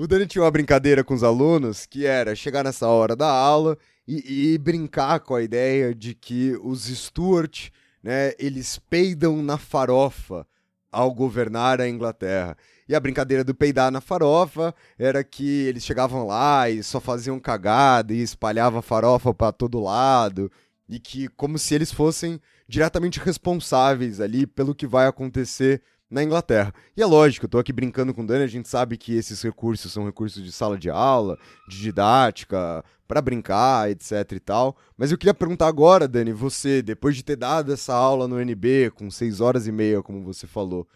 [0.00, 3.76] O Dani tinha uma brincadeira com os alunos que era chegar nessa hora da aula
[4.08, 7.68] e, e brincar com a ideia de que os Stuart,
[8.02, 10.46] né, eles peidam na farofa
[10.90, 12.56] ao governar a Inglaterra.
[12.90, 17.38] E a brincadeira do peidar na farofa era que eles chegavam lá e só faziam
[17.38, 20.50] cagada e espalhavam farofa para todo lado
[20.88, 25.80] e que como se eles fossem diretamente responsáveis ali pelo que vai acontecer
[26.10, 26.74] na Inglaterra.
[26.96, 29.40] E é lógico, eu tô aqui brincando com o Dani, a gente sabe que esses
[29.40, 31.38] recursos são recursos de sala de aula,
[31.68, 34.76] de didática, para brincar, etc e tal.
[34.96, 38.90] Mas eu queria perguntar agora, Dani, você, depois de ter dado essa aula no NB
[38.96, 40.88] com seis horas e meia, como você falou,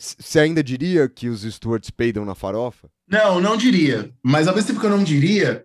[0.00, 2.88] c- você ainda diria que os Stuarts peidam na farofa?
[3.08, 4.10] Não, não diria.
[4.22, 5.64] Mas ao mesmo tempo que eu não diria,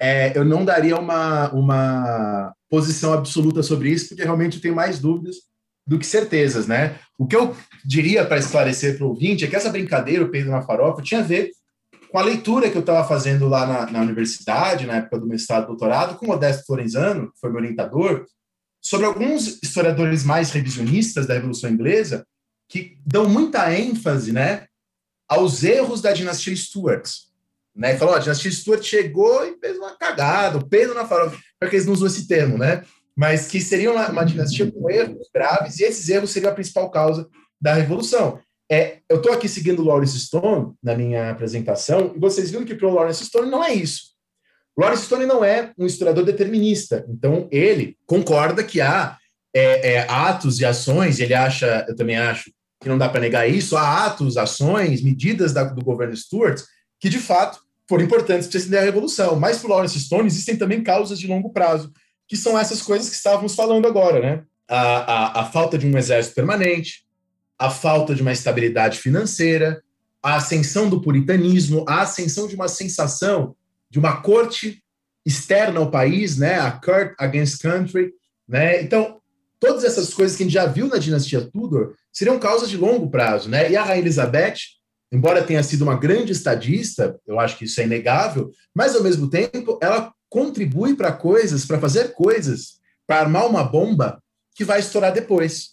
[0.00, 4.98] é, eu não daria uma, uma posição absoluta sobre isso, porque realmente eu tenho mais
[4.98, 5.36] dúvidas
[5.86, 6.98] do que certezas, né?
[7.18, 10.50] O que eu diria para esclarecer para o ouvinte é que essa brincadeira, o peido
[10.50, 11.50] na farofa, tinha a ver
[12.10, 15.64] com a leitura que eu estava fazendo lá na, na universidade, na época do mestrado
[15.64, 18.24] e doutorado, com o Modesto Florenzano, que foi meu orientador,
[18.80, 22.24] sobre alguns historiadores mais revisionistas da Revolução Inglesa,
[22.68, 24.66] que dão muita ênfase, né,
[25.28, 27.08] aos erros da dinastia Stuart.
[27.74, 27.94] Né?
[27.94, 31.68] E falou, a dinastia Stuart chegou e fez uma cagada, o peido na farofa, para
[31.68, 32.84] que eles não usam esse termo, né?
[33.16, 36.90] Mas que seria uma, uma dinastia com erros graves, e esses erros seriam a principal
[36.90, 37.28] causa
[37.60, 38.40] da Revolução.
[38.70, 42.74] É, eu estou aqui seguindo o Lawrence Stone na minha apresentação, e vocês viram que
[42.74, 44.14] para o Lawrence Stone não é isso.
[44.76, 49.16] O Lawrence Stone não é um historiador determinista, então ele concorda que há
[49.54, 52.50] é, é, atos e ações, ele acha, eu também acho,
[52.84, 56.60] que não dá para negar isso, há atos, ações, medidas da, do governo Stuart
[57.00, 57.58] que, de fato,
[57.88, 59.36] foram importantes para estender a Revolução.
[59.36, 61.90] Mas para o Lawrence Stone existem também causas de longo prazo,
[62.28, 64.42] que são essas coisas que estávamos falando agora, né?
[64.68, 67.04] A, a, a falta de um exército permanente,
[67.58, 69.82] a falta de uma estabilidade financeira,
[70.22, 73.56] a ascensão do puritanismo, a ascensão de uma sensação
[73.90, 74.82] de uma corte
[75.24, 76.60] externa ao país, né?
[76.60, 78.12] A court against country,
[78.46, 78.82] né?
[78.82, 79.20] Então,
[79.64, 83.10] todas essas coisas que a gente já viu na dinastia Tudor seriam causas de longo
[83.10, 83.70] prazo, né?
[83.70, 84.56] E a Rainha Elizabeth,
[85.10, 89.30] embora tenha sido uma grande estadista, eu acho que isso é inegável, mas ao mesmo
[89.30, 92.74] tempo ela contribui para coisas, para fazer coisas,
[93.06, 94.22] para armar uma bomba
[94.54, 95.70] que vai estourar depois,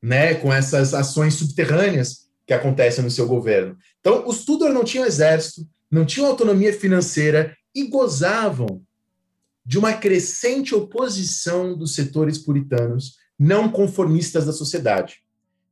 [0.00, 0.34] né?
[0.34, 3.76] Com essas ações subterrâneas que acontecem no seu governo.
[4.00, 8.82] Então, os Tudor não tinham exército, não tinham autonomia financeira e gozavam
[9.64, 15.22] de uma crescente oposição dos setores puritanos não conformistas da sociedade.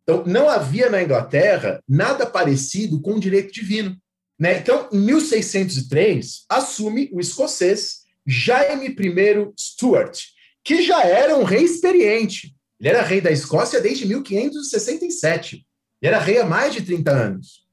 [0.02, 3.96] Então, não havia na Inglaterra nada parecido com o direito divino.
[4.38, 4.58] Né?
[4.58, 10.18] Então, em 1603, assume o escocês Jaime I Stuart,
[10.64, 12.54] que já era um rei experiente.
[12.78, 15.66] Ele era rei da Escócia desde 1567.
[16.00, 17.66] Ele era rei há mais de 30 anos.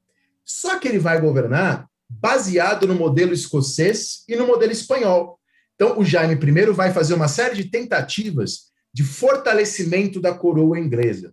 [0.44, 5.38] Só que ele vai governar baseado no modelo escocês e no modelo espanhol.
[5.74, 11.32] Então, o Jaime I vai fazer uma série de tentativas de fortalecimento da coroa inglesa.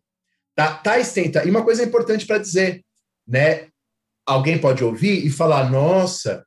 [0.55, 1.45] Tá, tais tenta.
[1.45, 2.83] E uma coisa importante para dizer,
[3.27, 3.67] né?
[4.25, 6.45] Alguém pode ouvir e falar: nossa,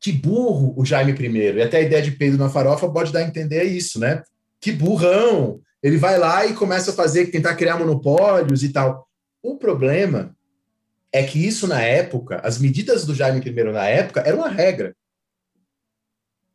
[0.00, 1.56] que burro o Jaime I.
[1.56, 4.22] E até a ideia de Pedro na farofa pode dar a entender isso, né?
[4.60, 5.60] Que burrão!
[5.82, 9.06] Ele vai lá e começa a fazer, tentar criar monopólios e tal.
[9.42, 10.34] O problema
[11.12, 14.96] é que isso na época, as medidas do Jaime I na época eram uma regra.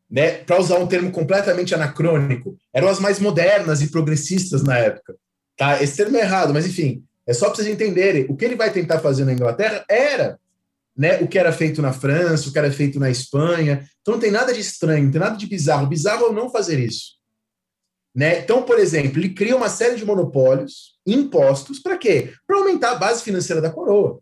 [0.10, 0.32] Né?
[0.32, 5.16] Para usar um termo completamente anacrônico, eram as mais modernas e progressistas na época.
[5.56, 5.82] Tá?
[5.84, 8.26] Esse termo é errado, mas enfim, é só para vocês entenderem.
[8.28, 10.40] O que ele vai tentar fazer na Inglaterra era
[10.98, 13.88] né, o que era feito na França, o que era feito na Espanha.
[14.02, 15.86] Então não tem nada de estranho, não tem nada de bizarro.
[15.86, 17.20] Bizarro é não fazer isso.
[18.16, 18.40] Né?
[18.40, 22.34] Então, por exemplo, ele cria uma série de monopólios, impostos, para quê?
[22.48, 24.20] Para aumentar a base financeira da coroa.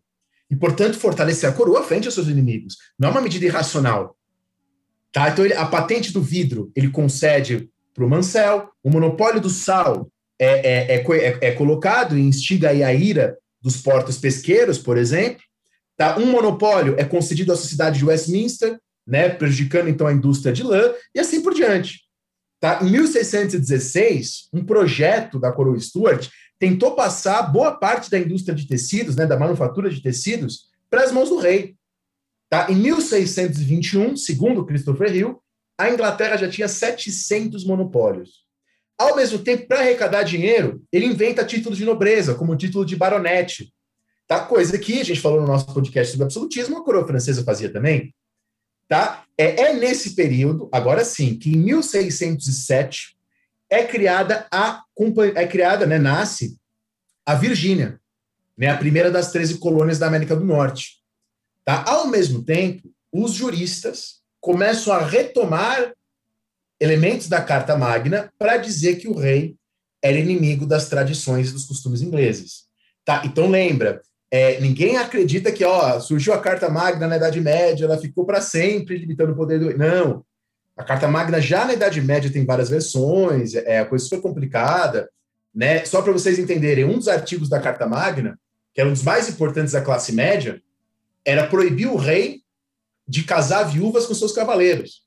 [0.50, 2.76] E, portanto, fortalecer a coroa frente aos seus inimigos.
[2.98, 4.17] Não é uma medida irracional.
[5.12, 5.28] Tá?
[5.28, 10.08] Então, ele, a patente do vidro ele concede para o Mansell, o monopólio do sal
[10.38, 15.42] é, é, é, é, colocado e instiga a ira dos portos pesqueiros, por exemplo.
[15.96, 16.16] Tá?
[16.16, 20.92] Um monopólio é concedido à sociedade de Westminster, né, prejudicando então a indústria de lã,
[21.14, 22.02] e assim por diante.
[22.60, 22.80] Tá?
[22.82, 26.28] Em 1616, um projeto da coroa Stuart
[26.58, 31.12] tentou passar boa parte da indústria de tecidos, né, da manufatura de tecidos, para as
[31.12, 31.74] mãos do rei.
[32.48, 32.66] Tá?
[32.70, 35.42] Em 1621, segundo Christopher Hill,
[35.78, 38.46] a Inglaterra já tinha 700 monopólios.
[38.98, 42.96] Ao mesmo tempo, para arrecadar dinheiro, ele inventa títulos de nobreza, como o título de
[42.96, 43.72] baronete.
[44.26, 44.40] Tá?
[44.40, 48.12] Coisa que a gente falou no nosso podcast sobre absolutismo, a coroa francesa fazia também.
[48.88, 49.24] Tá?
[49.36, 53.16] É, é nesse período, agora sim, que em 1607
[53.70, 54.82] é criada a
[55.36, 56.58] é criada, né, nasce
[57.24, 58.00] a Virgínia,
[58.56, 60.97] né, a primeira das 13 colônias da América do Norte.
[61.68, 61.84] Tá?
[61.86, 65.92] Ao mesmo tempo, os juristas começam a retomar
[66.80, 69.54] elementos da Carta Magna para dizer que o rei
[70.02, 72.62] era inimigo das tradições e dos costumes ingleses.
[73.04, 73.20] Tá?
[73.26, 74.00] Então lembra,
[74.30, 78.40] é, ninguém acredita que ó, surgiu a Carta Magna na Idade Média, ela ficou para
[78.40, 79.76] sempre limitando o poder do.
[79.76, 80.24] Não.
[80.74, 85.10] A Carta Magna já na Idade Média tem várias versões, é a coisa super complicada.
[85.54, 85.84] Né?
[85.84, 88.40] Só para vocês entenderem, um dos artigos da Carta Magna,
[88.72, 90.62] que era um dos mais importantes da classe média,
[91.24, 92.42] era proibir o rei
[93.06, 95.02] de casar viúvas com seus cavaleiros.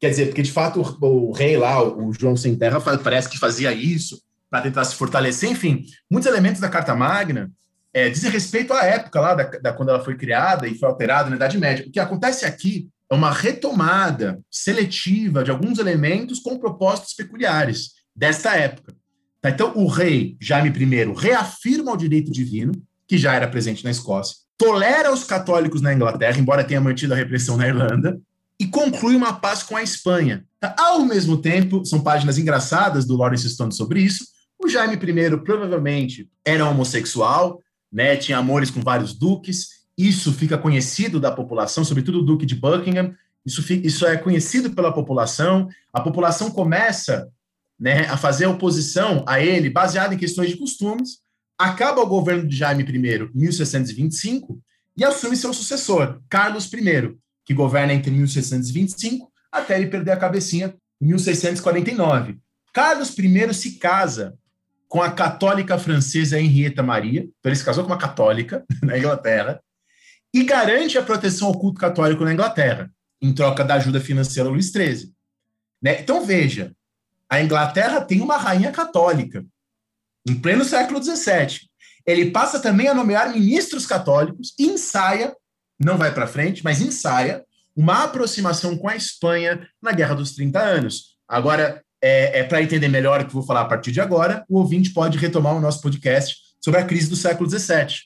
[0.00, 3.38] Quer dizer, porque de fato o, o rei lá, o João Sem Terra, parece que
[3.38, 5.50] fazia isso para tentar se fortalecer.
[5.50, 7.50] Enfim, muitos elementos da Carta Magna
[7.92, 11.30] é, dizem respeito à época lá da, da, quando ela foi criada e foi alterada
[11.30, 11.86] na Idade Média.
[11.86, 18.56] O que acontece aqui é uma retomada seletiva de alguns elementos com propósitos peculiares desta
[18.56, 18.94] época.
[19.40, 19.50] Tá?
[19.50, 22.72] Então, o rei Jaime I reafirma o direito divino,
[23.06, 27.16] que já era presente na Escócia, tolera os católicos na Inglaterra, embora tenha mantido a
[27.16, 28.20] repressão na Irlanda,
[28.58, 30.44] e conclui uma paz com a Espanha.
[30.60, 30.74] Tá?
[30.78, 34.24] Ao mesmo tempo, são páginas engraçadas do Lawrence Stone sobre isso.
[34.62, 37.60] O Jaime I provavelmente era homossexual,
[37.92, 39.84] né, tinha amores com vários duques.
[39.98, 43.14] Isso fica conhecido da população, sobretudo o Duque de Buckingham.
[43.44, 45.68] Isso, isso é conhecido pela população.
[45.92, 47.28] A população começa
[47.78, 51.23] né, a fazer oposição a ele baseada em questões de costumes
[51.58, 54.60] acaba o governo de Jaime I em 1625
[54.96, 60.74] e assume seu sucessor, Carlos I, que governa entre 1625 até ele perder a cabecinha
[61.00, 62.38] em 1649.
[62.72, 64.36] Carlos I se casa
[64.88, 69.60] com a católica francesa Henrietta Maria, então ele se casou com uma católica na Inglaterra,
[70.32, 72.90] e garante a proteção ao culto católico na Inglaterra,
[73.22, 75.12] em troca da ajuda financeira Luís XIII.
[75.80, 76.00] Né?
[76.00, 76.74] Então veja,
[77.28, 79.44] a Inglaterra tem uma rainha católica,
[80.26, 81.60] em pleno século XVII.
[82.06, 85.34] Ele passa também a nomear ministros católicos e ensaia,
[85.78, 87.44] não vai para frente, mas ensaia
[87.76, 91.16] uma aproximação com a Espanha na Guerra dos 30 Anos.
[91.28, 94.58] Agora, é, é para entender melhor o que vou falar a partir de agora, o
[94.58, 97.96] ouvinte pode retomar o nosso podcast sobre a crise do século XVII.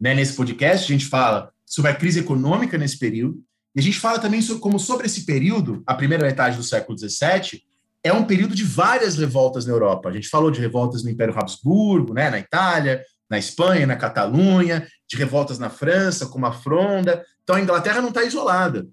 [0.00, 0.14] Né?
[0.14, 3.42] Nesse podcast, a gente fala sobre a crise econômica nesse período,
[3.74, 6.98] e a gente fala também sobre, como sobre esse período, a primeira metade do século
[6.98, 7.62] XVII,
[8.04, 10.08] é um período de várias revoltas na Europa.
[10.08, 14.86] A gente falou de revoltas no Império Habsburgo, né, na Itália, na Espanha, na Catalunha,
[15.08, 17.24] de revoltas na França, como a Fronda.
[17.42, 18.86] Então a Inglaterra não está isolada.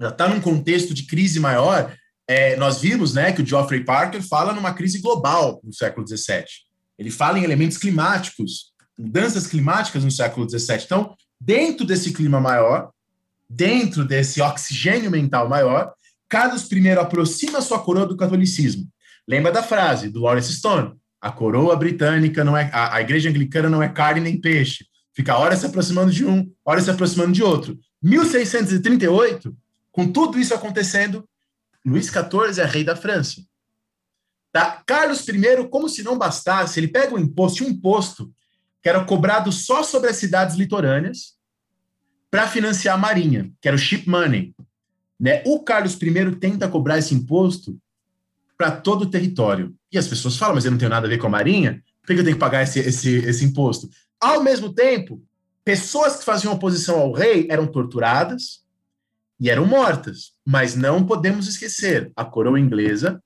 [0.00, 1.94] Ela está num contexto de crise maior.
[2.26, 6.44] É, nós vimos né, que o Geoffrey Parker fala numa crise global no século XVII.
[6.98, 10.84] Ele fala em elementos climáticos, mudanças climáticas no século XVII.
[10.84, 12.90] Então, dentro desse clima maior,
[13.48, 15.92] dentro desse oxigênio mental maior,
[16.30, 18.88] Carlos I aproxima sua coroa do catolicismo.
[19.26, 20.94] Lembra da frase do Lawrence Stone?
[21.20, 22.70] A coroa britânica não é.
[22.72, 24.86] A, a igreja anglicana não é carne nem peixe.
[25.12, 27.76] Fica hora se aproximando de um, hora se aproximando de outro.
[28.00, 29.54] 1638,
[29.90, 31.28] com tudo isso acontecendo,
[31.84, 33.42] Luís XIV é rei da França.
[34.52, 34.82] Tá?
[34.86, 38.32] Carlos I, como se não bastasse, ele pega um imposto, um imposto
[38.80, 41.34] que era cobrado só sobre as cidades litorâneas
[42.30, 44.54] para financiar a marinha, que era o ship money.
[45.20, 45.42] Né?
[45.44, 47.76] O Carlos I tenta cobrar esse imposto
[48.56, 49.74] para todo o território.
[49.92, 52.14] E as pessoas falam, mas eu não tenho nada a ver com a Marinha, por
[52.14, 53.88] que eu tenho que pagar esse, esse, esse imposto?
[54.18, 55.22] Ao mesmo tempo,
[55.64, 58.64] pessoas que faziam oposição ao rei eram torturadas
[59.38, 60.32] e eram mortas.
[60.46, 63.22] Mas não podemos esquecer, a coroa inglesa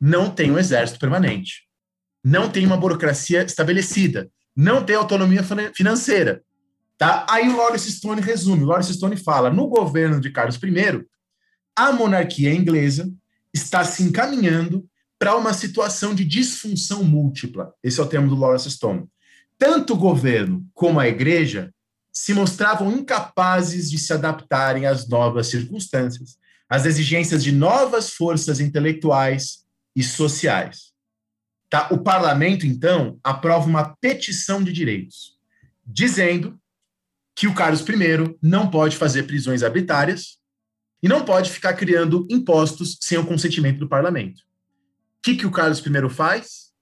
[0.00, 1.66] não tem um exército permanente,
[2.22, 5.42] não tem uma burocracia estabelecida, não tem autonomia
[5.72, 6.42] financeira.
[6.98, 7.26] Tá?
[7.28, 8.64] Aí o Lawrence Stone resume.
[8.64, 11.06] O Lawrence Stone fala: no governo de Carlos I,
[11.76, 13.10] a monarquia inglesa
[13.52, 14.88] está se encaminhando
[15.18, 17.72] para uma situação de disfunção múltipla.
[17.82, 19.06] Esse é o termo do Lawrence Stone.
[19.58, 21.72] Tanto o governo como a igreja
[22.12, 26.38] se mostravam incapazes de se adaptarem às novas circunstâncias,
[26.68, 30.92] às exigências de novas forças intelectuais e sociais.
[31.68, 31.88] Tá?
[31.90, 35.36] O parlamento, então, aprova uma petição de direitos,
[35.86, 36.58] dizendo
[37.36, 40.38] que o Carlos I não pode fazer prisões arbitrárias
[41.02, 44.40] e não pode ficar criando impostos sem o consentimento do parlamento.
[44.40, 46.72] O que, que o Carlos I faz?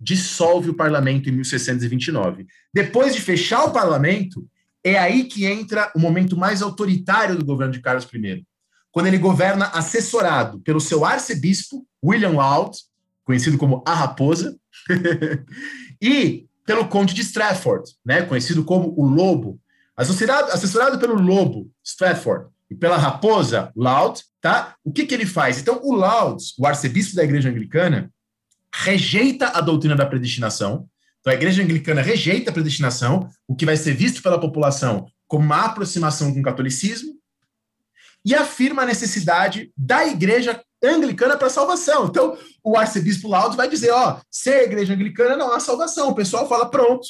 [0.00, 2.46] Dissolve o parlamento em 1629.
[2.72, 4.48] Depois de fechar o parlamento,
[4.84, 8.46] é aí que entra o momento mais autoritário do governo de Carlos I.
[8.92, 12.78] quando ele governa assessorado pelo seu arcebispo, William Laud,
[13.24, 14.56] conhecido como a Raposa,
[16.00, 19.60] e pelo Conde de Stratford, né, conhecido como o Lobo.
[19.96, 24.74] Assessorado, assessorado pelo Lobo, Stratford, e pela Raposa, Laud, tá?
[24.84, 25.58] O que, que ele faz?
[25.58, 28.10] Então, o Laud, o arcebispo da Igreja Anglicana,
[28.74, 30.88] rejeita a doutrina da predestinação.
[31.20, 35.44] Então, a Igreja Anglicana rejeita a predestinação, o que vai ser visto pela população como
[35.44, 37.16] uma aproximação com o catolicismo,
[38.24, 42.06] e afirma a necessidade da Igreja Anglicana para salvação.
[42.06, 46.08] Então, o arcebispo Laud vai dizer: ó, ser Igreja Anglicana não há salvação.
[46.08, 47.06] O pessoal fala: pronto,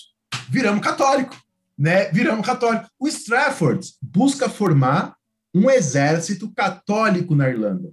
[0.49, 1.37] viramos católico,
[1.79, 2.11] né?
[2.11, 2.89] Viramos católico.
[2.99, 5.17] O Strafford busca formar
[5.55, 7.91] um exército católico na Irlanda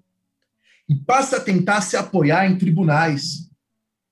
[0.88, 3.50] e passa a tentar se apoiar em tribunais,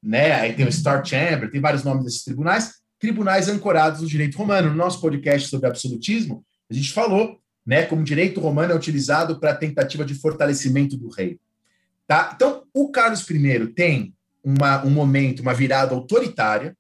[0.02, 0.34] né?
[0.34, 4.70] Aí tem o Star Chamber, tem vários nomes desses tribunais, tribunais ancorados no direito romano.
[4.70, 9.56] No nosso podcast sobre absolutismo, a gente falou, né, como direito romano é utilizado para
[9.56, 11.40] tentativa de fortalecimento do rei.
[12.08, 12.32] Tá?
[12.36, 14.14] Então, o Carlos I tem
[14.44, 16.76] uma, um momento, uma virada autoritária.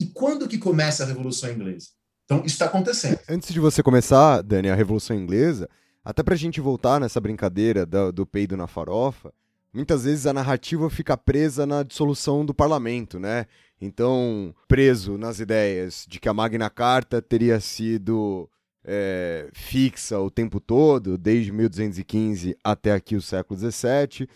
[0.00, 1.88] E quando que começa a Revolução Inglesa?
[2.24, 3.18] Então, isso está acontecendo.
[3.28, 5.68] Antes de você começar, Dani, a Revolução Inglesa,
[6.04, 9.32] até para a gente voltar nessa brincadeira do, do peido na farofa,
[9.72, 13.46] muitas vezes a narrativa fica presa na dissolução do parlamento, né?
[13.80, 18.48] Então, preso nas ideias de que a Magna Carta teria sido
[18.84, 24.28] é, fixa o tempo todo, desde 1215 até aqui o século XVII,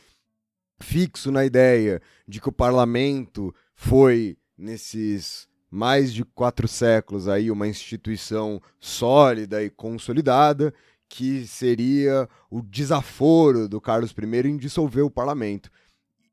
[0.80, 7.68] fixo na ideia de que o parlamento foi, nesses mais de quatro séculos, aí, uma
[7.68, 10.72] instituição sólida e consolidada,
[11.08, 15.70] que seria o desaforo do Carlos I em dissolver o parlamento.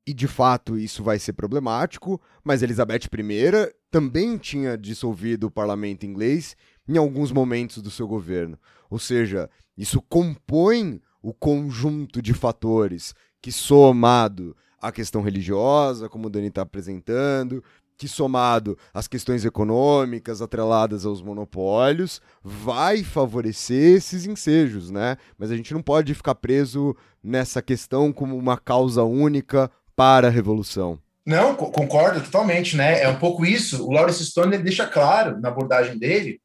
[0.08, 6.06] E de fato isso vai ser problemático, mas Elizabeth I também tinha dissolvido o parlamento
[6.06, 6.56] inglês
[6.88, 8.60] em alguns momentos do seu governo.
[8.90, 16.30] Ou seja, isso compõe o conjunto de fatores que, somado à questão religiosa, como o
[16.30, 17.64] Dani está apresentando,
[17.98, 25.18] que somado às questões econômicas atreladas aos monopólios, vai favorecer esses ensejos, né?
[25.38, 30.32] Mas a gente não pode ficar preso nessa questão como uma causa única para a
[30.32, 31.00] revolução.
[31.26, 33.02] Não, concordo totalmente, né?
[33.02, 33.84] É um pouco isso.
[33.84, 36.40] O Lawrence Stone deixa claro na abordagem dele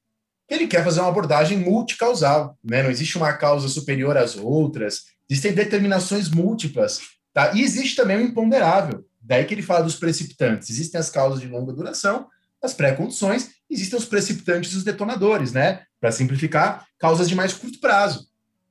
[0.48, 2.82] que ele quer fazer uma abordagem multicausal, né?
[2.82, 7.00] Não existe uma causa superior às outras, existem determinações múltiplas,
[7.32, 7.52] tá?
[7.54, 9.04] E existe também o imponderável.
[9.30, 10.68] Daí que ele fala dos precipitantes.
[10.70, 12.26] Existem as causas de longa duração,
[12.60, 15.84] as pré-condições, existem os precipitantes e os detonadores, né?
[16.00, 18.26] Para simplificar, causas de mais curto prazo.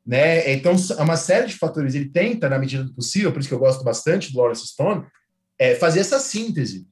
[0.06, 0.52] Né?
[0.52, 1.96] Então, é uma série de fatores.
[1.96, 5.06] Ele tenta, na medida do possível, por isso que eu gosto bastante do Lawrence Stone,
[5.58, 6.86] é fazer essa síntese.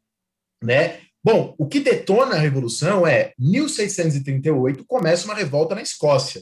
[0.64, 1.02] Né?
[1.22, 6.42] Bom, o que detona a Revolução é 1638 começa uma revolta na Escócia.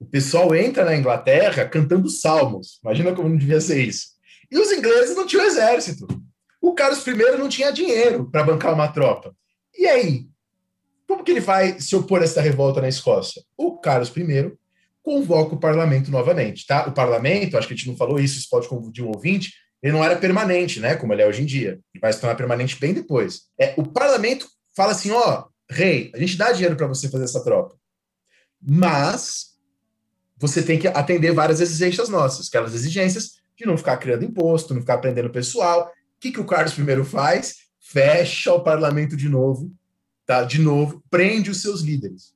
[0.00, 2.80] O pessoal entra na Inglaterra cantando salmos.
[2.82, 4.08] Imagina como não devia ser isso.
[4.50, 6.08] E os ingleses não tinham exército.
[6.64, 9.36] O Carlos I não tinha dinheiro para bancar uma tropa.
[9.76, 10.26] E aí?
[11.06, 13.42] Como que ele vai se opor a essa revolta na Escócia?
[13.54, 14.50] O Carlos I
[15.02, 16.88] convoca o parlamento novamente, tá?
[16.88, 19.52] O parlamento, acho que a gente não falou isso, isso pode confundir um ouvinte,
[19.82, 20.96] ele não era permanente, né?
[20.96, 21.78] Como ele é hoje em dia.
[21.92, 23.42] Ele vai se tornar permanente bem depois.
[23.60, 27.44] É, o parlamento fala assim: ó, rei, a gente dá dinheiro para você fazer essa
[27.44, 27.76] tropa.
[28.58, 29.48] Mas
[30.38, 34.80] você tem que atender várias exigências nossas, aquelas exigências de não ficar criando imposto, não
[34.80, 35.92] ficar prendendo pessoal,
[36.24, 37.56] que, que o Carlos I faz?
[37.80, 39.70] Fecha o parlamento de novo,
[40.24, 40.42] tá?
[40.42, 42.32] De novo, prende os seus líderes.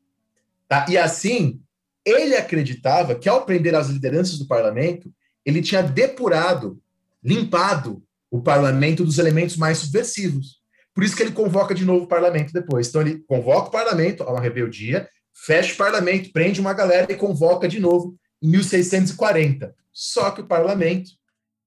[0.69, 0.85] Tá?
[0.91, 1.61] E assim,
[2.05, 5.11] ele acreditava que ao prender as lideranças do parlamento,
[5.45, 6.79] ele tinha depurado,
[7.25, 10.59] limpado o parlamento dos elementos mais subversivos.
[10.95, 12.89] Por isso que ele convoca de novo o parlamento depois.
[12.89, 17.17] Então ele convoca o parlamento a uma rebeldia, fecha o parlamento, prende uma galera e
[17.17, 19.75] convoca de novo em 1640.
[19.91, 21.13] Só que o parlamento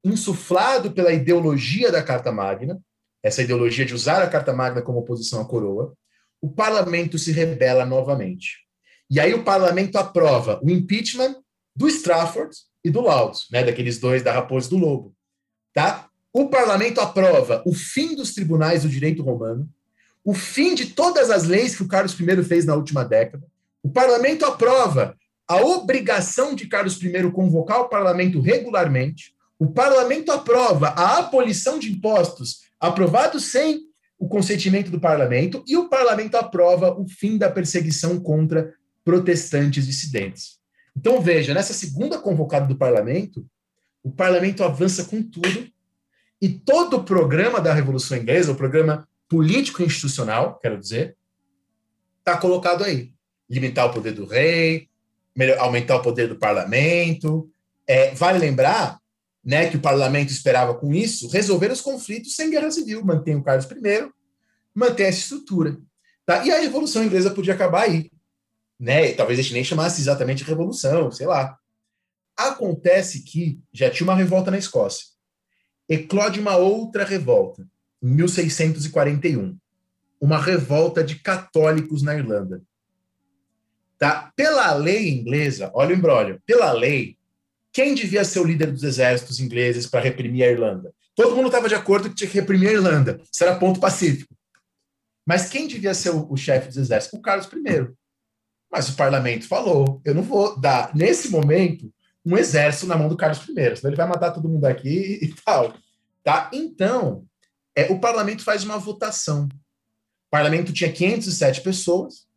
[0.03, 2.79] insuflado pela ideologia da Carta Magna,
[3.23, 5.93] essa ideologia de usar a Carta Magna como oposição à coroa,
[6.41, 8.61] o parlamento se rebela novamente.
[9.09, 11.35] E aí o parlamento aprova o impeachment
[11.75, 15.13] do Strafford e do Laud, né, daqueles dois da Raposa e do Lobo.
[15.73, 16.07] Tá?
[16.33, 19.69] O parlamento aprova o fim dos tribunais do direito romano,
[20.23, 23.45] o fim de todas as leis que o Carlos I fez na última década.
[23.83, 25.15] O parlamento aprova
[25.47, 31.91] a obrigação de Carlos I convocar o parlamento regularmente, o parlamento aprova a abolição de
[31.91, 33.81] impostos aprovados sem
[34.17, 38.73] o consentimento do parlamento e o parlamento aprova o fim da perseguição contra
[39.05, 40.57] protestantes dissidentes.
[40.97, 43.45] Então veja, nessa segunda convocada do parlamento,
[44.01, 45.67] o parlamento avança com tudo
[46.41, 51.15] e todo o programa da Revolução Inglesa, o programa político institucional, quero dizer,
[52.17, 53.13] está colocado aí.
[53.47, 54.89] Limitar o poder do rei,
[55.59, 57.47] aumentar o poder do parlamento,
[57.87, 59.00] É, vale lembrar
[59.43, 63.43] né, que o parlamento esperava com isso resolver os conflitos sem guerra civil, manter o
[63.43, 64.11] Carlos I,
[64.73, 65.77] manter essa estrutura.
[66.25, 66.45] Tá?
[66.45, 68.11] E a Revolução Inglesa podia acabar aí.
[68.79, 69.13] Né?
[69.13, 71.57] Talvez a gente nem chamasse exatamente revolução, sei lá.
[72.37, 75.07] Acontece que já tinha uma revolta na Escócia.
[75.89, 77.67] Eclode uma outra revolta,
[78.01, 79.57] em 1641.
[80.19, 82.61] Uma revolta de católicos na Irlanda.
[83.97, 84.31] Tá?
[84.35, 87.17] Pela lei inglesa, olha o embrólio, pela lei,
[87.73, 90.93] quem devia ser o líder dos exércitos ingleses para reprimir a Irlanda?
[91.15, 93.21] Todo mundo estava de acordo que tinha que reprimir a Irlanda.
[93.31, 94.33] Isso era ponto pacífico.
[95.25, 97.17] Mas quem devia ser o, o chefe dos exércitos?
[97.17, 97.93] O Carlos I.
[98.71, 101.93] Mas o parlamento falou: eu não vou dar, nesse momento,
[102.25, 105.33] um exército na mão do Carlos I, senão ele vai matar todo mundo aqui e
[105.43, 105.73] tal.
[106.23, 106.49] Tá?
[106.53, 107.25] Então,
[107.75, 109.45] é, o parlamento faz uma votação.
[109.45, 112.27] O parlamento tinha 507 pessoas,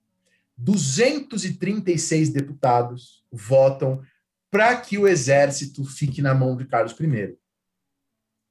[0.56, 4.02] 236 deputados votam
[4.54, 7.36] para que o exército fique na mão de Carlos I.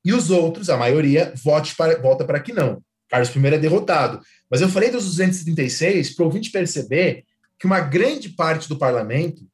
[0.03, 2.83] E os outros, a maioria, vote para, vota para que não.
[3.07, 4.19] Carlos I é derrotado.
[4.51, 7.23] Mas eu falei dos 236 para o ouvinte perceber
[7.57, 9.47] que uma grande parte do parlamento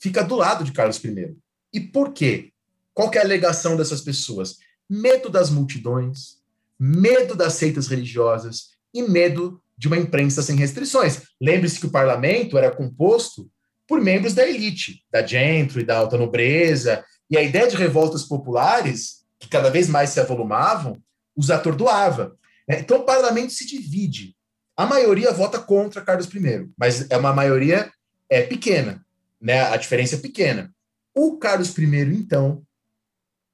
[0.00, 1.36] fica do lado de Carlos I.
[1.72, 2.50] E por quê?
[2.92, 4.56] Qual é a alegação dessas pessoas?
[4.90, 6.38] Medo das multidões,
[6.76, 11.22] medo das seitas religiosas e medo de uma imprensa sem restrições.
[11.40, 13.48] Lembre-se que o parlamento era composto
[13.88, 19.24] por membros da elite, da gentry, da alta nobreza, e a ideia de revoltas populares,
[19.40, 21.02] que cada vez mais se avolumavam,
[21.34, 22.36] os atordoava.
[22.68, 22.80] Né?
[22.80, 24.36] Então o parlamento se divide.
[24.76, 27.90] A maioria vota contra Carlos I, mas é uma maioria
[28.28, 29.04] é, pequena,
[29.40, 29.62] né?
[29.62, 30.72] a diferença é pequena.
[31.14, 31.84] O Carlos I,
[32.14, 32.62] então,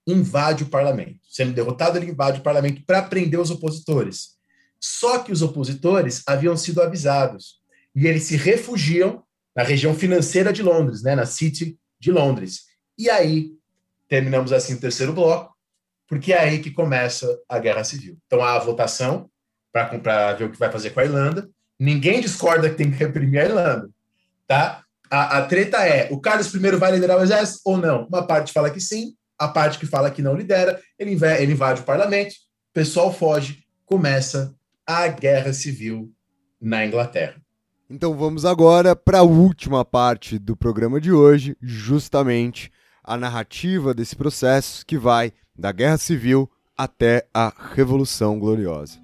[0.06, 1.20] invade o parlamento.
[1.30, 4.34] Sendo derrotado, ele invade o parlamento para prender os opositores.
[4.80, 7.60] Só que os opositores haviam sido avisados
[7.94, 9.22] e eles se refugiam
[9.54, 12.64] na região financeira de Londres, né, na City de Londres.
[12.98, 13.52] E aí
[14.08, 15.54] terminamos assim o terceiro bloco,
[16.08, 18.18] porque é aí que começa a guerra civil.
[18.26, 19.30] Então há a votação
[19.72, 21.48] para ver o que vai fazer com a Irlanda.
[21.78, 23.90] Ninguém discorda que tem que reprimir a Irlanda,
[24.46, 24.84] tá?
[25.10, 28.06] A, a treta é: o Carlos I vai liderar o exército ou não?
[28.06, 31.52] Uma parte fala que sim, a parte que fala que não lidera, ele, invade, ele
[31.52, 34.54] invade o parlamento, o pessoal foge, começa
[34.86, 36.12] a guerra civil
[36.60, 37.43] na Inglaterra.
[37.88, 42.72] Então vamos agora para a última parte do programa de hoje, justamente
[43.02, 49.03] a narrativa desse processo que vai da Guerra Civil até a Revolução Gloriosa.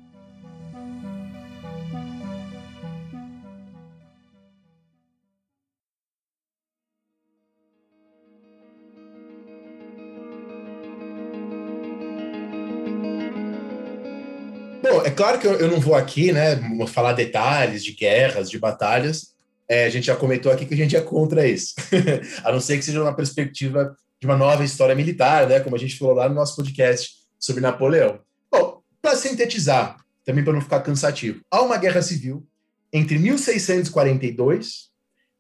[14.91, 16.57] Bom, é claro que eu, eu não vou aqui, né,
[16.89, 19.35] falar detalhes de guerras, de batalhas.
[19.69, 21.75] É, a gente já comentou aqui que a gente é contra isso.
[22.43, 25.79] a não ser que seja uma perspectiva de uma nova história militar, né, como a
[25.79, 28.19] gente falou lá no nosso podcast sobre Napoleão.
[28.51, 32.45] Bom, para sintetizar, também para não ficar cansativo, há uma guerra civil
[32.93, 34.91] entre 1642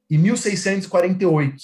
[0.09, 1.57] e 1648.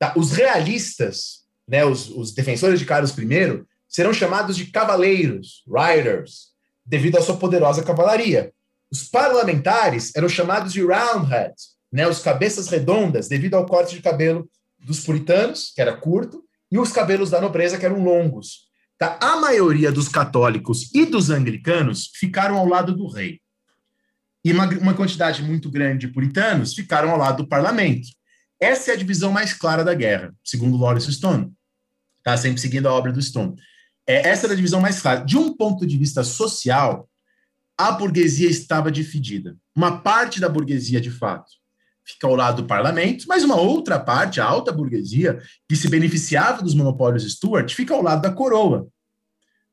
[0.00, 0.12] Tá?
[0.16, 6.47] Os realistas, né, os, os defensores de Carlos I, serão chamados de cavaleiros, riders,
[6.88, 8.52] devido à sua poderosa cavalaria.
[8.90, 14.48] Os parlamentares eram chamados de roundheads, né, os cabeças redondas, devido ao corte de cabelo
[14.78, 16.42] dos puritanos, que era curto,
[16.72, 18.68] e os cabelos da nobreza, que eram longos.
[18.98, 19.18] Tá?
[19.20, 23.40] A maioria dos católicos e dos anglicanos ficaram ao lado do rei.
[24.44, 28.08] E uma, uma quantidade muito grande de puritanos ficaram ao lado do parlamento.
[28.60, 31.52] Essa é a divisão mais clara da guerra, segundo Lawrence Stone.
[32.22, 32.36] Tá?
[32.36, 33.54] Sempre seguindo a obra do Stone.
[34.08, 35.22] É, essa era a divisão mais clara.
[35.22, 37.06] De um ponto de vista social,
[37.76, 39.54] a burguesia estava dividida.
[39.76, 41.52] Uma parte da burguesia, de fato,
[42.02, 46.62] fica ao lado do parlamento, mas uma outra parte, a alta burguesia, que se beneficiava
[46.62, 48.88] dos monopólios Stuart, fica ao lado da coroa.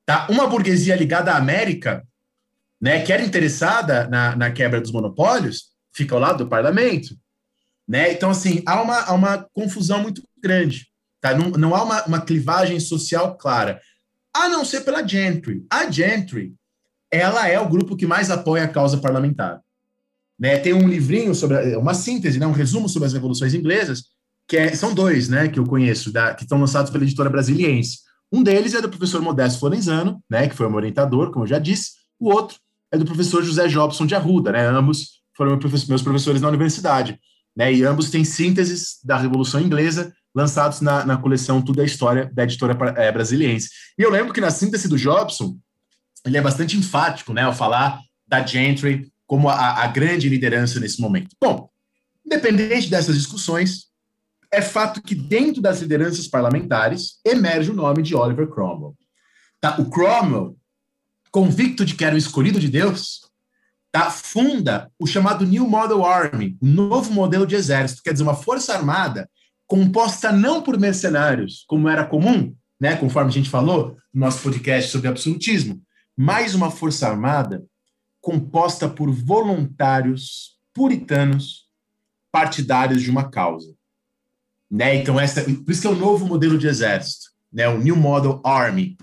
[0.06, 0.28] Tá?
[0.30, 2.06] Uma burguesia ligada à América,
[2.80, 7.18] né, que era interessada na, na quebra dos monopólios, fica ao lado do parlamento.
[7.88, 8.12] Né?
[8.12, 10.88] Então, assim, há uma, há uma confusão muito grande.
[11.22, 11.34] Tá?
[11.34, 13.82] Não, não há uma, uma clivagem social clara
[14.36, 15.66] a não ser pela Gentry.
[15.70, 16.53] A Gentry,
[17.10, 19.62] ela é o grupo que mais apoia a causa parlamentar.
[20.38, 20.57] Né?
[20.57, 22.45] Tem um livrinho sobre uma síntese, né?
[22.45, 24.03] um resumo sobre as revoluções inglesas,
[24.48, 27.99] que é, são dois, né, que eu conheço, da, que estão lançados pela editora brasiliense.
[28.32, 31.57] Um deles é do professor Modesto Florenzano, né, que foi um orientador, como eu já
[31.57, 31.94] disse.
[32.20, 32.57] O outro
[32.91, 34.68] é do professor José Jobson de Arruda, né?
[34.68, 35.60] Ambos foram
[35.90, 37.20] meus professores na universidade,
[37.56, 37.74] né?
[37.74, 42.44] E ambos têm sínteses da Revolução Inglesa lançados na, na coleção Tudo é História da
[42.44, 43.70] editora é, brasiliense.
[43.98, 45.57] E eu lembro que na síntese do Jobson,
[46.26, 50.99] ele é bastante enfático né, ao falar da Gentry como a, a grande liderança nesse
[50.99, 51.36] momento.
[51.41, 51.70] Bom,
[52.26, 53.86] independente dessas discussões,
[54.52, 58.95] é fato que dentro das lideranças parlamentares emerge o nome de Oliver Cromwell.
[59.62, 59.80] Tá?
[59.80, 60.57] O Cromwell,
[61.32, 63.22] convicto de que era o escolhido de Deus,
[63.91, 64.12] tá?
[64.12, 68.74] funda o chamado New Model Army, o novo modelo de exército, quer dizer, uma força
[68.74, 69.30] armada
[69.68, 74.92] composta não por mercenários, como era comum, né, conforme a gente falou no nosso podcast
[74.92, 75.82] sobre absolutismo,
[76.16, 77.66] mas uma força armada
[78.22, 81.66] composta por voluntários puritanos
[82.32, 83.74] partidários de uma causa.
[84.70, 84.96] Né?
[84.96, 87.68] Então, essa, por isso que é o novo modelo de exército, né?
[87.68, 88.98] o New Model Army.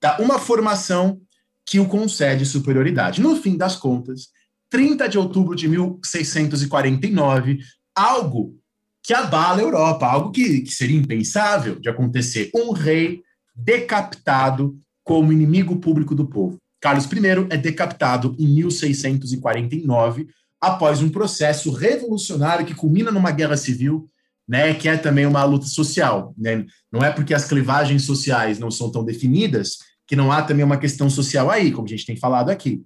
[0.00, 0.18] Tá?
[0.20, 1.20] Uma formação
[1.64, 3.22] que o concede superioridade.
[3.22, 4.28] No fim das contas,
[4.68, 7.60] 30 de outubro de 1649,
[7.94, 8.58] algo
[9.04, 12.50] que abala a Europa, algo que, que seria impensável de acontecer.
[12.54, 13.22] Um rei
[13.54, 16.56] decapitado como inimigo público do povo.
[16.80, 17.18] Carlos I
[17.50, 20.26] é decapitado em 1649,
[20.58, 24.08] após um processo revolucionário que culmina numa guerra civil,
[24.48, 26.34] né, que é também uma luta social.
[26.36, 26.64] Né?
[26.90, 30.78] Não é porque as clivagens sociais não são tão definidas que não há também uma
[30.78, 32.82] questão social aí, como a gente tem falado aqui.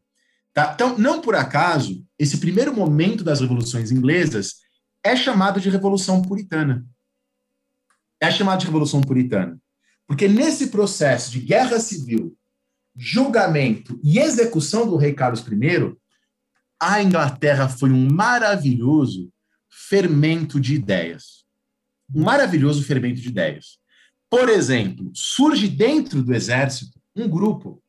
[0.52, 0.72] Tá?
[0.74, 4.67] Então, não por acaso, esse primeiro momento das revoluções inglesas
[5.04, 6.86] é chamado de Revolução Puritana.
[8.20, 9.60] É chamado de Revolução Puritana.
[10.06, 12.36] Porque nesse processo de guerra civil,
[12.96, 15.96] julgamento e execução do rei Carlos I,
[16.80, 19.30] a Inglaterra foi um maravilhoso
[19.68, 21.44] fermento de ideias.
[22.14, 23.78] Um maravilhoso fermento de ideias.
[24.30, 27.82] Por exemplo, surge dentro do exército um grupo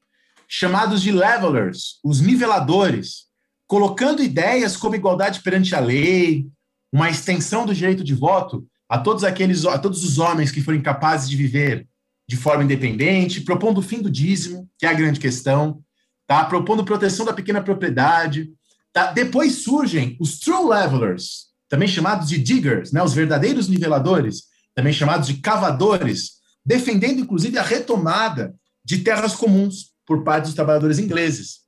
[0.47, 3.27] chamados de levelers, os niveladores,
[3.67, 6.49] colocando ideias como igualdade perante a lei,
[6.91, 10.81] uma extensão do direito de voto a todos aqueles a todos os homens que forem
[10.81, 11.87] capazes de viver
[12.29, 15.81] de forma independente, propondo o fim do dízimo, que é a grande questão,
[16.27, 16.45] tá?
[16.45, 18.51] propondo proteção da pequena propriedade.
[18.93, 19.11] Tá?
[19.11, 23.01] Depois surgem os true levelers, também chamados de diggers, né?
[23.01, 24.43] os verdadeiros niveladores,
[24.75, 26.33] também chamados de cavadores,
[26.63, 28.53] defendendo inclusive a retomada
[28.85, 31.61] de terras comuns por parte dos trabalhadores ingleses.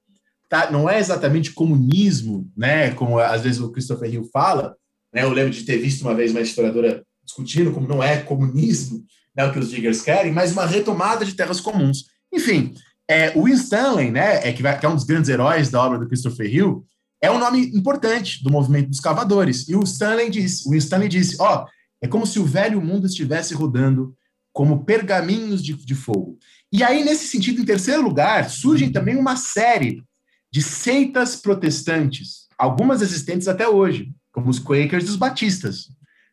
[0.47, 0.69] Tá?
[0.69, 2.91] Não é exatamente comunismo, né?
[2.91, 4.75] como às vezes o Christopher Hill fala,
[5.13, 5.23] né?
[5.23, 9.03] eu lembro de ter visto uma vez uma historiadora discutindo como não é comunismo,
[9.35, 12.05] né, o que os diggers querem, mas uma retomada de terras comuns.
[12.33, 12.73] Enfim,
[13.09, 15.99] é, o Stanley, né, é, que, vai, que é um dos grandes heróis da obra
[15.99, 16.85] do Christopher Hill,
[17.21, 19.67] é um nome importante do movimento dos cavadores.
[19.69, 21.65] E o Stanley disse, o Stanley disse, ó,
[22.01, 24.15] é como se o velho mundo estivesse rodando
[24.51, 26.37] como pergaminhos de, de fogo.
[26.71, 30.03] E aí, nesse sentido, em terceiro lugar, surgem também uma série
[30.51, 35.87] de seitas protestantes, algumas existentes até hoje, como os Quakers e os Batistas,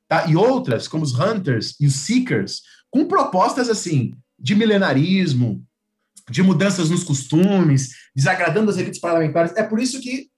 [0.06, 0.26] tá?
[0.26, 5.64] e outras, como os Hunters e os Seekers, com propostas assim de milenarismo,
[6.30, 9.52] de mudanças nos costumes, desagradando as elites parlamentares.
[9.56, 10.28] É por isso que,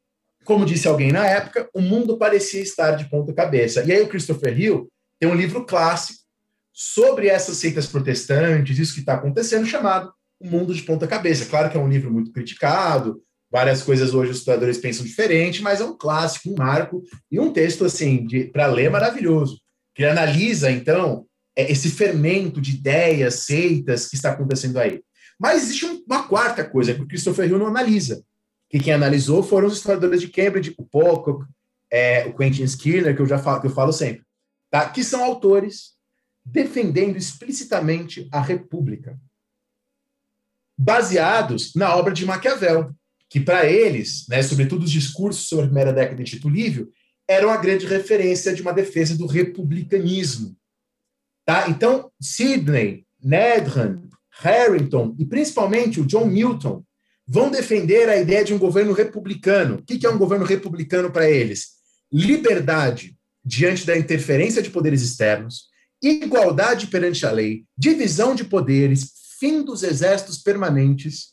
[0.45, 3.83] como disse alguém na época, o mundo parecia estar de ponta cabeça.
[3.85, 6.21] E aí o Christopher Hill tem um livro clássico
[6.73, 10.11] sobre essas seitas protestantes, isso que está acontecendo, chamado
[10.41, 11.47] O Mundo de Ponta Cabeça.
[11.47, 13.21] Claro que é um livro muito criticado,
[13.51, 17.53] várias coisas hoje os estudadores pensam diferente, mas é um clássico, um marco e um
[17.53, 19.61] texto assim para ler maravilhoso,
[19.95, 25.03] que analisa então é, esse fermento de ideias, seitas que está acontecendo aí.
[25.39, 28.23] Mas existe uma quarta coisa que o Christopher Hill não analisa,
[28.69, 31.45] que quem analisou foram os historiadores de Cambridge, o Pocock,
[31.91, 34.23] é, o Quentin Skinner, que eu já falo, que eu falo sempre,
[34.71, 34.89] tá?
[34.89, 35.95] que são autores
[36.45, 39.19] defendendo explicitamente a República,
[40.79, 42.95] baseados na obra de Maquiavel,
[43.31, 46.91] que para eles, né, sobretudo os discursos sobre a primeira década de Tito Livio,
[47.27, 50.55] eram a grande referência de uma defesa do republicanismo,
[51.51, 51.69] Tá?
[51.69, 54.03] Então, Sidney, Nedhan,
[54.41, 56.85] Harrington e principalmente o John Milton
[57.27, 59.75] vão defender a ideia de um governo republicano.
[59.75, 61.71] O que é um governo republicano para eles?
[62.13, 65.65] Liberdade diante da interferência de poderes externos,
[66.01, 71.31] igualdade perante a lei, divisão de poderes, fim dos exércitos permanentes.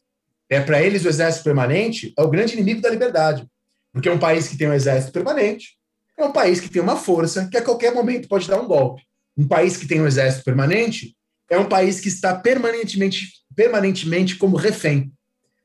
[0.49, 3.45] É para eles o exército permanente é o grande inimigo da liberdade,
[3.91, 5.78] porque é um país que tem um exército permanente
[6.19, 9.03] é um país que tem uma força que a qualquer momento pode dar um golpe
[9.38, 11.15] um país que tem um exército permanente
[11.49, 15.11] é um país que está permanentemente, permanentemente como refém.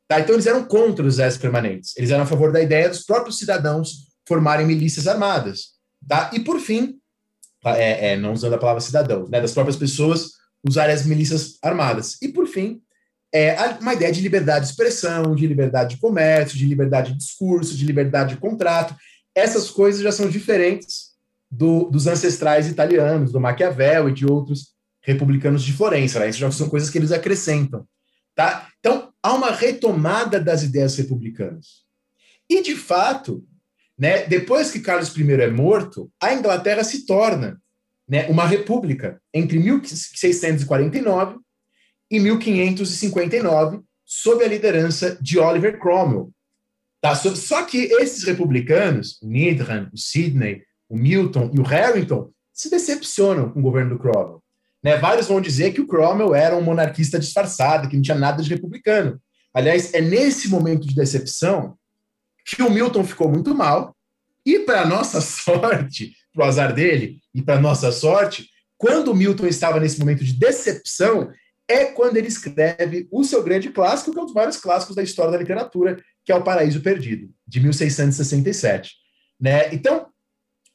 [0.07, 0.21] Tá?
[0.21, 1.97] Então, eles eram contra os exércitos permanentes.
[1.97, 5.73] Eles eram a favor da ideia dos próprios cidadãos formarem milícias armadas.
[6.07, 6.31] Tá?
[6.33, 6.99] E, por fim,
[7.65, 10.33] é, é, não usando a palavra cidadão, né, das próprias pessoas
[10.63, 12.21] usarem as milícias armadas.
[12.21, 12.81] E, por fim,
[13.33, 17.77] é uma ideia de liberdade de expressão, de liberdade de comércio, de liberdade de discurso,
[17.77, 18.95] de liberdade de contrato.
[19.35, 21.13] Essas coisas já são diferentes
[21.51, 26.19] do, dos ancestrais italianos, do Maquiavel e de outros republicanos de Florença.
[26.21, 26.29] Né?
[26.29, 27.87] Isso já são coisas que eles acrescentam.
[28.35, 28.69] Tá?
[28.79, 31.83] Então, há uma retomada das ideias republicanas.
[32.49, 33.43] E, de fato,
[33.99, 37.61] né, depois que Carlos I é morto, a Inglaterra se torna
[38.09, 41.42] né, uma república entre 1649
[42.13, 46.31] e 1559, sob a liderança de Oliver Cromwell.
[47.01, 47.15] Tá?
[47.15, 53.49] Só que esses republicanos, o Needham, o Sidney, o Milton e o Harrington, se decepcionam
[53.49, 54.43] com o governo do Cromwell.
[54.85, 54.99] Né?
[54.99, 58.51] Vários vão dizer que o Cromwell era um monarquista disfarçado, que não tinha nada de
[58.51, 59.19] republicano.
[59.55, 61.79] Aliás, é nesse momento de decepção
[62.45, 63.97] que o Milton ficou muito mal,
[64.45, 69.47] e para nossa sorte, para o azar dele, e para nossa sorte, quando o Milton
[69.47, 71.31] estava nesse momento de decepção,
[71.69, 75.03] é quando ele escreve o seu grande clássico, que é um dos vários clássicos da
[75.03, 78.93] história da literatura, que é O Paraíso Perdido, de 1667.
[79.41, 79.73] Né?
[79.75, 80.07] Então,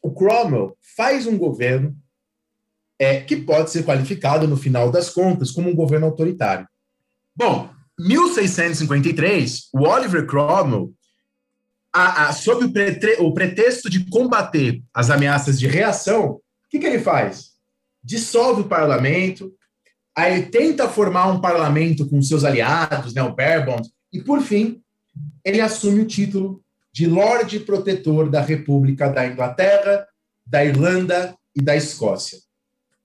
[0.01, 1.95] o Cromwell faz um governo
[2.99, 6.67] é, que pode ser qualificado, no final das contas, como um governo autoritário.
[7.35, 7.69] Bom,
[7.99, 10.93] 1653, o Oliver Cromwell,
[11.93, 16.79] a, a, sob o, pretre, o, pretexto de combater as ameaças de reação, o que,
[16.79, 17.51] que ele faz?
[18.03, 19.53] Dissolve o parlamento,
[20.17, 23.79] aí tenta formar um parlamento com seus aliados, né, o Bourbon,
[24.11, 24.81] e, por fim,
[25.45, 30.07] ele assume o título de Lorde Protetor da República da Inglaterra,
[30.43, 32.39] da Irlanda e da Escócia.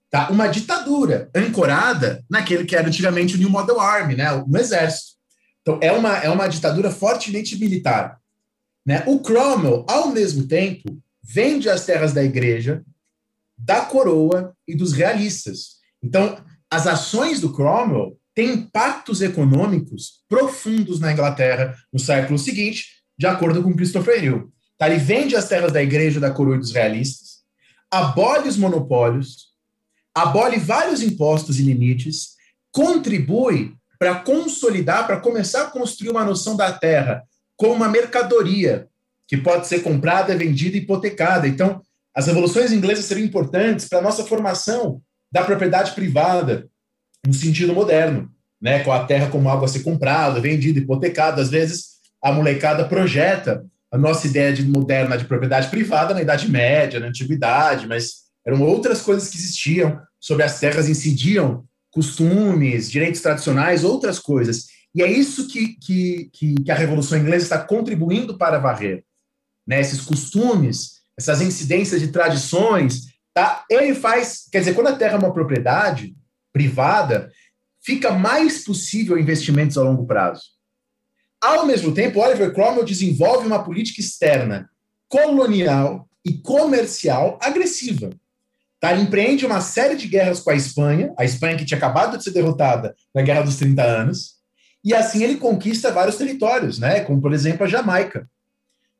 [0.09, 0.29] Tá?
[0.31, 4.43] Uma ditadura ancorada naquele que era antigamente o New Model Army, né?
[4.47, 5.13] no exército.
[5.61, 8.19] Então, é uma, é uma ditadura fortemente militar.
[8.83, 9.03] Né?
[9.05, 12.83] O Cromwell, ao mesmo tempo, vende as terras da igreja,
[13.55, 15.75] da coroa e dos realistas.
[16.01, 16.37] Então,
[16.73, 23.61] as ações do Cromwell têm impactos econômicos profundos na Inglaterra no século seguinte, de acordo
[23.61, 24.51] com Christopher Hill.
[24.75, 24.89] Tá?
[24.89, 27.43] Ele vende as terras da igreja, da coroa dos realistas,
[27.91, 29.49] abole os monopólios,
[30.15, 32.29] abole vários impostos e limites,
[32.71, 37.21] contribui para consolidar, para começar a construir uma noção da terra
[37.55, 38.87] como uma mercadoria
[39.27, 41.47] que pode ser comprada, vendida hipotecada.
[41.47, 41.83] Então,
[42.15, 46.69] as revoluções inglesas seriam importantes para a nossa formação da propriedade privada,
[47.25, 48.29] no sentido moderno,
[48.61, 48.83] né?
[48.83, 51.41] com a terra como algo a ser comprado, vendido, hipotecado.
[51.41, 56.49] Às vezes, a molecada projeta a nossa ideia de moderna de propriedade privada na Idade
[56.49, 63.21] Média, na Antiguidade, mas eram outras coisas que existiam, sobre as terras incidiam costumes, direitos
[63.21, 64.65] tradicionais, outras coisas.
[64.95, 69.03] E é isso que, que, que, a Revolução Inglesa está contribuindo para varrer.
[69.65, 69.79] Né?
[69.79, 73.65] Esses costumes, essas incidências de tradições, tá?
[73.69, 74.47] ele faz.
[74.51, 76.15] Quer dizer, quando a terra é uma propriedade
[76.51, 77.31] privada,
[77.81, 80.43] fica mais possível investimentos a longo prazo.
[81.41, 84.69] Ao mesmo tempo, Oliver Cromwell desenvolve uma política externa
[85.09, 88.11] colonial e comercial agressiva.
[88.79, 88.93] Tá?
[88.93, 92.23] Ele empreende uma série de guerras com a Espanha, a Espanha que tinha acabado de
[92.23, 94.35] ser derrotada na Guerra dos 30 Anos,
[94.83, 97.01] e assim ele conquista vários territórios, né?
[97.01, 98.29] como por exemplo a Jamaica.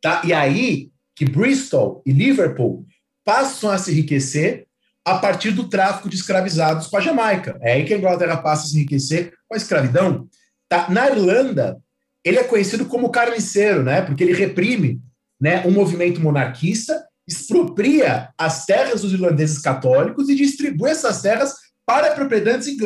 [0.02, 0.22] Tá?
[0.26, 2.86] E aí que Bristol e Liverpool
[3.24, 4.68] passam a se enriquecer
[5.06, 7.58] a partir do tráfico de escravizados com a Jamaica.
[7.62, 10.28] É aí que a Inglaterra passa a se enriquecer com a escravidão.
[10.70, 10.90] Tá?
[10.90, 11.78] Na Irlanda,
[12.24, 14.02] ele é conhecido como carniceiro, né?
[14.02, 15.02] porque ele reprime
[15.40, 21.54] né, um movimento monarquista expropria as terras dos irlandeses católicos e distribui essas terras
[21.86, 22.14] para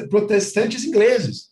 [0.09, 1.47] protestantes ingleses.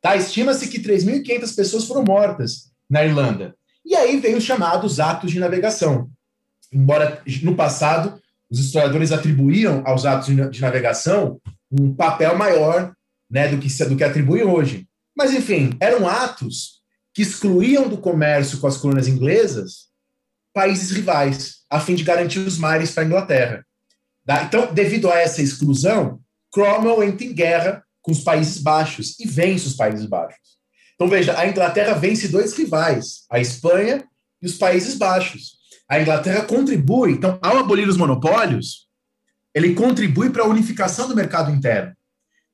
[0.00, 0.16] Tá?
[0.16, 3.54] Estima-se que 3.500 pessoas foram mortas na Irlanda.
[3.84, 6.10] E aí vem os chamados atos de navegação.
[6.72, 11.40] Embora no passado os historiadores atribuíam aos atos de navegação
[11.70, 12.94] um papel maior
[13.30, 14.86] né, do, que, do que atribuem hoje.
[15.16, 16.80] Mas, enfim, eram atos
[17.12, 19.86] que excluíam do comércio com as colônias inglesas
[20.52, 23.66] países rivais a fim de garantir os mares para a Inglaterra.
[24.46, 26.20] Então, devido a essa exclusão,
[26.52, 30.56] Cromwell entra em guerra com os Países Baixos e vence os Países Baixos.
[30.94, 34.04] Então, veja, a Inglaterra vence dois rivais, a Espanha
[34.40, 35.55] e os Países Baixos.
[35.88, 38.86] A Inglaterra contribui, então, ao abolir os monopólios,
[39.54, 41.94] ele contribui para a unificação do mercado interno.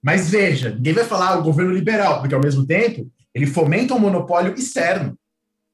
[0.03, 3.99] Mas veja, ninguém vai falar o governo liberal, porque ao mesmo tempo ele fomenta um
[3.99, 5.17] monopólio externo.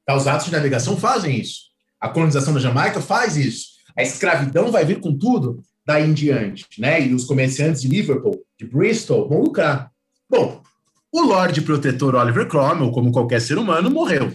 [0.06, 0.14] Tá?
[0.14, 1.68] Os atos de navegação fazem isso.
[2.00, 3.78] A colonização da Jamaica faz isso.
[3.96, 7.00] A escravidão vai vir com tudo daí em diante, né?
[7.06, 9.90] E os comerciantes de Liverpool, de Bristol, vão lucrar.
[10.30, 10.62] Bom,
[11.10, 14.32] o Lorde Protetor Oliver Cromwell, como qualquer ser humano, morreu.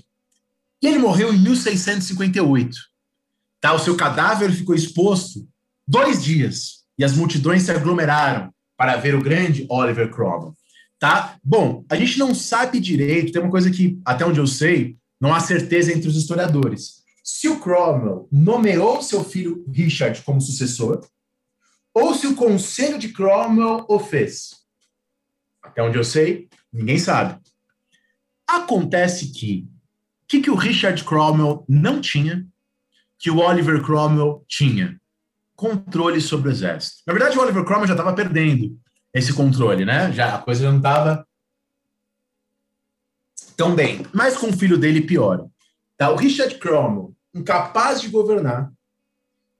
[0.82, 2.76] E ele morreu em 1658.
[3.64, 3.72] Tá?
[3.72, 5.48] O seu cadáver ficou exposto
[5.88, 10.53] dois dias e as multidões se aglomeraram para ver o grande Oliver Cromwell.
[10.99, 11.38] Tá?
[11.41, 15.34] Bom, a gente não sabe direito, tem uma coisa que, até onde eu sei, não
[15.34, 21.07] há certeza entre os historiadores se o Cromwell nomeou seu filho Richard como sucessor,
[21.94, 24.57] ou se o conselho de Cromwell o fez.
[25.64, 27.40] Até onde eu sei, ninguém sabe.
[28.45, 29.65] Acontece que
[30.23, 32.45] o que, que o Richard Cromwell não tinha,
[33.24, 35.00] que o Oliver Cromwell tinha?
[35.56, 37.04] controle sobre o exército.
[37.08, 38.78] Na verdade, o Oliver Cromwell já estava perdendo
[39.14, 40.12] esse controle, né?
[40.12, 41.26] Já a coisa já não estava
[43.56, 44.06] tão bem.
[44.12, 45.45] Mas com o filho dele piora.
[45.95, 46.10] Tá?
[46.10, 48.72] O Richard Cromwell, incapaz de governar,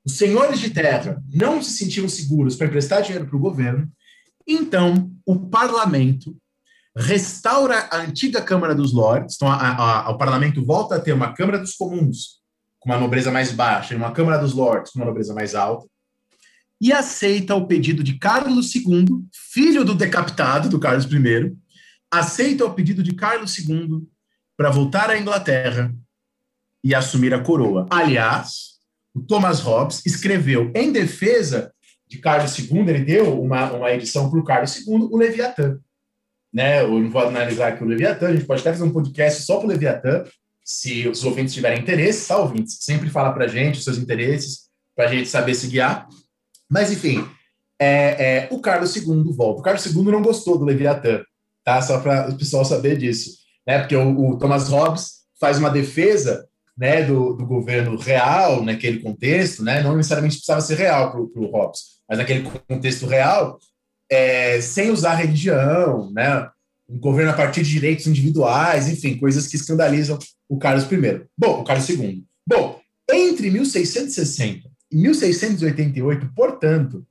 [0.03, 3.90] os senhores de terra não se sentiam seguros para emprestar dinheiro para o governo,
[4.45, 6.35] então o parlamento
[6.98, 11.14] restaura a antiga Câmara dos Lords, então a, a, a, o parlamento volta a ter
[11.14, 12.43] uma Câmara dos Comuns,
[12.84, 15.88] com uma nobreza mais baixa, e uma Câmara dos Lords, com uma nobreza mais alta,
[16.81, 21.55] e aceita o pedido de Carlos II, filho do decapitado do Carlos I,
[22.11, 24.05] aceita o pedido de Carlos II
[24.57, 25.95] para voltar à Inglaterra
[26.84, 27.88] e assumir a coroa.
[27.89, 28.73] Aliás,
[29.14, 31.73] o Thomas Hobbes escreveu em defesa
[32.05, 35.80] de Carlos II, ele deu uma, uma edição para o Carlos II, o Leviatã.
[36.53, 36.81] Né?
[36.81, 39.55] Eu não vou analisar aqui o Leviatã, a gente pode até fazer um podcast só
[39.55, 40.26] para o Leviatã,
[40.64, 42.77] se os ouvintes tiverem interesse, tá, ouvintes?
[42.81, 46.07] Sempre fala para gente os seus interesses, para a gente saber se guiar.
[46.69, 47.27] Mas, enfim,
[47.80, 49.60] é, é, o Carlos II volta.
[49.60, 51.22] O Carlos II não gostou do Leviatã,
[51.64, 51.81] tá?
[51.81, 53.31] Só para o pessoal saber disso.
[53.68, 53.80] Né?
[53.80, 59.64] Porque o, o Thomas Hobbes faz uma defesa né, do, do, governo real naquele contexto,
[59.64, 63.60] né, não necessariamente precisava ser real para o Hobbes, mas naquele contexto real,
[64.10, 66.49] é, sem usar religião, né,
[66.94, 71.26] um governo a partir de direitos individuais, enfim, coisas que escandalizam o Carlos I.
[71.36, 72.24] Bom, o Carlos II.
[72.45, 72.80] Bom,
[73.11, 77.06] entre 1660 e 1688, portanto,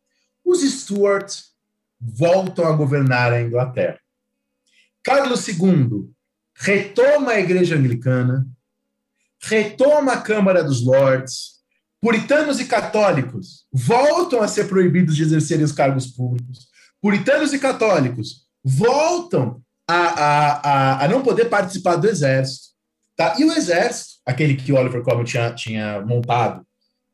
[0.44, 1.52] os Stuarts
[2.00, 3.98] voltam a governar a Inglaterra.
[5.02, 6.10] Carlos II
[6.54, 8.46] retoma a Igreja Anglicana,
[9.40, 11.60] retoma a Câmara dos Lords,
[12.00, 16.68] puritanos e católicos voltam a ser proibidos de exercerem os cargos públicos,
[17.00, 22.72] puritanos e católicos voltam a, a, a, a não poder participar do exército.
[23.16, 23.36] Tá?
[23.38, 26.64] E o exército, aquele que Oliver Cromwell tinha, tinha montado,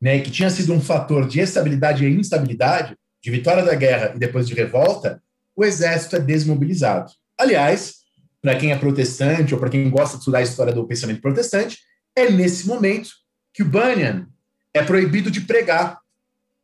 [0.01, 4.19] né, que tinha sido um fator de estabilidade e instabilidade, de vitória da guerra e
[4.19, 5.21] depois de revolta,
[5.55, 7.11] o exército é desmobilizado.
[7.37, 7.95] Aliás,
[8.41, 11.77] para quem é protestante ou para quem gosta de estudar a história do pensamento protestante,
[12.15, 13.09] é nesse momento
[13.53, 14.27] que o Bunyan
[14.73, 15.99] é proibido de pregar,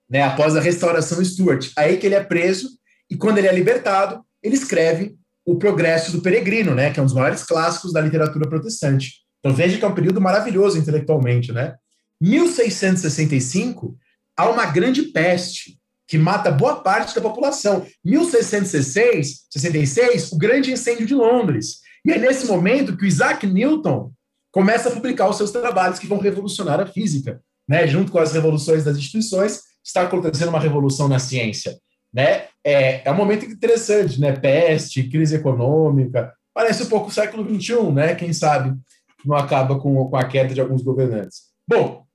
[0.10, 1.72] né, após a restauração Stuart.
[1.77, 2.69] Aí que ele é preso
[3.10, 7.05] e quando ele é libertado, ele escreve o Progresso do Peregrino, né, que é um
[7.05, 9.26] dos maiores clássicos da literatura protestante.
[9.39, 11.76] Então veja que é um período maravilhoso intelectualmente, né?
[12.19, 13.95] 1665
[14.35, 15.77] há uma grande peste
[16.07, 17.85] que mata boa parte da população.
[18.03, 21.80] 1666, 66, o grande incêndio de Londres.
[22.03, 24.11] E é nesse momento que o Isaac Newton
[24.51, 27.88] começa a publicar os seus trabalhos que vão revolucionar a física, né?
[27.88, 31.77] Junto com as revoluções das instituições, está acontecendo uma revolução na ciência,
[32.13, 32.47] né?
[32.65, 34.31] É, é um momento interessante, né?
[34.31, 38.15] Peste, crise econômica, parece um pouco o século XXI, né?
[38.15, 38.75] Quem sabe
[39.23, 41.43] não acaba com, com a queda de alguns governantes.
[41.67, 42.05] Bom,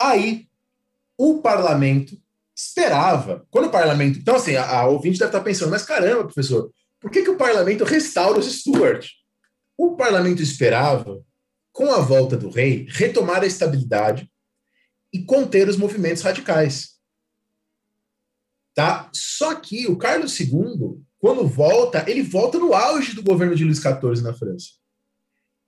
[0.00, 0.46] aí
[1.16, 2.16] o parlamento
[2.54, 4.18] esperava, quando o parlamento.
[4.18, 6.70] Então, assim, a, a ouvinte deve estar pensando, mas caramba, professor,
[7.00, 9.06] por que, que o parlamento restaura os Stuart?
[9.78, 11.22] O parlamento esperava
[11.72, 14.30] com a volta do rei, retomar a estabilidade
[15.12, 16.95] e conter os movimentos radicais.
[18.76, 19.08] Tá?
[19.10, 23.78] Só que o Carlos II, quando volta, ele volta no auge do governo de Luís
[23.78, 24.66] XIV na França.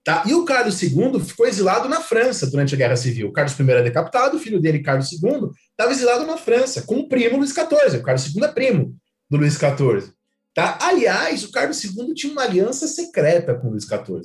[0.05, 0.24] Tá?
[0.26, 3.28] E o Carlos II ficou exilado na França durante a Guerra Civil.
[3.28, 6.97] O Carlos I era decapitado, o filho dele, Carlos II, estava exilado na França, com
[6.97, 7.97] o primo Luís XIV.
[7.97, 8.94] O Carlos II é primo
[9.28, 10.12] do Luís XIV.
[10.52, 10.78] Tá?
[10.78, 14.20] Aliás, o Carlos II tinha uma aliança secreta com o Luís XIV.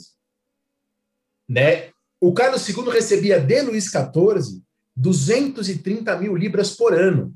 [1.48, 1.90] Né?
[2.20, 4.62] O Carlos II recebia de Luís XIV
[4.94, 7.34] 230 mil libras por ano.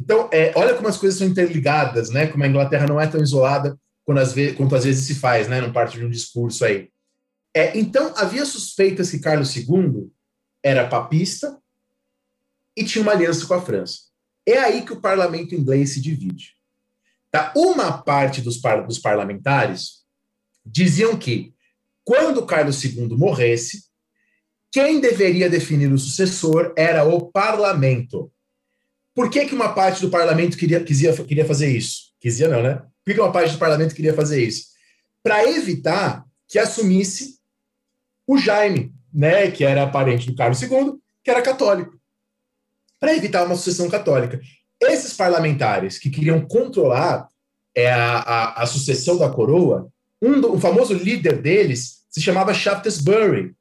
[0.00, 2.26] Então, é, olha como as coisas são interligadas, né?
[2.26, 5.48] Como a Inglaterra não é tão isolada quanto às vezes, quanto às vezes se faz,
[5.48, 5.60] né?
[5.60, 6.90] Não parte de um discurso aí.
[7.54, 10.10] É, então, havia suspeitas que Carlos II
[10.62, 11.58] era papista
[12.76, 13.98] e tinha uma aliança com a França.
[14.46, 16.54] É aí que o parlamento inglês se divide.
[17.30, 17.52] Tá?
[17.56, 20.04] Uma parte dos, par dos parlamentares
[20.64, 21.54] diziam que
[22.04, 23.84] quando Carlos II morresse,
[24.70, 28.30] quem deveria definir o sucessor era o parlamento.
[29.14, 32.12] Por que, que uma parte do parlamento queria, quisia, queria fazer isso?
[32.20, 32.74] Quisia não, né?
[32.74, 34.66] Por que, que uma parte do parlamento queria fazer isso?
[35.22, 37.38] Para evitar que assumisse
[38.26, 41.94] o Jaime, né, que era parente do Carlos II, que era católico.
[42.98, 44.40] Para evitar uma sucessão católica.
[44.80, 47.28] Esses parlamentares que queriam controlar
[47.74, 49.88] é, a, a, a sucessão da coroa
[50.20, 53.54] um, do, o famoso líder deles se chamava Shaftesbury,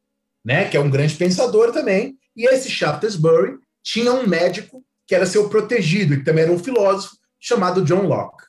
[0.44, 5.26] né, que é um grande pensador também, e esse Shaftesbury tinha um médico que era
[5.26, 8.44] seu protegido, e que também era um filósofo, chamado John Locke.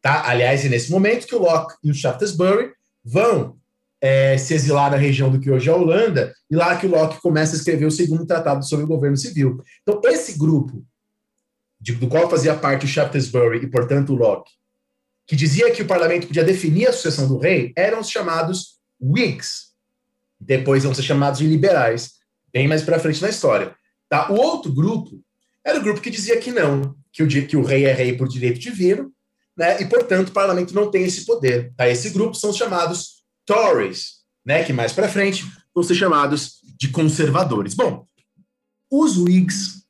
[0.00, 0.28] Tá?
[0.28, 2.72] Aliás, é nesse momento que o Locke e o Shaftesbury
[3.04, 3.58] vão
[4.00, 6.90] é, se exilar na região do que hoje é a Holanda, e lá que o
[6.90, 9.62] Locke começa a escrever o segundo tratado sobre o governo civil.
[9.82, 10.84] Então, esse grupo
[11.80, 14.52] de, do qual fazia parte o Shaftesbury e, portanto, o Locke,
[15.26, 19.72] que dizia que o parlamento podia definir a sucessão do rei, eram os chamados Whigs.
[20.38, 22.12] Depois vão ser chamados de liberais,
[22.52, 23.74] bem mais para frente na história.
[24.08, 24.30] Tá?
[24.30, 25.18] O outro grupo
[25.64, 28.28] era o grupo que dizia que não, que o, que o rei é rei por
[28.28, 29.12] direito divino,
[29.56, 29.80] né?
[29.80, 31.72] e, portanto, o parlamento não tem esse poder.
[31.76, 31.88] Tá?
[31.88, 34.64] Esse grupo são os chamados Tories, né?
[34.64, 37.74] que mais para frente vão ser chamados de conservadores.
[37.74, 38.06] Bom,
[38.90, 39.84] os Whigs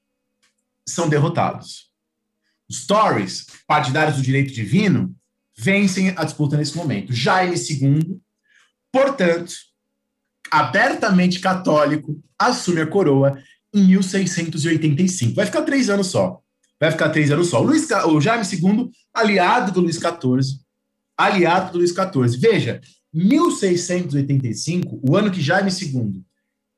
[0.86, 1.90] são derrotados.
[2.68, 5.14] Os Tories, partidários do direito divino,
[5.56, 7.12] vencem a disputa nesse momento.
[7.12, 8.20] Jaime II,
[8.92, 9.52] portanto,
[10.50, 13.38] abertamente católico, assume a coroa
[13.74, 15.34] em 1685.
[15.34, 16.40] Vai ficar três anos só.
[16.80, 17.60] Vai ficar três anos só.
[17.60, 20.60] O, Luiz, o Jaime II, aliado do Luís XIV,
[21.16, 22.38] aliado do Luís XIV.
[22.38, 22.80] Veja,
[23.12, 26.22] 1685, o ano que Jaime II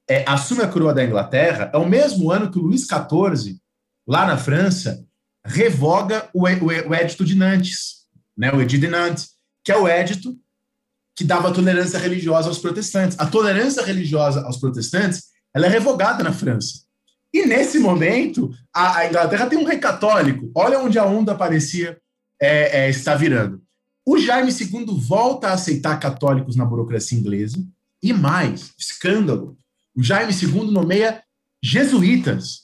[0.09, 3.59] é, assume a coroa da Inglaterra, é o mesmo ano que o Luís XIV,
[4.06, 5.05] lá na França,
[5.44, 8.06] revoga o, o, o Edito de Nantes,
[8.36, 9.31] né, o Edito de Nantes,
[9.64, 10.36] que é o edito
[11.14, 13.18] que dava tolerância religiosa aos protestantes.
[13.18, 15.24] A tolerância religiosa aos protestantes
[15.55, 16.85] ela é revogada na França.
[17.36, 20.50] E nesse momento, a, a Inglaterra tem um rei católico.
[20.54, 22.00] Olha onde a onda parecia
[22.40, 23.60] é, é, estar virando.
[24.06, 27.62] O Jaime II volta a aceitar católicos na burocracia inglesa.
[28.02, 29.58] E mais, escândalo,
[29.94, 31.22] o Jaime II nomeia
[31.62, 32.62] jesuítas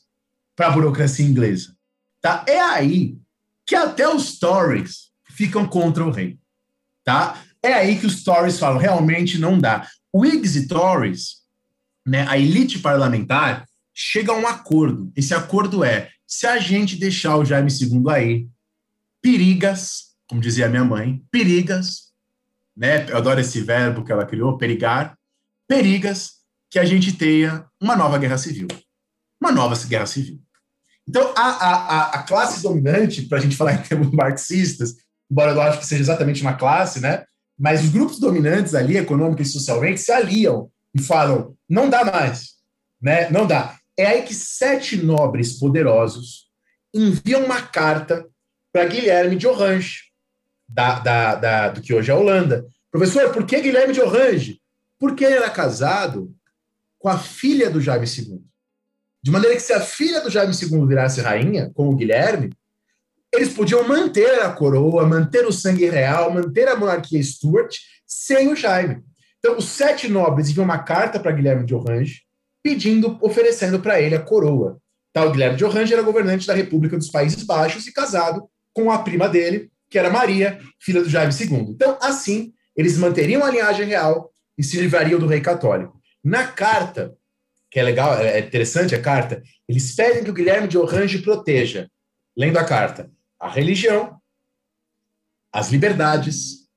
[0.56, 1.76] para a burocracia inglesa.
[2.22, 2.42] Tá?
[2.48, 3.18] É aí
[3.66, 6.38] que até os Tories ficam contra o rei.
[7.04, 7.42] Tá?
[7.62, 9.86] É aí que os Tories falam, realmente não dá.
[10.14, 11.42] Whigs e Tories,
[12.06, 15.12] né, a elite parlamentar, chega a um acordo.
[15.16, 18.48] Esse acordo é, se a gente deixar o Jaime II aí,
[19.20, 22.12] perigas, como dizia minha mãe, perigas,
[22.76, 25.16] né, eu adoro esse verbo que ela criou, perigar,
[25.68, 28.66] perigas, que a gente tenha uma nova guerra civil.
[29.38, 30.40] Uma nova guerra civil.
[31.06, 34.96] Então, a, a, a classe dominante, para a gente falar em termos marxistas,
[35.30, 37.24] embora eu acho que seja exatamente uma classe, né?
[37.58, 42.54] Mas os grupos dominantes ali, econômica e socialmente, se aliam e falam: não dá mais,
[43.00, 43.28] né?
[43.30, 43.76] Não dá.
[44.02, 46.48] É aí que sete nobres poderosos
[46.92, 48.28] enviam uma carta
[48.72, 50.10] para Guilherme de Orange,
[50.68, 52.66] da, da, da, do que hoje é a Holanda.
[52.90, 54.60] Professor, por que Guilherme de Orange?
[54.98, 56.34] Porque ele era casado
[56.98, 58.42] com a filha do Jaime II.
[59.22, 62.52] De maneira que se a filha do Jaime II virasse rainha, como Guilherme,
[63.32, 68.56] eles podiam manter a coroa, manter o sangue real, manter a monarquia Stuart sem o
[68.56, 69.00] Jaime.
[69.38, 72.22] Então, os sete nobres enviam uma carta para Guilherme de Orange,
[72.62, 74.78] pedindo, oferecendo para ele a coroa.
[75.12, 78.90] Tá, o Guilherme de Orange era governante da República dos Países Baixos e casado com
[78.90, 81.66] a prima dele, que era Maria, filha do Jaime II.
[81.68, 86.00] Então, assim, eles manteriam a linhagem real e se livrariam do rei católico.
[86.24, 87.14] Na carta,
[87.70, 91.90] que é legal, é interessante a carta, eles pedem que o Guilherme de Orange proteja,
[92.36, 94.18] lendo a carta, a religião,
[95.52, 96.68] as liberdades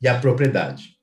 [0.00, 0.95] e a propriedade.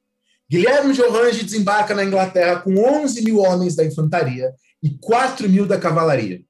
[0.54, 4.54] Guilherme de Orange desembarca na Inglaterra com 11 mil homens da infantaria
[4.84, 6.44] e 4 mil da cavalaria.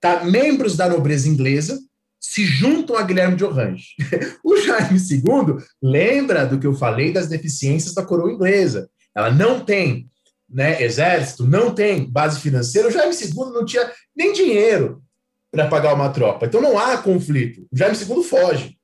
[0.00, 0.24] Tá?
[0.24, 1.78] Membros da nobreza inglesa
[2.18, 3.90] se juntam a Guilherme de Orange.
[4.42, 8.90] o Jaime II lembra do que eu falei das deficiências da coroa inglesa.
[9.14, 10.08] Ela não tem
[10.50, 12.88] né, exército, não tem base financeira.
[12.88, 15.04] O Jaime II não tinha nem dinheiro
[15.52, 16.46] para pagar uma tropa.
[16.46, 17.64] Então não há conflito.
[17.70, 18.76] O Jaime II foge.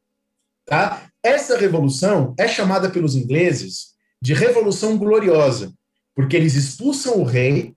[0.64, 1.02] Tá?
[1.20, 3.91] Essa revolução é chamada pelos ingleses
[4.22, 5.74] de revolução gloriosa,
[6.14, 7.74] porque eles expulsam o rei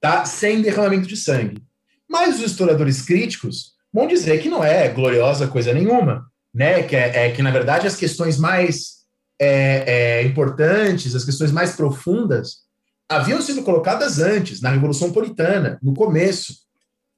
[0.00, 1.62] tá, sem derramamento de sangue.
[2.08, 6.82] Mas os historiadores críticos vão dizer que não é gloriosa coisa nenhuma, né?
[6.82, 9.04] Que é, é que na verdade as questões mais
[9.40, 12.62] é, é, importantes, as questões mais profundas,
[13.08, 16.56] haviam sido colocadas antes, na Revolução Puritana, no começo.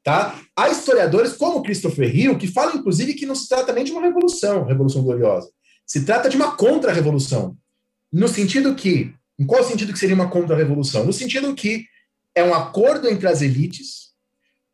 [0.02, 0.38] Tá?
[0.54, 4.02] Há historiadores como Christopher Hill que falam, inclusive, que não se trata nem de uma
[4.02, 5.48] revolução, revolução gloriosa.
[5.86, 7.56] Se trata de uma contra-revolução.
[8.12, 9.15] No sentido que.
[9.39, 11.05] Em qual sentido que seria uma contra-revolução?
[11.05, 11.86] No sentido que
[12.35, 14.12] é um acordo entre as elites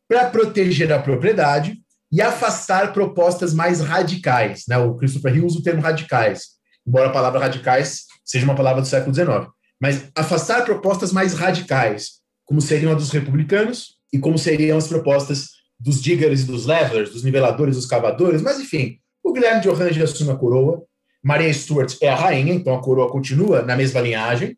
[0.09, 1.81] para proteger a propriedade
[2.11, 4.65] e afastar propostas mais radicais.
[4.69, 4.77] Né?
[4.77, 6.49] O Christopher Hill usa o termo radicais,
[6.87, 9.49] embora a palavra radicais seja uma palavra do século XIX.
[9.81, 15.49] Mas afastar propostas mais radicais, como seriam a dos republicanos e como seriam as propostas
[15.79, 20.03] dos diggers e dos levelers, dos niveladores, dos cavadores, mas enfim, o Guilherme de Orange
[20.03, 20.83] assume a coroa,
[21.23, 24.57] Maria Stuart é a rainha, então a coroa continua na mesma linhagem.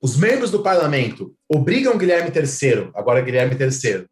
[0.00, 4.06] Os membros do parlamento obrigam Guilherme III, agora Guilherme III,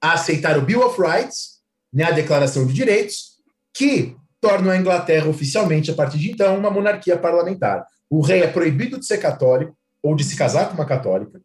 [0.00, 1.60] a aceitar o Bill of Rights,
[1.92, 3.34] né, a Declaração de Direitos,
[3.72, 7.86] que torna a Inglaterra oficialmente, a partir de então, uma monarquia parlamentar.
[8.10, 11.40] O rei é proibido de ser católico ou de se casar com uma católica.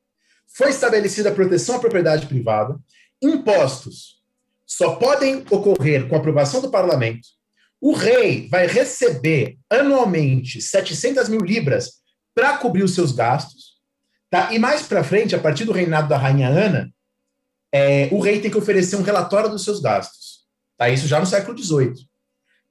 [0.48, 2.78] Foi estabelecida a proteção à propriedade privada
[3.22, 4.20] impostos
[4.66, 7.28] só podem ocorrer com aprovação do parlamento.
[7.82, 12.00] O rei vai receber anualmente 700 mil libras
[12.36, 13.80] para cobrir os seus gastos.
[14.30, 14.54] Tá?
[14.54, 16.92] E mais para frente, a partir do reinado da rainha Ana,
[17.72, 20.46] é, o rei tem que oferecer um relatório dos seus gastos.
[20.78, 20.90] Tá?
[20.90, 21.94] Isso já no século XVIII.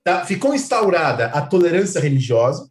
[0.05, 0.25] Tá?
[0.25, 2.69] Ficou instaurada a tolerância religiosa,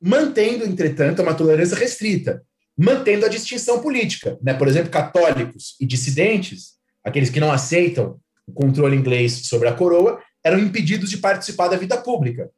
[0.00, 2.42] mantendo, entretanto, uma tolerância restrita,
[2.76, 4.38] mantendo a distinção política.
[4.42, 4.54] Né?
[4.54, 6.74] Por exemplo, católicos e dissidentes,
[7.04, 11.76] aqueles que não aceitam o controle inglês sobre a coroa, eram impedidos de participar da
[11.76, 12.50] vida pública.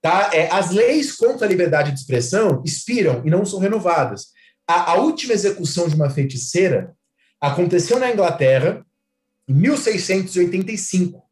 [0.00, 0.30] Tá?
[0.32, 4.26] É, as leis contra a liberdade de expressão expiram e não são renovadas.
[4.66, 6.94] A, a última execução de uma feiticeira
[7.40, 8.84] aconteceu na Inglaterra
[9.48, 11.22] em 1685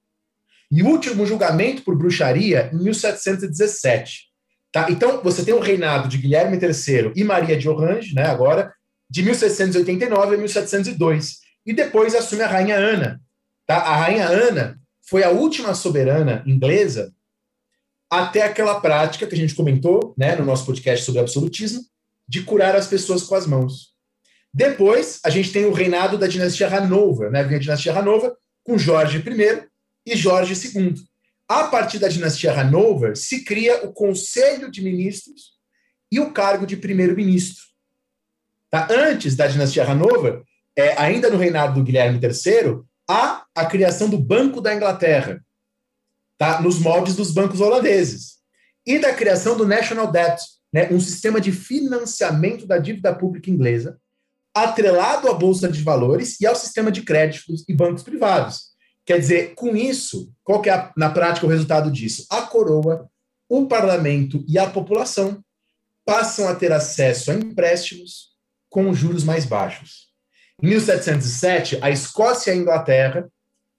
[0.70, 4.24] e o último julgamento por bruxaria em 1717.
[4.72, 4.90] Tá?
[4.90, 8.72] Então, você tem o reinado de Guilherme III e Maria de Orange, né, agora,
[9.08, 11.38] de 1789 a 1702.
[11.64, 13.20] E depois assume a Rainha Ana.
[13.66, 13.76] Tá?
[13.76, 17.14] A Rainha Ana foi a última soberana inglesa
[18.10, 21.82] até aquela prática que a gente comentou né, no nosso podcast sobre absolutismo,
[22.28, 23.94] de curar as pessoas com as mãos.
[24.52, 27.40] Depois, a gente tem o reinado da dinastia Hanover, né?
[27.40, 28.32] A dinastia Hanover
[28.62, 29.68] com Jorge I
[30.06, 30.94] e Jorge II.
[31.48, 35.54] A partir da dinastia Hanover, se cria o Conselho de Ministros
[36.10, 37.64] e o cargo de primeiro-ministro.
[38.70, 38.88] Tá?
[38.90, 40.42] Antes da dinastia Hanover,
[40.76, 45.44] é, ainda no reinado do Guilherme III, há a criação do Banco da Inglaterra,
[46.38, 46.60] tá?
[46.60, 48.34] nos moldes dos bancos holandeses,
[48.86, 50.88] e da criação do National Debt, né?
[50.90, 53.98] um sistema de financiamento da dívida pública inglesa,
[54.54, 58.74] atrelado à Bolsa de Valores e ao sistema de créditos e bancos privados.
[59.04, 62.24] Quer dizer, com isso, qual que é, na prática, o resultado disso?
[62.30, 63.10] A coroa,
[63.48, 65.42] o parlamento e a população
[66.04, 68.34] passam a ter acesso a empréstimos
[68.70, 70.03] com juros mais baixos.
[70.62, 73.28] Em 1707, a Escócia e a Inglaterra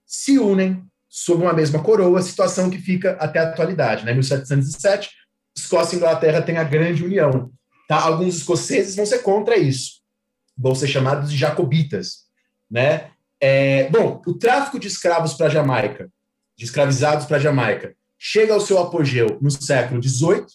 [0.06, 4.04] se unem sob uma mesma coroa, situação que fica até a atualidade.
[4.04, 4.12] Né?
[4.12, 5.10] Em 1707,
[5.56, 7.50] Escócia e Inglaterra têm a grande união.
[7.88, 8.02] Tá?
[8.02, 10.02] Alguns escoceses vão ser contra isso,
[10.58, 12.26] vão ser chamados de jacobitas.
[12.70, 13.12] Né?
[13.40, 16.10] É, bom, o tráfico de escravos para Jamaica,
[16.58, 20.46] de escravizados para Jamaica, chega ao seu apogeu no século XVIII.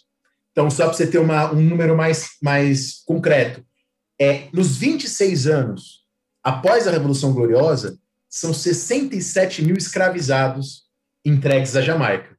[0.52, 3.64] Então, só para você ter uma, um número mais, mais concreto,
[4.20, 5.99] é, nos 26 anos
[6.42, 7.98] após a Revolução Gloriosa,
[8.28, 10.84] são 67 mil escravizados
[11.24, 12.36] entregues à Jamaica.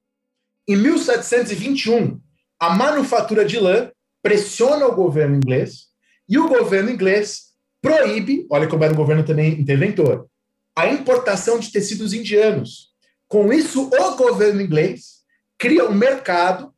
[0.67, 2.19] Em 1721,
[2.59, 3.91] a manufatura de lã
[4.21, 5.87] pressiona o governo inglês
[6.29, 7.51] e o governo inglês
[7.81, 10.27] proíbe, olha como era um governo também interventor,
[10.75, 12.91] a importação de tecidos indianos.
[13.27, 15.21] Com isso, o governo inglês
[15.57, 16.73] cria um mercado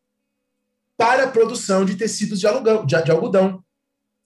[0.98, 3.64] para a produção de tecidos de, alugão, de, de algodão,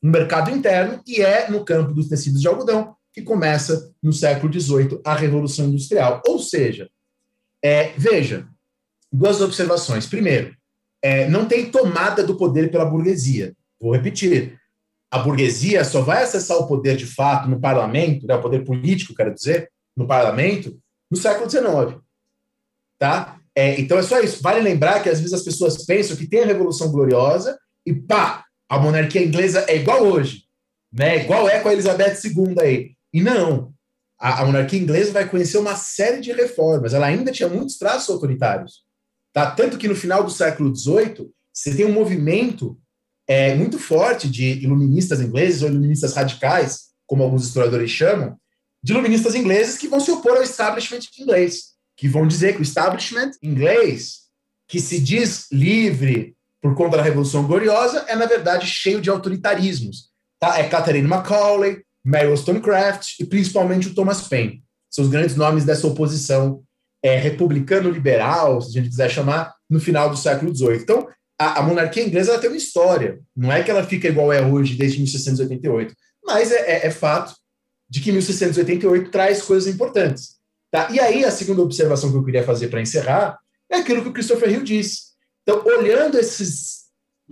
[0.02, 4.54] um mercado interno, e é no campo dos tecidos de algodão que começa no século
[4.54, 6.22] XVIII a Revolução Industrial.
[6.28, 6.88] Ou seja,
[7.64, 8.48] é, veja,
[9.12, 10.06] duas observações.
[10.06, 10.56] Primeiro,
[11.02, 13.56] é, não tem tomada do poder pela burguesia.
[13.82, 14.60] Vou repetir.
[15.10, 19.16] A burguesia só vai acessar o poder de fato no parlamento, né, o poder político,
[19.16, 20.78] quero dizer, no parlamento,
[21.10, 22.00] no século XIX.
[23.00, 23.40] Tá?
[23.56, 24.44] É, então é só isso.
[24.44, 28.44] Vale lembrar que às vezes as pessoas pensam que tem a Revolução Gloriosa e pá,
[28.70, 30.44] a monarquia inglesa é igual hoje.
[30.92, 31.24] Né?
[31.24, 32.92] Igual é com a Elizabeth II aí.
[33.14, 33.74] E não.
[34.20, 36.94] A, a, monarquia inglesa vai conhecer uma série de reformas.
[36.94, 38.84] Ela ainda tinha muitos traços autoritários.
[39.34, 39.52] Tá?
[39.52, 42.78] Tanto que no final do século XVIII, você tem um movimento
[43.28, 48.38] é, muito forte de iluministas ingleses, ou iluministas radicais, como alguns historiadores chamam,
[48.82, 52.64] de iluministas ingleses que vão se opor ao establishment inglês, que vão dizer que o
[52.64, 54.28] establishment inglês,
[54.68, 56.37] que se diz livre
[56.68, 60.10] por conta da Revolução Gloriosa, é, na verdade, cheio de autoritarismos.
[60.38, 60.60] Tá?
[60.60, 64.62] É Catherine Macaulay, Mary Wollstonecraft e principalmente o Thomas Paine.
[64.90, 66.62] São os grandes nomes dessa oposição
[67.02, 70.82] é, republicano-liberal, se a gente quiser chamar, no final do século XVIII.
[70.82, 71.08] Então,
[71.40, 73.20] a, a monarquia inglesa tem uma história.
[73.34, 75.96] Não é que ela fica igual é hoje, desde 1688.
[76.26, 77.34] Mas é, é, é fato
[77.90, 80.36] de que 1688 traz coisas importantes.
[80.70, 80.90] Tá?
[80.92, 83.40] E aí, a segunda observação que eu queria fazer para encerrar
[83.72, 85.07] é aquilo que o Christopher Hill disse.
[85.48, 86.88] Então, olhando esses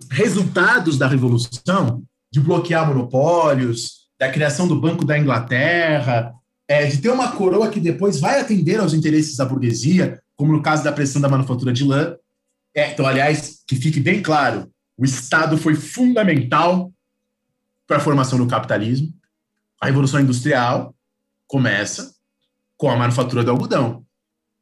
[0.09, 2.01] resultados da Revolução,
[2.31, 6.33] de bloquear monopólios, da criação do Banco da Inglaterra,
[6.65, 10.61] é, de ter uma coroa que depois vai atender aos interesses da burguesia, como no
[10.61, 12.15] caso da pressão da manufatura de lã.
[12.73, 16.93] É, então, aliás, que fique bem claro, o Estado foi fundamental
[17.85, 19.13] para a formação do capitalismo.
[19.81, 20.95] A Revolução Industrial
[21.47, 22.15] começa
[22.77, 24.05] com a manufatura do algodão.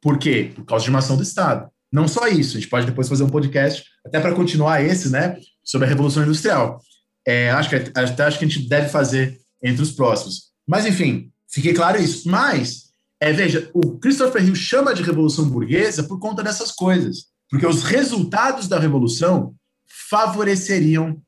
[0.00, 0.50] Por quê?
[0.56, 1.70] Por causa de uma ação do Estado.
[1.94, 5.38] Não só isso, a gente pode depois fazer um podcast, até para continuar esse, né,
[5.62, 6.80] sobre a Revolução Industrial.
[7.26, 10.52] É, acho, que, até acho que a gente deve fazer entre os próximos.
[10.66, 12.28] Mas, enfim, Fique claro isso.
[12.28, 12.86] Mas,
[13.20, 17.26] é, veja, o Christopher Hill chama de revolução burguesa por conta dessas coisas.
[17.48, 19.54] Porque os resultados da revolução
[20.10, 21.22] favoreceriam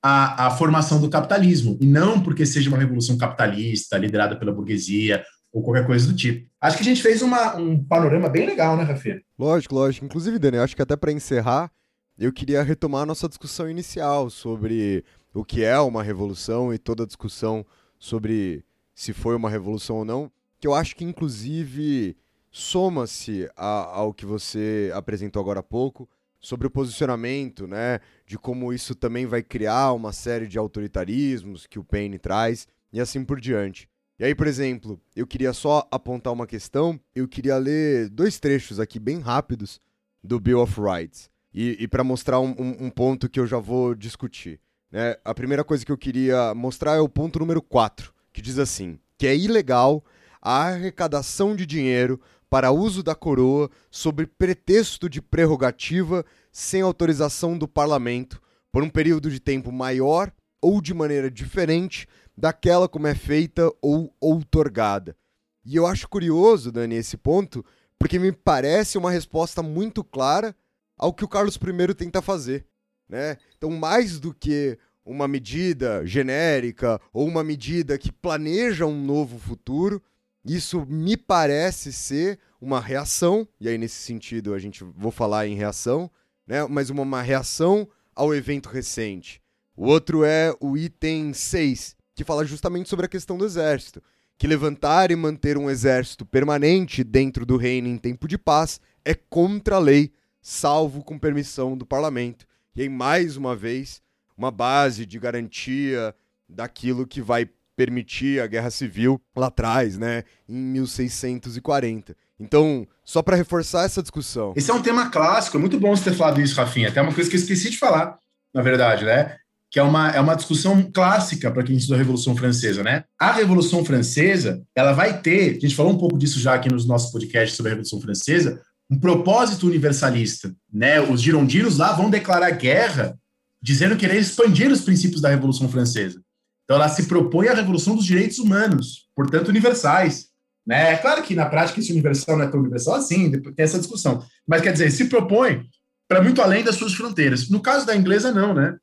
[0.00, 5.24] a, a, formação do capitalismo, e não porque seja uma revolução capitalista liderada pela burguesia
[5.54, 6.50] ou qualquer coisa do tipo.
[6.60, 9.20] Acho que a gente fez uma, um panorama bem legal, né, Rafael?
[9.38, 10.04] Lógico, lógico.
[10.04, 11.70] Inclusive, Daniel, acho que até para encerrar,
[12.18, 17.04] eu queria retomar a nossa discussão inicial sobre o que é uma revolução e toda
[17.04, 17.64] a discussão
[18.00, 22.16] sobre se foi uma revolução ou não, que eu acho que inclusive
[22.50, 26.08] soma-se ao que você apresentou agora há pouco
[26.40, 31.78] sobre o posicionamento, né, de como isso também vai criar uma série de autoritarismos que
[31.78, 33.88] o Paine traz e assim por diante.
[34.18, 38.78] E aí, por exemplo, eu queria só apontar uma questão, eu queria ler dois trechos
[38.78, 39.80] aqui bem rápidos
[40.22, 41.28] do Bill of Rights.
[41.52, 44.60] E, e para mostrar um, um, um, ponto que eu já vou discutir.
[44.90, 45.16] Né?
[45.24, 48.98] A primeira coisa que eu queria mostrar é o ponto número 4, que diz assim:
[49.18, 50.04] que é ilegal
[50.40, 57.66] a arrecadação de dinheiro para uso da coroa sob pretexto de prerrogativa sem autorização do
[57.66, 63.70] parlamento por um período de tempo maior ou de maneira diferente daquela como é feita
[63.80, 65.16] ou outorgada.
[65.64, 67.64] E eu acho curioso, Dani, esse ponto,
[67.98, 70.54] porque me parece uma resposta muito clara
[70.96, 72.66] ao que o Carlos I tenta fazer.
[73.08, 73.38] Né?
[73.56, 80.02] Então, mais do que uma medida genérica ou uma medida que planeja um novo futuro,
[80.44, 85.54] isso me parece ser uma reação, e aí nesse sentido a gente vou falar em
[85.54, 86.10] reação,
[86.46, 86.66] né?
[86.68, 89.42] mas uma, uma reação ao evento recente.
[89.76, 94.02] O outro é o item 6, que fala justamente sobre a questão do exército,
[94.38, 99.14] que levantar e manter um exército permanente dentro do reino em tempo de paz é
[99.14, 102.46] contra a lei salvo com permissão do parlamento.
[102.76, 104.02] E aí, mais uma vez,
[104.36, 106.14] uma base de garantia
[106.48, 112.16] daquilo que vai permitir a guerra civil lá atrás, né, em 1640.
[112.38, 114.52] Então, só para reforçar essa discussão.
[114.56, 116.88] Esse é um tema clássico, é muito bom você ter falado isso, Rafinha.
[116.88, 118.18] Até uma coisa que eu esqueci de falar,
[118.52, 119.38] na verdade, né?
[119.74, 123.02] Que é uma, é uma discussão clássica para quem estuda a Revolução Francesa, né?
[123.18, 126.86] A Revolução Francesa, ela vai ter, a gente falou um pouco disso já aqui nos
[126.86, 130.54] nossos podcasts sobre a Revolução Francesa, um propósito universalista.
[130.72, 131.00] Né?
[131.00, 133.18] Os girondinos lá vão declarar guerra
[133.60, 136.22] dizendo que querer expandir os princípios da Revolução Francesa.
[136.62, 140.26] Então ela se propõe à revolução dos direitos humanos, portanto universais.
[140.64, 140.92] Né?
[140.92, 144.24] É claro que na prática esse universal não é tão universal assim, tem essa discussão.
[144.46, 145.66] Mas quer dizer, se propõe
[146.08, 147.48] para muito além das suas fronteiras.
[147.48, 148.76] No caso da inglesa, não, né?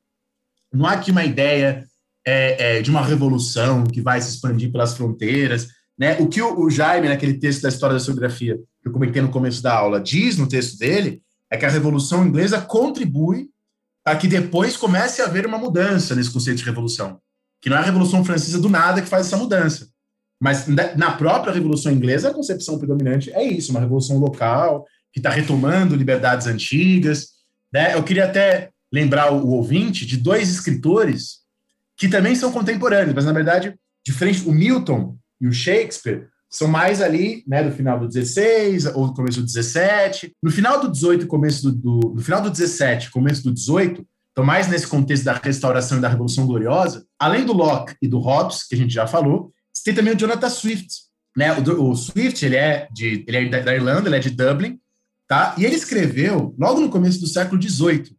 [0.72, 1.84] Não há aqui uma ideia
[2.24, 5.68] é, é, de uma revolução que vai se expandir pelas fronteiras.
[5.98, 6.16] Né?
[6.18, 9.28] O que o, o Jaime, naquele texto da história da geografia, que eu comentei no
[9.28, 13.48] começo da aula, diz no texto dele, é que a Revolução Inglesa contribui
[14.04, 17.20] para que depois comece a haver uma mudança nesse conceito de revolução.
[17.60, 19.88] Que não é a Revolução Francesa do nada que faz essa mudança.
[20.40, 25.30] Mas na própria Revolução Inglesa, a concepção predominante é isso, uma revolução local, que está
[25.30, 27.28] retomando liberdades antigas.
[27.72, 27.94] Né?
[27.94, 31.40] Eu queria até lembrar o, ouvinte de dois escritores
[31.96, 33.74] que também são contemporâneos, mas na verdade,
[34.04, 38.86] de frente, o Milton e o Shakespeare são mais ali, né, do final do 16
[38.94, 40.36] ou do começo do 17.
[40.42, 44.44] No final do 18 começo do, do, no final do 17, começo do 18, então
[44.44, 48.64] mais nesse contexto da restauração e da Revolução Gloriosa, além do Locke e do Hobbes,
[48.64, 50.88] que a gente já falou, você tem também o Jonathan Swift,
[51.34, 51.56] né?
[51.58, 54.78] O, o Swift, ele é de ele é da Irlanda, ele é de Dublin,
[55.26, 55.54] tá?
[55.56, 58.14] E ele escreveu logo no começo do século 18,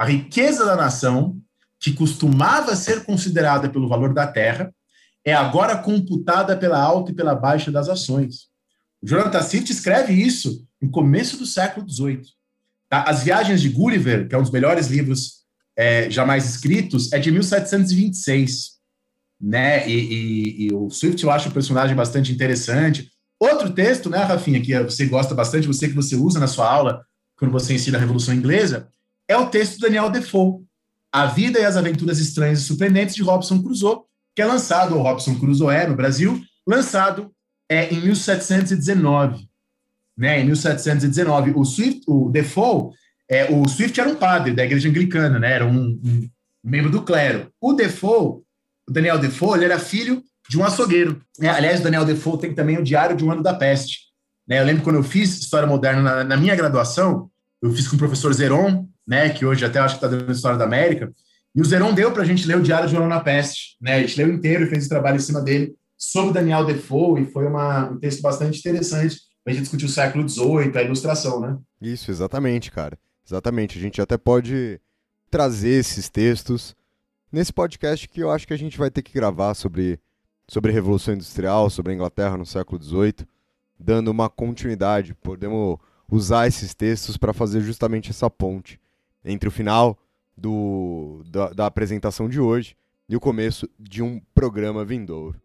[0.00, 1.38] a riqueza da nação
[1.78, 4.74] que costumava ser considerada pelo valor da terra
[5.22, 8.48] é agora computada pela alta e pela baixa das ações.
[9.02, 12.22] O Jonathan Swift escreve isso no começo do século XVIII.
[12.88, 13.02] Tá?
[13.02, 15.42] As Viagens de Gulliver, que é um dos melhores livros
[15.76, 18.70] é, jamais escritos, é de 1726.
[19.38, 19.86] Né?
[19.86, 23.10] E, e, e, o Swift eu acho um personagem bastante interessante.
[23.38, 27.04] Outro texto, né, Rafinha, que você gosta bastante, você que você usa na sua aula,
[27.36, 28.88] quando você ensina a Revolução Inglesa,
[29.30, 30.64] é o texto do Daniel Defoe,
[31.12, 34.00] A Vida e as Aventuras Estranhas e Surpreendentes de Robson Crusoe,
[34.34, 37.30] que é lançado, o Robson Crusoe no Brasil, lançado
[37.68, 39.48] é, em 1719.
[40.18, 42.90] Né, em 1719, o Swift, o Defoe,
[43.28, 46.28] é, o Swift era um padre da igreja anglicana, né, era um, um
[46.62, 47.52] membro do clero.
[47.60, 48.42] O Defoe,
[48.88, 51.22] o Daniel Defoe, ele era filho de um açougueiro.
[51.40, 54.08] É, aliás, o Daniel Defoe tem também o Diário de um Ano da Peste.
[54.46, 57.30] Né, eu lembro quando eu fiz História Moderna na, na minha graduação,
[57.62, 60.56] eu fiz com o professor Zeron, né, que hoje até acho que está dando História
[60.56, 61.12] da América,
[61.52, 63.96] e o Zeron deu para a gente ler o Diário de João na Peste, né?
[63.96, 67.26] A gente leu inteiro e fez o trabalho em cima dele sobre Daniel Defoe, e
[67.26, 71.58] foi uma, um texto bastante interessante a gente discutir o século XVIII, a ilustração, né?
[71.82, 72.96] Isso, exatamente, cara.
[73.26, 73.78] Exatamente.
[73.78, 74.80] A gente até pode
[75.28, 76.76] trazer esses textos
[77.32, 79.98] nesse podcast que eu acho que a gente vai ter que gravar sobre,
[80.46, 83.26] sobre a Revolução Industrial, sobre a Inglaterra no século XVIII,
[83.76, 85.14] dando uma continuidade.
[85.14, 85.78] Podemos
[86.08, 88.78] usar esses textos para fazer justamente essa ponte
[89.24, 89.98] entre o final
[90.36, 92.76] do, da, da apresentação de hoje
[93.08, 95.40] e o começo de um programa vindouro.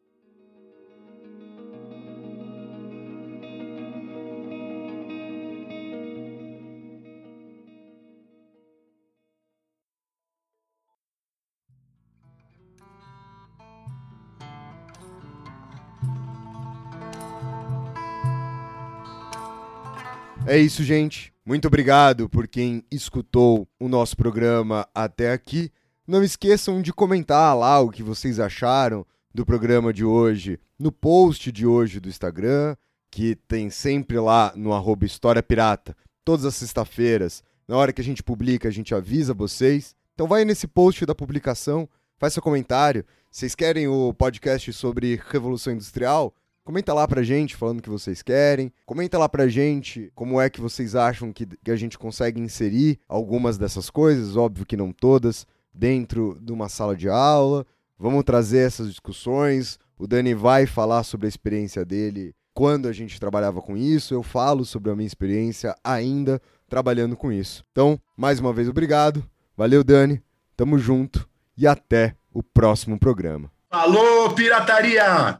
[20.47, 21.33] É isso, gente.
[21.43, 25.71] Muito obrigado por quem escutou o nosso programa até aqui.
[26.07, 29.03] Não esqueçam de comentar lá o que vocês acharam
[29.33, 32.75] do programa de hoje no post de hoje do Instagram,
[33.09, 37.43] que tem sempre lá no arroba História Pirata, todas as sextas-feiras.
[37.67, 39.95] Na hora que a gente publica, a gente avisa vocês.
[40.13, 41.89] Então vai nesse post da publicação,
[42.19, 43.03] faz seu comentário.
[43.31, 46.31] Vocês querem o podcast sobre Revolução Industrial?
[46.65, 48.73] Comenta lá pra gente falando o que vocês querem.
[48.87, 52.99] Comenta lá pra gente como é que vocês acham que, que a gente consegue inserir
[53.07, 57.67] algumas dessas coisas, óbvio que não todas, dentro de uma sala de aula.
[57.99, 59.77] Vamos trazer essas discussões.
[59.95, 64.15] O Dani vai falar sobre a experiência dele quando a gente trabalhava com isso.
[64.15, 67.63] Eu falo sobre a minha experiência ainda trabalhando com isso.
[67.71, 69.23] Então, mais uma vez, obrigado.
[69.55, 70.19] Valeu, Dani.
[70.57, 73.51] Tamo junto e até o próximo programa.
[73.69, 75.39] Alô, pirataria!